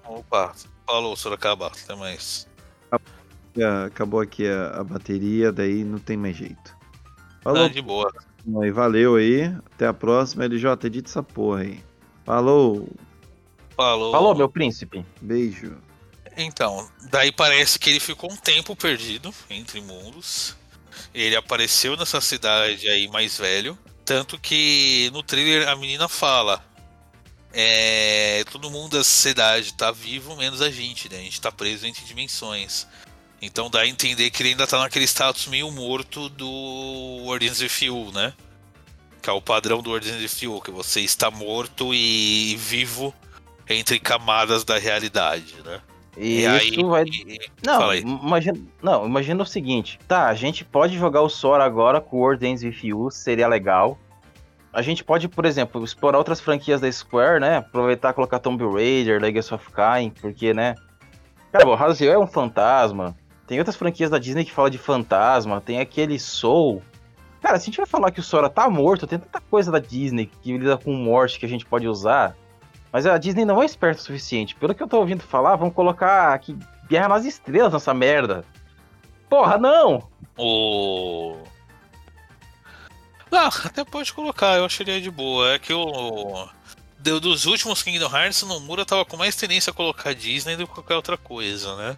Opa, 0.04 0.54
falou, 0.86 1.16
Sorocaba. 1.16 1.68
Até 1.68 1.94
mais. 1.94 2.46
Já 3.56 3.86
Acabou 3.86 4.20
aqui 4.20 4.46
a, 4.46 4.80
a 4.80 4.84
bateria, 4.84 5.50
daí 5.50 5.82
não 5.84 5.98
tem 5.98 6.16
mais 6.16 6.36
jeito. 6.36 6.76
Falou, 7.42 7.64
Ah, 7.64 7.68
de 7.68 7.80
boa. 7.82 8.12
aí, 8.62 8.70
valeu 8.70 9.16
aí. 9.16 9.44
Até 9.74 9.86
a 9.86 9.94
próxima, 9.94 10.44
LJ, 10.44 10.86
edita 10.86 11.08
essa 11.08 11.22
porra 11.22 11.60
aí. 11.62 11.82
Falou, 12.24 12.88
Falou. 13.74 14.12
Falou, 14.12 14.34
meu 14.34 14.48
príncipe. 14.48 15.04
beijo. 15.20 15.76
Então, 16.36 16.88
daí 17.10 17.32
parece 17.32 17.78
que 17.78 17.90
ele 17.90 17.98
ficou 18.00 18.30
um 18.30 18.36
tempo 18.36 18.76
perdido 18.76 19.32
entre 19.50 19.80
mundos. 19.80 20.56
Ele 21.14 21.34
apareceu 21.34 21.96
nessa 21.96 22.20
cidade 22.20 22.88
aí 22.88 23.08
mais 23.08 23.38
velho. 23.38 23.76
Tanto 24.04 24.38
que 24.38 25.10
no 25.12 25.22
trailer 25.22 25.68
a 25.68 25.74
menina 25.76 26.08
fala: 26.08 26.62
é, 27.52 28.44
todo 28.50 28.70
mundo 28.70 28.96
da 28.98 29.04
cidade 29.04 29.72
tá 29.74 29.90
vivo, 29.90 30.36
menos 30.36 30.60
a 30.60 30.70
gente, 30.70 31.08
né? 31.10 31.18
A 31.18 31.22
gente 31.22 31.40
tá 31.40 31.50
preso 31.50 31.86
entre 31.86 32.04
dimensões. 32.04 32.86
Então 33.40 33.70
dá 33.70 33.80
a 33.80 33.86
entender 33.86 34.30
que 34.30 34.42
ele 34.42 34.50
ainda 34.50 34.66
tá 34.66 34.78
naquele 34.80 35.06
status 35.06 35.46
meio 35.46 35.70
morto 35.70 36.28
do 36.28 37.24
Ordens 37.26 37.60
of 37.62 37.84
You, 37.84 38.10
né? 38.12 38.32
Que 39.22 39.30
é 39.30 39.32
o 39.32 39.40
padrão 39.40 39.80
do 39.82 39.90
Ordens 39.92 40.24
of 40.24 40.44
You, 40.44 40.60
que 40.60 40.70
você 40.70 41.00
está 41.00 41.30
morto 41.30 41.94
e 41.94 42.56
vivo 42.58 43.14
entre 43.68 43.98
camadas 44.00 44.64
da 44.64 44.78
realidade, 44.78 45.54
né? 45.64 45.80
E, 46.16 46.40
E 46.40 46.46
aí, 46.46 46.70
isso 46.70 46.86
vai. 46.88 47.04
e- 47.04 47.38
Não, 47.64 47.94
imagina, 47.94 48.58
não, 48.82 49.06
imagina 49.06 49.42
o 49.42 49.46
seguinte. 49.46 50.00
Tá, 50.08 50.26
a 50.26 50.34
gente 50.34 50.64
pode 50.64 50.98
jogar 50.98 51.22
o 51.22 51.28
Sora 51.28 51.64
agora 51.64 52.00
com 52.00 52.18
o 52.20 52.34
Ends 52.44 52.62
With 52.64 52.78
You, 52.82 53.08
seria 53.10 53.46
legal. 53.46 53.96
A 54.72 54.82
gente 54.82 55.02
pode, 55.02 55.28
por 55.28 55.44
exemplo, 55.44 55.82
explorar 55.82 56.18
outras 56.18 56.40
franquias 56.40 56.80
da 56.80 56.90
Square, 56.90 57.40
né? 57.40 57.56
Aproveitar 57.56 58.10
e 58.10 58.12
colocar 58.12 58.38
Tomb 58.38 58.64
Raider, 58.64 59.20
Legacy 59.20 59.54
of 59.54 59.70
Kain, 59.70 60.10
porque, 60.10 60.52
né? 60.52 60.74
Cara, 61.50 61.66
o 61.66 61.74
Raziel 61.74 62.12
é 62.12 62.18
um 62.18 62.26
fantasma. 62.26 63.16
Tem 63.46 63.58
outras 63.58 63.76
franquias 63.76 64.10
da 64.10 64.18
Disney 64.18 64.44
que 64.44 64.52
falam 64.52 64.70
de 64.70 64.76
fantasma. 64.76 65.60
Tem 65.60 65.80
aquele 65.80 66.18
Soul. 66.18 66.82
Cara, 67.40 67.58
se 67.58 67.62
a 67.62 67.66
gente 67.66 67.78
vai 67.78 67.86
falar 67.86 68.10
que 68.10 68.20
o 68.20 68.22
Sora 68.22 68.50
tá 68.50 68.68
morto, 68.68 69.06
tem 69.06 69.18
tanta 69.18 69.40
coisa 69.40 69.72
da 69.72 69.78
Disney 69.78 70.26
que 70.26 70.58
lida 70.58 70.76
com 70.76 70.92
morte 70.92 71.38
que 71.38 71.46
a 71.46 71.48
gente 71.48 71.64
pode 71.64 71.88
usar. 71.88 72.36
Mas 72.92 73.06
a 73.06 73.16
Disney 73.16 73.44
não 73.44 73.62
é 73.62 73.64
esperta 73.64 74.00
o 74.00 74.04
suficiente. 74.04 74.54
Pelo 74.54 74.74
que 74.74 74.82
eu 74.82 74.88
tô 74.88 74.98
ouvindo 74.98 75.22
falar, 75.22 75.56
vamos 75.56 75.74
colocar 75.74 76.34
aqui 76.34 76.58
Guerra 76.88 77.08
nas 77.08 77.24
Estrelas 77.24 77.72
nessa 77.72 77.94
merda. 77.94 78.44
Porra, 79.28 79.56
não! 79.58 80.02
O. 80.36 81.36
Ah, 83.30 83.48
até 83.64 83.84
pode 83.84 84.12
colocar, 84.12 84.56
eu 84.56 84.64
acharia 84.64 85.00
de 85.00 85.10
boa. 85.10 85.52
É 85.54 85.58
que 85.58 85.72
o. 85.72 86.48
do- 86.98 87.20
Dos 87.20 87.46
últimos 87.46 87.82
Kingdom 87.82 88.10
Hearts, 88.14 88.42
no 88.42 88.60
Mura 88.60 88.84
tava 88.84 89.04
com 89.04 89.16
mais 89.16 89.36
tendência 89.36 89.70
a 89.70 89.74
colocar 89.74 90.14
Disney 90.14 90.56
do 90.56 90.66
que 90.66 90.74
qualquer 90.74 90.96
outra 90.96 91.16
coisa, 91.16 91.76
né? 91.76 91.96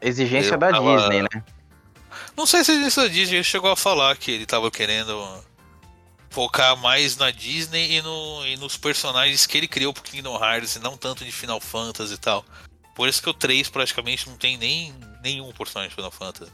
Exigência 0.00 0.54
Eu 0.54 0.58
da 0.58 0.70
tava- 0.70 0.96
Disney, 0.96 1.22
né? 1.22 1.44
Não 2.36 2.46
sei 2.46 2.64
se 2.64 2.72
isso 2.72 3.00
da 3.00 3.08
Disney 3.08 3.36
ele 3.36 3.44
chegou 3.44 3.70
a 3.70 3.76
falar 3.76 4.16
que 4.16 4.30
ele 4.30 4.46
tava 4.46 4.70
querendo 4.70 5.42
focar 6.30 6.76
mais 6.76 7.16
na 7.16 7.30
Disney 7.30 7.96
e, 7.98 8.02
no, 8.02 8.46
e 8.46 8.56
nos 8.56 8.76
personagens 8.76 9.46
que 9.46 9.58
ele 9.58 9.68
criou 9.68 9.92
pro 9.92 10.02
Kingdom 10.02 10.42
Hearts 10.42 10.76
e 10.76 10.78
não 10.80 10.96
tanto 10.96 11.24
de 11.24 11.30
Final 11.32 11.60
Fantasy 11.60 12.14
e 12.14 12.18
tal. 12.18 12.44
Por 12.94 13.08
isso 13.08 13.22
que 13.22 13.28
o 13.30 13.34
3 13.34 13.68
praticamente 13.68 14.28
não 14.28 14.36
tem 14.36 14.56
nem 14.56 14.94
nenhum 15.22 15.52
personagem 15.52 15.90
de 15.90 15.94
Final 15.94 16.10
Fantasy. 16.10 16.50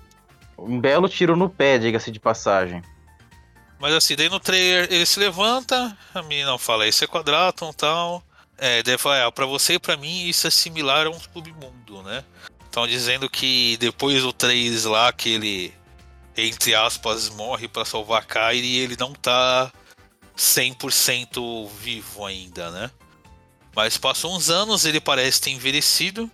Um 0.58 0.80
belo 0.80 1.08
tiro 1.08 1.36
no 1.36 1.48
pé, 1.48 1.78
diga-se 1.78 2.10
de 2.10 2.18
passagem. 2.20 2.82
Mas 3.78 3.94
assim, 3.94 4.16
daí 4.16 4.28
no 4.28 4.40
trailer 4.40 4.92
ele 4.92 5.06
se 5.06 5.20
levanta, 5.20 5.96
a 6.12 6.22
menina 6.22 6.58
fala, 6.58 6.86
isso 6.86 7.04
é 7.04 7.06
quadratum 7.06 7.70
e 7.70 7.74
tal. 7.74 8.24
É, 8.56 8.82
daí 8.82 8.98
fala, 8.98 9.18
é, 9.18 9.30
pra 9.30 9.46
você 9.46 9.74
e 9.74 9.78
pra 9.78 9.96
mim 9.96 10.26
isso 10.26 10.46
é 10.46 10.50
similar 10.50 11.06
a 11.06 11.10
um 11.10 11.20
submundo, 11.20 12.02
né? 12.02 12.24
Estão 12.64 12.86
dizendo 12.86 13.30
que 13.30 13.76
depois 13.78 14.22
do 14.22 14.32
3 14.32 14.84
lá, 14.84 15.12
que 15.12 15.30
ele, 15.30 15.74
entre 16.36 16.74
aspas, 16.74 17.30
morre 17.30 17.68
pra 17.68 17.84
salvar 17.84 18.22
a 18.22 18.24
Kairi 18.24 18.66
e 18.66 18.78
ele 18.78 18.96
não 18.98 19.12
tá 19.12 19.72
100% 20.36 21.68
vivo 21.80 22.26
ainda, 22.26 22.70
né? 22.70 22.90
Mas 23.74 23.96
passou 23.96 24.36
uns 24.36 24.50
anos, 24.50 24.84
ele 24.84 25.00
parece 25.00 25.40
ter 25.40 25.50
envelhecido. 25.50 26.30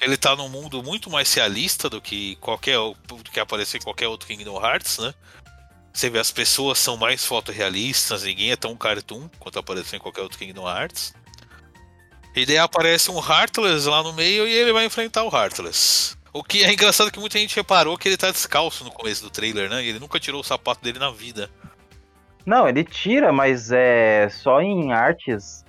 Ele 0.00 0.16
tá 0.16 0.34
num 0.34 0.48
mundo 0.48 0.82
muito 0.82 1.10
mais 1.10 1.32
realista 1.34 1.90
do 1.90 2.00
que 2.00 2.36
qualquer 2.36 2.78
do 3.06 3.16
que 3.30 3.38
aparecer 3.38 3.76
em 3.76 3.82
qualquer 3.82 4.08
outro 4.08 4.26
Kingdom 4.26 4.58
Hearts, 4.64 4.96
né? 4.96 5.14
Você 5.92 6.08
vê 6.08 6.18
as 6.18 6.30
pessoas 6.30 6.78
são 6.78 6.96
mais 6.96 7.24
fotorrealistas, 7.24 8.22
ninguém 8.22 8.52
é 8.52 8.56
tão 8.56 8.76
cartoon 8.76 9.28
quanto 9.38 9.58
apareceu 9.58 9.96
em 9.96 10.00
qualquer 10.00 10.22
outro 10.22 10.38
Kingdom 10.38 10.68
Hearts. 10.68 11.14
E 12.34 12.46
daí 12.46 12.58
aparece 12.58 13.10
um 13.10 13.18
Heartless 13.18 13.88
lá 13.88 14.02
no 14.02 14.12
meio 14.12 14.46
e 14.46 14.52
ele 14.52 14.72
vai 14.72 14.84
enfrentar 14.84 15.24
o 15.24 15.36
Heartless. 15.36 16.16
O 16.32 16.44
que 16.44 16.62
é 16.62 16.72
engraçado 16.72 17.10
que 17.10 17.18
muita 17.18 17.38
gente 17.38 17.56
reparou 17.56 17.98
que 17.98 18.08
ele 18.08 18.16
tá 18.16 18.30
descalço 18.30 18.84
no 18.84 18.92
começo 18.92 19.24
do 19.24 19.30
trailer, 19.30 19.68
né? 19.68 19.84
Ele 19.84 19.98
nunca 19.98 20.20
tirou 20.20 20.40
o 20.40 20.44
sapato 20.44 20.82
dele 20.82 20.98
na 20.98 21.10
vida. 21.10 21.50
Não, 22.46 22.68
ele 22.68 22.84
tira, 22.84 23.32
mas 23.32 23.72
é 23.72 24.28
só 24.30 24.60
em 24.60 24.92
artes 24.92 25.64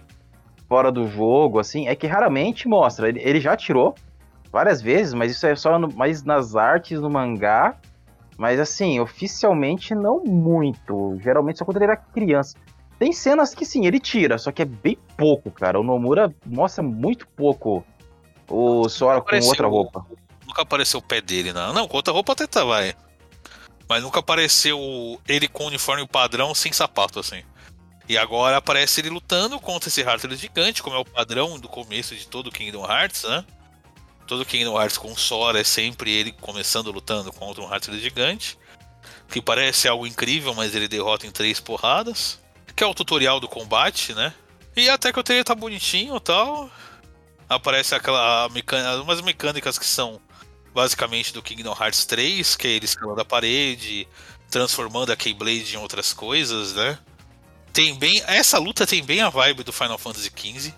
fora 0.70 0.92
do 0.92 1.08
jogo, 1.08 1.60
assim. 1.60 1.88
É 1.88 1.96
que 1.96 2.06
raramente 2.06 2.68
mostra. 2.68 3.10
Ele, 3.10 3.42
já 3.42 3.58
tirou 3.58 3.96
várias 4.52 4.82
vezes, 4.82 5.16
mas 5.16 5.32
isso 5.32 5.48
é 5.48 5.56
só 5.56 5.80
no, 5.80 5.92
mais 5.92 6.24
nas 6.24 6.56
artes, 6.56 7.00
no 7.00 7.10
mangá. 7.10 7.76
Mas 8.42 8.60
assim, 8.60 9.00
oficialmente 9.00 9.94
não 9.94 10.24
muito. 10.24 11.16
Geralmente 11.22 11.60
só 11.60 11.64
quando 11.64 11.78
ele 11.78 11.86
era 11.86 11.96
criança. 11.96 12.58
Tem 12.98 13.14
cenas 13.14 13.54
que 13.54 13.64
sim, 13.64 13.86
ele 13.86 14.00
tira, 14.00 14.39
só 14.39 14.52
que 14.52 14.64
é 14.64 14.66
bem 14.66 14.98
pouco, 15.16 15.52
cara. 15.52 15.80
O 15.80 15.84
Nomura 15.84 16.34
mostra 16.44 16.82
muito 16.82 17.28
pouco 17.28 17.86
o 18.50 18.89
Sora 18.89 19.22
com 19.22 19.36
outra 19.46 19.68
roupa. 19.68 20.04
Nunca 20.48 20.64
apareceu 20.64 21.00
o 21.00 21.04
pé 21.04 21.22
dele, 21.22 21.54
não. 21.54 21.72
Não, 21.72 21.88
com 21.88 21.98
outra 21.98 22.12
roupa 22.12 22.34
até 22.34 22.48
tá, 22.48 22.64
vai. 22.64 22.96
Mas 23.88 24.02
nunca 24.02 24.22
apareceu 24.22 24.80
ele 25.28 25.48
com 25.48 25.66
uniforme 25.68 26.08
padrão 26.08 26.56
sem 26.56 26.74
sapato, 26.74 27.20
assim. 27.20 27.44
E 28.10 28.18
agora 28.18 28.58
aparece 28.58 29.02
ele 29.02 29.12
lutando 29.12 29.60
contra 29.60 29.88
esse 29.88 30.02
Heartless 30.02 30.42
gigante, 30.42 30.82
como 30.82 30.96
é 30.96 31.00
o 31.00 31.06
padrão 31.06 31.60
do 31.60 31.70
começo 31.70 32.16
de 32.16 32.28
todo 32.28 32.52
Kingdom 32.52 32.92
Hearts, 32.92 33.24
né? 33.24 33.46
Todo 34.32 34.46
Kingdom 34.46 34.80
Hearts 34.80 34.98
com 34.98 35.14
Sora 35.14 35.60
é 35.60 35.64
sempre 35.66 36.10
ele 36.10 36.32
começando 36.32 36.90
lutando 36.90 37.34
contra 37.34 37.62
um 37.62 37.70
Heartless 37.70 38.02
gigante. 38.02 38.58
Que 39.28 39.42
parece 39.42 39.90
algo 39.90 40.08
incrível, 40.08 40.54
mas 40.54 40.74
ele 40.74 40.88
derrota 40.88 41.28
em 41.28 41.32
três 41.32 41.60
porradas. 41.60 42.40
Que 42.74 42.82
é 42.82 42.88
o 42.88 42.94
tutorial 42.94 43.42
do 43.42 43.50
combate, 43.50 44.14
né? 44.14 44.34
E 44.74 44.90
até 44.90 45.12
que 45.12 45.20
o 45.20 45.24
trailer 45.24 45.44
tá 45.44 45.54
bonitinho 45.54 46.16
e 46.16 46.20
tal. 46.22 46.72
Aparece 47.50 47.94
aquela 47.94 48.48
mecânica, 48.48 49.02
umas 49.02 49.20
mecânicas 49.20 49.78
que 49.78 49.86
são 49.86 50.22
basicamente 50.74 51.34
do 51.34 51.44
Kingdom 51.44 51.76
Hearts 51.78 52.06
3, 52.06 52.56
que 52.56 52.68
é 52.68 52.72
ele 52.72 52.86
escalando 52.86 53.20
a 53.20 53.26
parede, 53.26 54.08
transformando 54.50 55.12
a 55.12 55.18
Keyblade 55.18 55.76
em 55.76 55.78
outras 55.78 56.14
coisas, 56.14 56.72
né? 56.72 56.98
Tem 57.74 58.00
bem. 58.00 58.24
Essa 58.26 58.58
luta 58.58 58.88
tem 58.88 59.04
bem 59.04 59.20
a 59.20 59.30
vibe 59.30 59.66
do 59.66 59.74
Final 59.74 59.98
Fantasy 59.98 60.32
XV. 60.34 60.74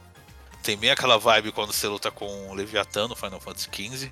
Tem 0.64 0.78
bem 0.78 0.92
aquela 0.92 1.18
vibe 1.18 1.52
quando 1.52 1.74
você 1.74 1.88
luta 1.88 2.10
com 2.10 2.50
o 2.50 2.54
Leviathan 2.54 3.10
no 3.10 3.16
Final 3.16 3.42
Fantasy 3.42 3.70
XV. 3.72 4.12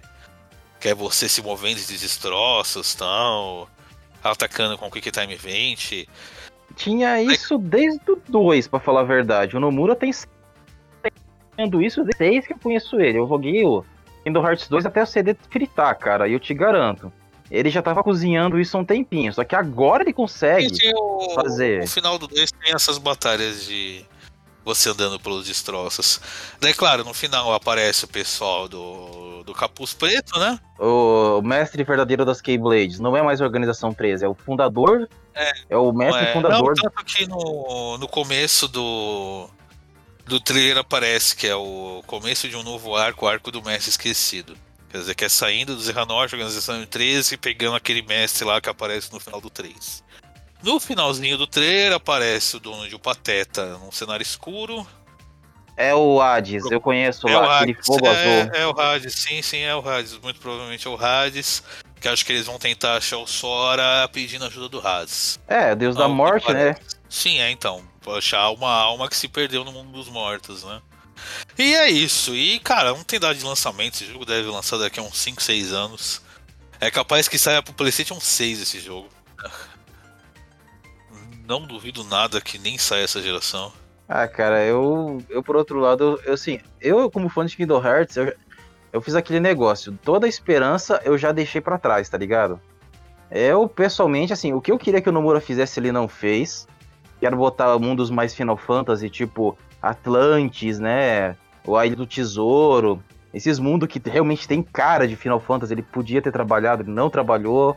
Que 0.80 0.90
é 0.90 0.96
você 0.96 1.30
se 1.30 1.42
movendo 1.42 1.80
de 1.80 1.98
destroços 1.98 2.94
tal. 2.94 3.70
Atacando 4.22 4.78
com 4.78 4.88
o 4.88 4.92
Quick 4.92 5.10
Time 5.12 5.34
Event. 5.34 6.06
Tinha 6.76 7.22
isso 7.22 7.58
desde 7.58 8.12
o 8.12 8.22
2, 8.28 8.68
pra 8.68 8.80
falar 8.80 9.02
a 9.02 9.06
verdade. 9.06 9.56
O 9.56 9.60
Nomura 9.60 9.96
tem 9.96 10.12
tendo 11.56 11.82
isso 11.82 12.04
desde 12.18 12.48
que 12.48 12.54
eu 12.54 12.60
conheço 12.60 13.00
ele. 13.00 13.18
Eu 13.18 13.28
joguei 13.28 13.64
o 13.66 13.84
Kingdom 14.24 14.46
Hearts 14.46 14.68
2 14.68 14.86
até 14.86 15.04
o 15.04 15.06
CD 15.06 15.36
fritar, 15.50 15.98
cara, 15.98 16.28
e 16.28 16.34
eu 16.34 16.40
te 16.40 16.54
garanto. 16.54 17.12
Ele 17.50 17.70
já 17.70 17.82
tava 17.82 18.04
cozinhando 18.04 18.60
isso 18.60 18.78
há 18.78 18.80
um 18.80 18.86
tempinho, 18.86 19.34
só 19.34 19.44
que 19.44 19.56
agora 19.56 20.04
ele 20.04 20.14
consegue. 20.14 20.68
O, 20.96 21.34
fazer. 21.36 21.84
o 21.84 21.88
final 21.88 22.18
do 22.18 22.28
2 22.28 22.52
tem 22.52 22.74
essas 22.74 22.98
batalhas 22.98 23.66
de 23.66 24.06
você 24.64 24.90
andando 24.90 25.20
pelos 25.20 25.48
destroços. 25.48 26.20
Daí, 26.60 26.74
claro, 26.74 27.04
no 27.04 27.14
final 27.14 27.54
aparece 27.54 28.06
o 28.06 28.08
pessoal 28.08 28.68
do, 28.68 29.44
do 29.44 29.54
Capuz 29.54 29.94
Preto, 29.94 30.40
né? 30.40 30.60
O 30.80 31.42
mestre 31.42 31.84
verdadeiro 31.84 32.26
das 32.26 32.42
Keyblades 32.42 33.00
não 33.00 33.16
é 33.16 33.22
mais 33.22 33.42
a 33.42 33.46
Organização 33.46 33.94
13, 33.94 34.26
é 34.26 34.28
o 34.28 34.36
fundador. 34.36 35.10
É. 35.34 35.78
o 35.78 35.92
mestre 35.92 36.26
É, 36.26 36.34
fundador. 36.34 36.74
Não, 36.76 36.90
tanto 36.90 37.06
que 37.06 37.28
no, 37.28 37.98
no 37.98 38.08
começo 38.08 38.68
do, 38.68 39.50
do 40.26 40.40
trailer 40.40 40.78
aparece 40.78 41.36
que 41.36 41.48
é 41.48 41.56
o 41.56 42.04
começo 42.06 42.48
de 42.48 42.56
um 42.56 42.64
novo 42.64 42.96
arco, 42.96 43.26
o 43.26 43.30
arco 43.30 43.52
do 43.52 43.64
mestre 43.64 43.90
esquecido. 43.90 44.56
Quer 44.90 44.98
dizer, 44.98 45.16
que 45.16 45.24
é 45.24 45.30
saindo 45.30 45.74
do 45.74 45.82
Zerranoche, 45.82 46.36
organização 46.36 46.86
13, 46.86 47.36
e 47.36 47.38
pegando 47.38 47.78
aquele 47.78 48.02
mestre 48.02 48.44
lá 48.44 48.60
que 48.60 48.70
aparece 48.70 49.12
no 49.14 49.22
final 49.22 49.40
do 49.40 49.50
3. 49.50 50.04
No 50.64 50.80
finalzinho 50.80 51.38
do 51.38 51.48
trailer 51.48 51.94
aparece 51.94 52.58
o 52.58 52.60
dono 52.60 52.88
de 52.88 52.96
um 52.96 53.00
pateta 53.00 53.78
num 53.80 53.92
cenário 53.92 54.24
escuro. 54.24 54.86
É 55.76 55.96
o 55.96 56.22
Hades, 56.22 56.70
eu 56.70 56.80
conheço 56.80 57.28
É 57.28 57.36
o 57.36 57.42
lá, 57.42 57.58
aquele 57.58 57.72
Hades, 57.72 57.86
fogo 57.88 58.08
azul. 58.08 58.22
é, 58.22 58.52
é 58.54 58.68
o 58.68 58.80
Hades, 58.80 59.16
sim, 59.16 59.42
sim, 59.42 59.60
é 59.60 59.76
o 59.76 59.88
Hades. 59.88 60.18
Muito 60.20 60.40
provavelmente 60.40 60.88
é 60.88 60.90
o 60.90 60.96
Hades. 60.96 61.64
Que 62.00 62.08
acho 62.08 62.26
que 62.26 62.34
eles 62.34 62.46
vão 62.46 62.58
tentar 62.60 62.98
achar 62.98 63.18
o 63.18 63.28
Sora 63.28 64.08
pedindo 64.12 64.46
ajuda 64.46 64.70
do 64.70 64.86
Hades. 64.86 65.40
É, 65.48 65.76
Deus 65.76 65.96
da 65.96 66.04
Ao 66.04 66.10
que 66.10 66.16
morte, 66.16 66.52
né? 66.54 66.76
Sim, 67.10 67.40
é 67.40 67.50
então. 67.52 67.84
Achar 68.18 68.50
uma 68.52 68.72
alma 68.72 69.08
que 69.08 69.16
se 69.16 69.28
perdeu 69.28 69.64
no 69.64 69.72
mundo 69.72 69.92
dos 69.92 70.10
mortos, 70.10 70.64
né? 70.64 70.82
E 71.58 71.76
é 71.76 71.90
isso. 71.90 72.36
E, 72.36 72.60
cara, 72.60 72.90
não 72.90 73.04
tem 73.04 73.20
data 73.20 73.36
de 73.36 73.44
lançamento. 73.46 73.96
Esse 73.96 74.08
jogo 74.08 74.26
deve 74.26 74.48
lançar 74.50 74.78
daqui 74.78 75.00
a 75.00 75.04
uns 75.04 75.18
5, 75.18 75.42
6 75.42 75.72
anos. 75.74 76.22
É 76.80 76.90
capaz 76.90 77.28
que 77.28 77.38
saia 77.38 77.62
pro 77.62 77.74
PlayStation 77.74 78.20
6 78.20 78.62
esse 78.62 78.80
jogo. 78.80 79.08
Não 81.52 81.64
duvido 81.64 82.06
nada 82.06 82.40
que 82.40 82.58
nem 82.58 82.78
saia 82.78 83.04
essa 83.04 83.22
geração. 83.22 83.74
Ah, 84.08 84.26
cara, 84.26 84.64
eu, 84.64 85.22
eu 85.30 85.44
por 85.44 85.58
outro 85.58 85.80
lado, 85.80 86.18
eu, 86.24 86.34
assim, 86.34 86.62
eu 86.80 87.12
como 87.12 87.28
fã 87.28 87.46
de 87.46 87.58
Kingdom 87.58 87.86
Hearts, 87.86 88.16
eu, 88.16 88.34
eu 88.94 89.02
fiz 89.02 89.16
aquele 89.16 89.42
negócio. 89.42 90.00
Toda 90.02 90.26
a 90.26 90.30
esperança 90.30 91.02
eu 91.04 91.18
já 91.18 91.34
deixei 91.34 91.60
pra 91.60 91.78
trás, 91.78 92.08
tá 92.08 92.18
ligado? 92.18 92.58
Eu, 93.30 93.68
pessoalmente, 93.68 94.32
assim, 94.32 94.54
o 94.54 94.62
que 94.62 94.72
eu 94.72 94.80
queria 94.80 95.02
que 95.02 95.10
o 95.10 95.12
Nomura 95.12 95.42
fizesse, 95.42 95.78
ele 95.78 95.92
não 95.92 96.08
fez. 96.08 96.70
Quero 97.20 97.36
botar 97.36 97.78
mundos 97.78 98.10
mais 98.10 98.34
Final 98.34 98.56
Fantasy, 98.56 99.10
tipo 99.10 99.58
Atlantis, 99.82 100.80
né? 100.80 101.36
O 101.68 101.78
Ilha 101.84 101.98
do 101.98 102.08
Tesouro. 102.08 103.04
Esses 103.34 103.60
mundos 103.60 103.90
que 103.90 104.02
realmente 104.06 104.48
tem 104.48 104.64
cara 104.64 105.06
de 105.06 105.18
Final 105.18 105.42
Fantasy, 105.42 105.74
ele 105.74 105.84
podia 105.84 106.22
ter 106.22 106.32
trabalhado, 106.32 106.84
ele 106.84 106.92
não 106.92 107.10
trabalhou. 107.10 107.76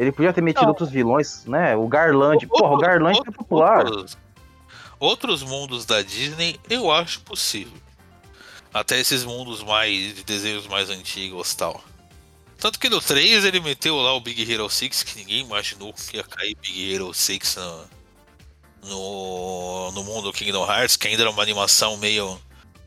Ele 0.00 0.10
podia 0.10 0.32
ter 0.32 0.40
metido 0.40 0.62
Não. 0.62 0.70
outros 0.70 0.88
vilões, 0.88 1.44
né? 1.44 1.76
O 1.76 1.86
Garland. 1.86 2.46
Porra, 2.46 2.72
o 2.72 2.78
Garland 2.78 3.20
é 3.20 3.30
popular. 3.30 3.84
Outros, 3.84 4.18
outros 4.98 5.42
mundos 5.42 5.84
da 5.84 6.00
Disney 6.00 6.58
eu 6.70 6.90
acho 6.90 7.20
possível. 7.20 7.76
Até 8.72 8.98
esses 8.98 9.26
mundos 9.26 9.62
mais 9.62 10.14
de 10.14 10.24
desenhos 10.24 10.66
mais 10.66 10.88
antigos 10.88 11.54
tal. 11.54 11.84
Tanto 12.56 12.80
que 12.80 12.88
no 12.88 12.98
3 12.98 13.44
ele 13.44 13.60
meteu 13.60 13.96
lá 13.96 14.14
o 14.14 14.20
Big 14.22 14.50
Hero 14.50 14.70
6, 14.70 15.02
que 15.02 15.18
ninguém 15.18 15.40
imaginou 15.40 15.92
que 15.92 16.16
ia 16.16 16.24
cair 16.24 16.56
Big 16.62 16.94
Hero 16.94 17.12
6 17.12 17.56
no, 17.56 18.88
no, 18.88 19.92
no 19.92 20.04
mundo 20.04 20.32
Kingdom 20.32 20.64
Hearts, 20.64 20.96
que 20.96 21.08
ainda 21.08 21.24
era 21.24 21.30
uma 21.30 21.42
animação 21.42 21.98
meio 21.98 22.40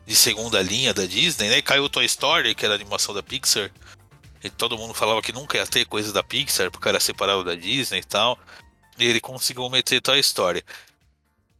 de 0.04 0.16
segunda 0.16 0.64
linha 0.64 0.96
da 0.96 1.06
Disney, 1.06 1.48
né? 1.48 1.60
E 1.60 1.62
caiu 1.62 1.84
o 1.84 1.90
Toy 1.90 2.06
Story, 2.06 2.56
que 2.56 2.66
era 2.66 2.74
a 2.74 2.76
animação 2.76 3.14
da 3.14 3.22
Pixar. 3.22 3.70
E 4.44 4.50
todo 4.50 4.78
mundo 4.78 4.94
falava 4.94 5.22
que 5.22 5.32
nunca 5.32 5.58
ia 5.58 5.66
ter 5.66 5.86
coisa 5.86 6.12
da 6.12 6.22
Pixar, 6.22 6.70
porque 6.70 6.90
era 6.90 7.00
separado 7.00 7.44
da 7.44 7.56
Disney 7.56 8.00
e 8.00 8.04
tal. 8.04 8.38
E 8.98 9.06
ele 9.06 9.20
conseguiu 9.20 9.70
meter 9.70 10.02
Toy 10.02 10.20
Story. 10.20 10.64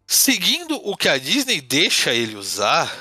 Seguindo 0.06 0.76
o 0.88 0.98
que 0.98 1.08
a 1.08 1.18
Disney 1.18 1.62
deixa 1.62 2.14
ele 2.14 2.36
usar, 2.36 2.92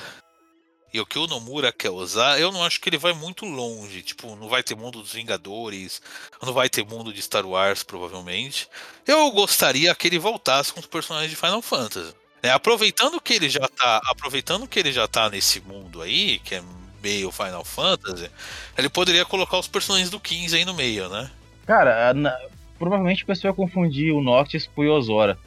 e 0.93 1.01
o 1.01 1.05
que 1.07 1.17
o 1.17 1.25
Nomura 1.25 1.73
quer 1.73 1.89
usar, 1.89 2.39
eu 2.39 2.51
não 2.51 2.63
acho 2.63 2.79
que 2.79 2.87
ele 2.87 2.99
vai 2.99 3.13
muito 3.13 3.45
longe. 3.45 4.03
Tipo, 4.03 4.35
não 4.35 4.47
vai 4.47 4.61
ter 4.61 4.75
mundo 4.75 5.01
dos 5.01 5.11
Vingadores, 5.11 5.99
não 6.41 6.53
vai 6.53 6.69
ter 6.69 6.85
mundo 6.85 7.11
de 7.11 7.19
Star 7.19 7.45
Wars, 7.45 7.81
provavelmente. 7.81 8.69
Eu 9.07 9.31
gostaria 9.31 9.93
que 9.95 10.07
ele 10.07 10.19
voltasse 10.19 10.71
com 10.71 10.79
os 10.79 10.85
personagens 10.85 11.31
de 11.31 11.35
Final 11.35 11.63
Fantasy. 11.63 12.13
É, 12.43 12.51
aproveitando 12.51 13.19
que 13.19 13.33
ele 13.33 13.49
já 13.49 13.67
tá. 13.67 14.01
Aproveitando 14.05 14.67
que 14.67 14.77
ele 14.77 14.91
já 14.91 15.07
tá 15.07 15.31
nesse 15.31 15.61
mundo 15.61 15.99
aí, 15.99 16.37
que 16.39 16.55
é 16.55 16.63
meio 17.03 17.29
Final 17.31 17.65
Fantasy, 17.65 18.31
ele 18.77 18.89
poderia 18.89 19.25
colocar 19.25 19.59
os 19.59 19.67
personagens 19.67 20.09
do 20.09 20.19
15 20.19 20.55
aí 20.55 20.65
no 20.65 20.73
meio, 20.73 21.09
né? 21.09 21.29
Cara, 21.65 22.13
na- 22.13 22.37
provavelmente 22.79 23.23
o 23.23 23.27
pessoal 23.27 23.51
ia 23.53 23.55
confundir 23.55 24.13
o 24.13 24.21
Noctis 24.23 24.67
com 24.73 24.81
o 24.81 24.85
Yozora. 24.85 25.37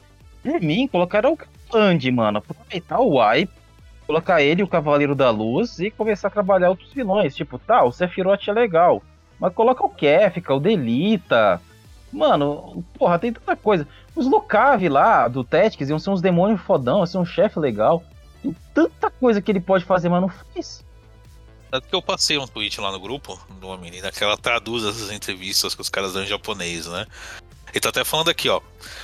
Por 0.43 0.61
mim, 0.61 0.87
colocaram 0.87 1.33
o 1.33 1.77
Andy, 1.77 2.11
mano. 2.11 2.37
Aproveitar 2.37 2.99
o 2.99 3.17
hype, 3.17 3.51
colocar 4.05 4.41
ele, 4.41 4.63
o 4.63 4.67
Cavaleiro 4.67 5.13
da 5.15 5.29
Luz, 5.29 5.79
e 5.79 5.91
começar 5.91 6.29
a 6.29 6.31
trabalhar 6.31 6.69
outros 6.69 6.93
vilões. 6.93 7.35
Tipo, 7.35 7.59
tá, 7.59 7.83
o 7.83 7.91
Sephiroth 7.91 8.47
é 8.47 8.53
legal. 8.53 9.03
Mas 9.39 9.53
coloca 9.53 9.83
o 9.85 9.89
Kefka, 9.89 10.53
o 10.53 10.59
Delita. 10.59 11.61
Mano, 12.11 12.83
porra, 12.97 13.19
tem 13.19 13.33
tanta 13.33 13.55
coisa. 13.55 13.87
Os 14.15 14.25
Locave 14.25 14.87
lá, 14.89 15.27
do 15.27 15.43
Tactics, 15.43 15.89
iam 15.89 15.99
ser 15.99 16.09
uns 16.09 16.21
demônios 16.21 16.61
fodão, 16.61 17.01
ia 17.01 17.05
ser 17.05 17.17
um 17.17 17.25
chefe 17.25 17.59
legal. 17.59 18.01
Tem 18.41 18.55
tanta 18.73 19.11
coisa 19.11 19.41
que 19.41 19.51
ele 19.51 19.59
pode 19.59 19.83
fazer, 19.83 20.07
mas 20.09 20.21
não 20.21 20.29
faz. 20.29 20.83
Tanto 21.69 21.87
que 21.87 21.93
eu 21.95 22.01
passei 22.01 22.37
um 22.37 22.47
tweet 22.47 22.79
lá 22.79 22.91
no 22.91 22.99
grupo 22.99 23.39
de 23.59 23.65
uma 23.65 23.77
menina 23.77 24.11
que 24.11 24.23
ela 24.23 24.37
traduz 24.37 24.85
essas 24.85 25.11
entrevistas 25.11 25.75
que 25.75 25.81
os 25.81 25.89
caras 25.89 26.13
dão 26.13 26.23
em 26.23 26.27
japonês, 26.27 26.85
né? 26.87 27.05
Ele 27.71 27.81
tá 27.81 27.89
até 27.89 28.05
falando 28.05 28.29
aqui, 28.29 28.47
ó. 28.47 28.61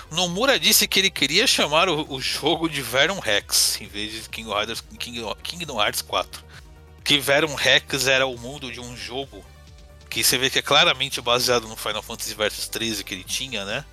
Nomura 0.09 0.57
disse 0.57 0.87
que 0.87 0.99
ele 0.99 1.09
queria 1.11 1.45
chamar 1.45 1.89
o, 1.89 2.09
o 2.13 2.21
jogo 2.21 2.69
de 2.69 2.81
Verum 2.81 3.19
Rex 3.19 3.79
em 3.81 3.87
vez 3.87 4.13
de 4.13 4.29
Kingdom 4.29 4.57
Hearts, 4.57 4.81
King- 4.97 5.35
Kingdom 5.43 5.81
Hearts 5.81 6.01
4. 6.01 6.41
Que 7.03 7.19
Verum 7.19 7.53
Rex 7.53 8.07
era 8.07 8.25
o 8.25 8.37
mundo 8.37 8.71
de 8.71 8.79
um 8.79 8.95
jogo 8.95 9.43
que 10.09 10.23
você 10.23 10.37
vê 10.37 10.49
que 10.49 10.59
é 10.59 10.61
claramente 10.61 11.19
baseado 11.19 11.67
no 11.67 11.75
Final 11.75 12.01
Fantasy 12.01 12.33
Versus 12.33 12.69
13 12.69 13.03
que 13.03 13.13
ele 13.13 13.25
tinha, 13.25 13.65
né? 13.65 13.83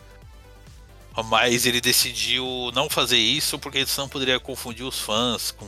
Mas 1.24 1.66
ele 1.66 1.80
decidiu 1.80 2.70
não 2.72 2.88
fazer 2.88 3.18
isso 3.18 3.58
porque 3.58 3.84
senão 3.84 4.08
poderia 4.08 4.38
confundir 4.38 4.84
os 4.86 5.00
fãs 5.00 5.50
com 5.50 5.66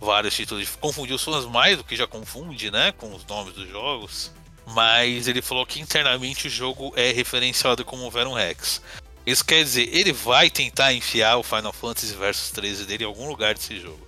vários 0.00 0.34
títulos. 0.34 0.68
Confundir 0.80 1.14
os 1.14 1.22
fãs 1.22 1.44
mais 1.44 1.76
do 1.76 1.84
que 1.84 1.94
já 1.94 2.06
confunde, 2.06 2.70
né? 2.70 2.92
Com 2.92 3.14
os 3.14 3.24
nomes 3.26 3.54
dos 3.54 3.68
jogos. 3.68 4.32
Mas 4.66 5.28
ele 5.28 5.42
falou 5.42 5.66
que 5.66 5.80
internamente 5.80 6.46
o 6.46 6.50
jogo 6.50 6.92
é 6.96 7.12
referenciado 7.12 7.84
como 7.84 8.10
Verum 8.10 8.32
Rex. 8.32 8.80
Isso 9.26 9.44
quer 9.44 9.62
dizer, 9.62 9.88
ele 9.94 10.12
vai 10.12 10.48
tentar 10.48 10.92
enfiar 10.92 11.36
o 11.36 11.42
Final 11.42 11.72
Fantasy 11.72 12.14
Versus 12.14 12.50
13 12.50 12.86
dele 12.86 13.04
em 13.04 13.06
algum 13.06 13.28
lugar 13.28 13.54
desse 13.54 13.78
jogo. 13.78 14.00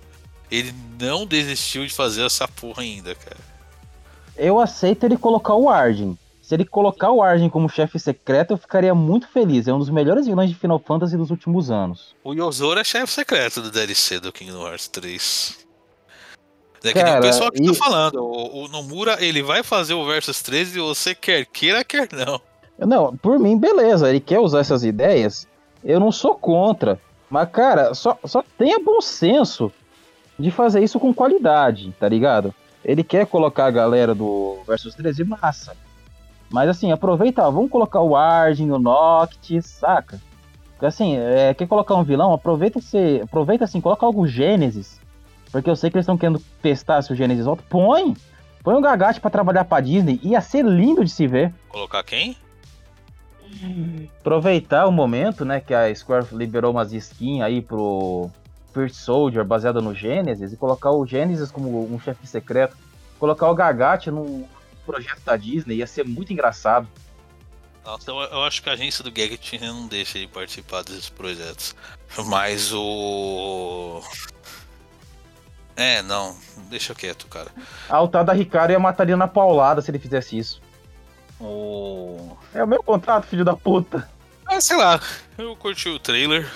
Ele 0.49 0.73
não 0.99 1.25
desistiu 1.25 1.85
de 1.85 1.93
fazer 1.93 2.25
essa 2.25 2.47
porra 2.47 2.83
ainda, 2.83 3.13
cara. 3.15 3.37
Eu 4.35 4.59
aceito 4.59 5.05
ele 5.05 5.17
colocar 5.17 5.55
o 5.55 5.69
Arden. 5.69 6.17
Se 6.41 6.53
ele 6.53 6.65
colocar 6.65 7.11
o 7.11 7.21
Arden 7.23 7.49
como 7.49 7.69
chefe 7.69 7.97
secreto, 7.97 8.51
eu 8.51 8.57
ficaria 8.57 8.93
muito 8.93 9.27
feliz. 9.27 9.67
É 9.67 9.73
um 9.73 9.79
dos 9.79 9.89
melhores 9.89 10.27
vilões 10.27 10.49
de 10.49 10.55
Final 10.55 10.79
Fantasy 10.79 11.15
dos 11.15 11.31
últimos 11.31 11.71
anos. 11.71 12.13
O 12.23 12.33
Yozora 12.33 12.81
é 12.81 12.83
chefe 12.83 13.13
secreto 13.13 13.61
do 13.61 13.71
DLC 13.71 14.19
do 14.19 14.31
Kingdom 14.31 14.67
Hearts 14.67 14.87
3. 14.89 15.62
É 16.83 16.91
que 16.91 17.01
nem 17.01 17.05
Cara, 17.05 17.19
o 17.19 17.21
pessoal 17.21 17.51
que 17.51 17.61
e- 17.61 17.67
tá 17.67 17.73
falando. 17.73 18.23
O, 18.23 18.65
o 18.65 18.67
Nomura, 18.67 19.23
ele 19.23 19.41
vai 19.41 19.63
fazer 19.63 19.93
o 19.93 20.05
Versus 20.05 20.41
13 20.41 20.77
e 20.77 20.81
você 20.81 21.15
quer 21.15 21.45
queira, 21.45 21.83
quer 21.83 22.09
não. 22.11 22.41
Não, 22.77 23.15
por 23.15 23.39
mim, 23.39 23.57
beleza. 23.57 24.09
Ele 24.09 24.19
quer 24.19 24.39
usar 24.39 24.59
essas 24.59 24.83
ideias. 24.83 25.47
Eu 25.83 25.99
não 25.99 26.11
sou 26.11 26.35
contra. 26.35 26.99
Mas, 27.29 27.49
cara, 27.49 27.93
só, 27.93 28.17
só 28.25 28.43
tenha 28.57 28.79
bom 28.79 28.99
senso 29.01 29.71
de 30.37 30.51
fazer 30.51 30.83
isso 30.83 30.99
com 30.99 31.13
qualidade, 31.13 31.93
tá 31.99 32.07
ligado? 32.07 32.53
Ele 32.83 33.03
quer 33.03 33.25
colocar 33.25 33.65
a 33.65 33.71
galera 33.71 34.13
do 34.13 34.59
Versus 34.67 34.93
13 34.95 35.23
massa. 35.23 35.75
Mas 36.49 36.69
assim, 36.69 36.91
aproveita, 36.91 37.41
ó, 37.47 37.49
vamos 37.49 37.71
colocar 37.71 38.01
o 38.01 38.15
Arden, 38.15 38.71
o 38.71 38.77
Noct, 38.77 39.61
saca? 39.61 40.21
Porque, 40.71 40.85
Assim, 40.85 41.15
é, 41.15 41.53
quer 41.53 41.67
colocar 41.67 41.95
um 41.95 42.03
vilão, 42.03 42.33
aproveita 42.33 42.77
esse, 42.79 43.21
aproveita 43.23 43.63
assim, 43.63 43.79
coloca 43.79 44.05
algo 44.05 44.27
Gênesis. 44.27 44.99
Porque 45.53 45.69
eu 45.69 45.75
sei 45.75 45.89
que 45.89 45.95
eles 45.95 46.03
estão 46.03 46.17
querendo 46.17 46.41
testar 46.61 47.01
se 47.01 47.13
o 47.13 47.15
Gênesis 47.15 47.45
volta. 47.45 47.63
Põe! 47.69 48.17
Põe 48.61 48.75
um 48.75 48.81
Gagate 48.81 49.21
pra 49.21 49.29
trabalhar 49.29 49.63
pra 49.63 49.79
Disney. 49.79 50.19
Ia 50.23 50.41
ser 50.41 50.65
lindo 50.65 51.05
de 51.05 51.11
se 51.11 51.27
ver. 51.27 51.53
Colocar 51.69 52.03
quem? 52.03 52.35
aproveitar 54.19 54.87
o 54.87 54.91
momento, 54.91 55.45
né, 55.45 55.59
que 55.59 55.73
a 55.73 55.93
Square 55.93 56.27
liberou 56.31 56.71
umas 56.71 56.91
skins 56.91 57.41
aí 57.41 57.61
pro 57.61 58.29
First 58.73 58.95
Soldier 58.95 59.45
baseada 59.45 59.79
no 59.79 59.93
Genesis 59.93 60.51
e 60.51 60.57
colocar 60.57 60.91
o 60.91 61.05
Genesis 61.05 61.51
como 61.51 61.93
um 61.93 61.99
chefe 61.99 62.25
secreto, 62.25 62.75
colocar 63.19 63.49
o 63.49 63.55
Gagat 63.55 64.07
num 64.07 64.47
projeto 64.85 65.21
da 65.23 65.37
Disney 65.37 65.75
ia 65.75 65.87
ser 65.87 66.03
muito 66.03 66.33
engraçado. 66.33 66.87
Nossa, 67.85 68.11
eu, 68.11 68.15
eu 68.17 68.43
acho 68.43 68.63
que 68.63 68.69
a 68.69 68.73
agência 68.73 69.03
do 69.03 69.11
Gadget 69.11 69.59
não 69.59 69.87
deixa 69.87 70.17
ele 70.17 70.27
participar 70.27 70.83
desses 70.83 71.09
projetos. 71.09 71.75
Mas 72.25 72.71
o. 72.73 74.01
É, 75.75 76.01
não, 76.01 76.35
deixa 76.69 76.93
quieto, 76.93 77.27
cara. 77.27 77.49
A 77.89 77.95
altar 77.95 78.23
da 78.23 78.33
Ricardo 78.33 78.71
ia 78.71 78.79
matar 78.79 79.03
ele 79.03 79.15
na 79.15 79.27
paulada 79.27 79.81
se 79.81 79.89
ele 79.89 79.99
fizesse 79.99 80.37
isso. 80.37 80.61
O. 81.39 82.37
É 82.53 82.63
o 82.63 82.67
meu 82.67 82.83
contrato, 82.83 83.27
filho 83.27 83.43
da 83.43 83.55
puta. 83.55 84.07
Ah, 84.45 84.61
sei 84.61 84.77
lá, 84.77 84.99
eu 85.37 85.55
curti 85.55 85.89
o 85.89 85.99
trailer. 85.99 86.49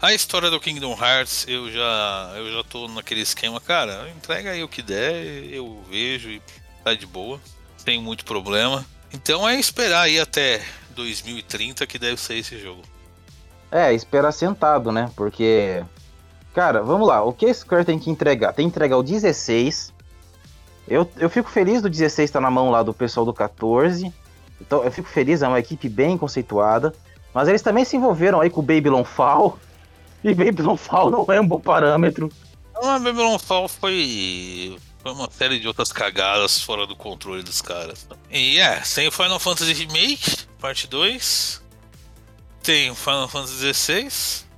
A 0.00 0.12
história 0.12 0.50
do 0.50 0.58
Kingdom 0.58 0.98
Hearts, 1.00 1.46
eu 1.46 1.70
já, 1.70 2.32
eu 2.34 2.52
já 2.52 2.64
tô 2.64 2.88
naquele 2.88 3.20
esquema, 3.20 3.60
cara, 3.60 4.10
entrega 4.10 4.50
aí 4.50 4.64
o 4.64 4.68
que 4.68 4.82
der, 4.82 5.52
eu 5.52 5.80
vejo 5.88 6.28
e 6.28 6.42
tá 6.82 6.92
de 6.92 7.06
boa, 7.06 7.40
sem 7.76 8.02
muito 8.02 8.24
problema. 8.24 8.84
Então 9.12 9.48
é 9.48 9.54
esperar 9.60 10.02
aí 10.02 10.18
até 10.18 10.60
2030 10.90 11.86
que 11.86 12.00
deve 12.00 12.16
ser 12.16 12.34
esse 12.34 12.58
jogo. 12.58 12.82
É, 13.70 13.94
esperar 13.94 14.32
sentado, 14.32 14.90
né? 14.90 15.10
Porque. 15.14 15.84
Cara, 16.54 16.82
vamos 16.82 17.08
lá. 17.08 17.22
O 17.22 17.32
que 17.32 17.46
a 17.46 17.54
Square 17.54 17.84
tem 17.84 17.98
que 17.98 18.10
entregar? 18.10 18.52
Tem 18.52 18.66
que 18.66 18.72
entregar 18.74 18.96
o 18.98 19.02
16. 19.02 19.92
Eu, 20.86 21.10
eu 21.16 21.30
fico 21.30 21.48
feliz 21.48 21.80
do 21.80 21.88
16 21.88 22.28
estar 22.28 22.40
na 22.40 22.50
mão 22.50 22.70
lá 22.70 22.82
do 22.82 22.92
pessoal 22.92 23.24
do 23.24 23.32
14. 23.32 24.12
Então 24.60 24.84
eu 24.84 24.92
fico 24.92 25.08
feliz, 25.08 25.42
é 25.42 25.48
uma 25.48 25.58
equipe 25.58 25.88
bem 25.88 26.18
conceituada. 26.18 26.94
Mas 27.32 27.48
eles 27.48 27.62
também 27.62 27.84
se 27.84 27.96
envolveram 27.96 28.40
aí 28.40 28.50
com 28.50 28.60
o 28.60 28.64
Babylon 28.64 29.04
Fall. 29.04 29.58
E 30.24 30.32
Babylon 30.32 30.76
Fall 30.76 31.10
não 31.10 31.26
é 31.32 31.40
um 31.40 31.48
bom 31.48 31.58
parâmetro. 31.58 32.30
A 32.76 32.96
Babylon 33.00 33.40
Fall 33.40 33.66
foi, 33.66 34.78
foi 35.02 35.10
uma 35.10 35.28
série 35.28 35.58
de 35.58 35.66
outras 35.66 35.92
cagadas 35.92 36.60
fora 36.62 36.86
do 36.86 36.94
controle 36.94 37.42
dos 37.42 37.60
caras. 37.60 38.06
E 38.30 38.60
é, 38.60 38.80
tem 38.94 39.08
o 39.08 39.10
Final 39.10 39.40
Fantasy 39.40 39.72
Remake, 39.72 40.46
parte 40.60 40.86
2. 40.86 41.60
Tem 42.62 42.88
o 42.88 42.94
Final 42.94 43.26
Fantasy 43.26 43.74
XVI. 43.74 44.51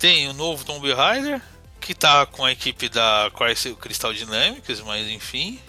Tem 0.00 0.26
o 0.28 0.32
novo 0.32 0.64
Tomb 0.64 0.92
Raider, 0.92 1.40
que 1.80 1.94
tá 1.94 2.26
com 2.26 2.44
a 2.44 2.50
equipe 2.50 2.88
da 2.88 3.30
Cry- 3.36 3.74
Crystal 3.76 4.12
Dynamics, 4.12 4.80
mas 4.80 5.06
enfim. 5.08 5.60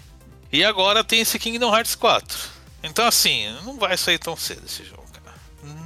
E 0.51 0.63
agora 0.63 1.03
tem 1.03 1.19
esse 1.19 1.37
Kingdom 1.37 1.73
Hearts 1.75 1.95
4. 1.95 2.37
Então 2.83 3.05
assim, 3.05 3.47
não 3.63 3.77
vai 3.77 3.95
sair 3.97 4.17
tão 4.17 4.35
cedo 4.35 4.63
esse 4.65 4.83
jogo, 4.85 5.03
cara. 5.23 5.35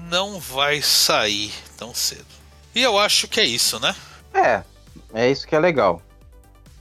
Não 0.10 0.40
vai 0.40 0.82
sair 0.82 1.52
tão 1.78 1.94
cedo. 1.94 2.26
E 2.74 2.82
eu 2.82 2.98
acho 3.00 3.28
que 3.28 3.40
é 3.40 3.46
isso, 3.46 3.80
né? 3.80 3.96
É, 4.34 4.64
é 5.14 5.30
isso 5.30 5.48
que 5.48 5.56
é 5.56 5.60
legal. 5.60 6.02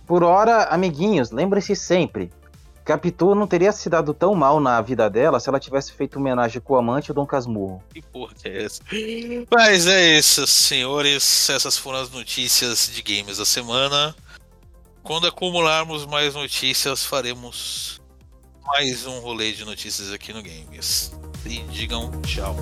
Por 0.06 0.22
hora, 0.22 0.64
amiguinhos, 0.64 1.30
lembre-se 1.30 1.74
sempre. 1.74 2.30
Capitu 2.84 3.34
não 3.34 3.46
teria 3.46 3.72
se 3.72 3.88
dado 3.88 4.12
tão 4.12 4.34
mal 4.34 4.60
na 4.60 4.80
vida 4.82 5.08
dela 5.08 5.40
se 5.40 5.48
ela 5.48 5.58
tivesse 5.58 5.92
feito 5.92 6.18
homenagem 6.18 6.60
com 6.60 6.74
o 6.74 6.76
amante 6.76 7.12
Dom 7.12 7.24
Casmurro. 7.24 7.82
Que 7.92 8.02
porra 8.02 8.34
que 8.34 8.48
é 8.48 8.64
essa? 8.64 8.82
Mas 9.50 9.86
é 9.86 10.18
isso, 10.18 10.46
senhores. 10.46 11.48
Essas 11.48 11.78
foram 11.78 12.00
as 12.00 12.10
notícias 12.10 12.90
de 12.92 13.02
games 13.02 13.38
da 13.38 13.44
semana. 13.44 14.14
Quando 15.02 15.26
acumularmos 15.26 16.04
mais 16.04 16.34
notícias, 16.34 17.04
faremos 17.04 18.00
mais 18.66 19.06
um 19.06 19.20
rolê 19.20 19.52
de 19.52 19.64
notícias 19.64 20.12
aqui 20.12 20.32
no 20.32 20.42
Games. 20.42 21.12
E 21.44 21.60
digam 21.64 22.10
tchau. 22.22 22.56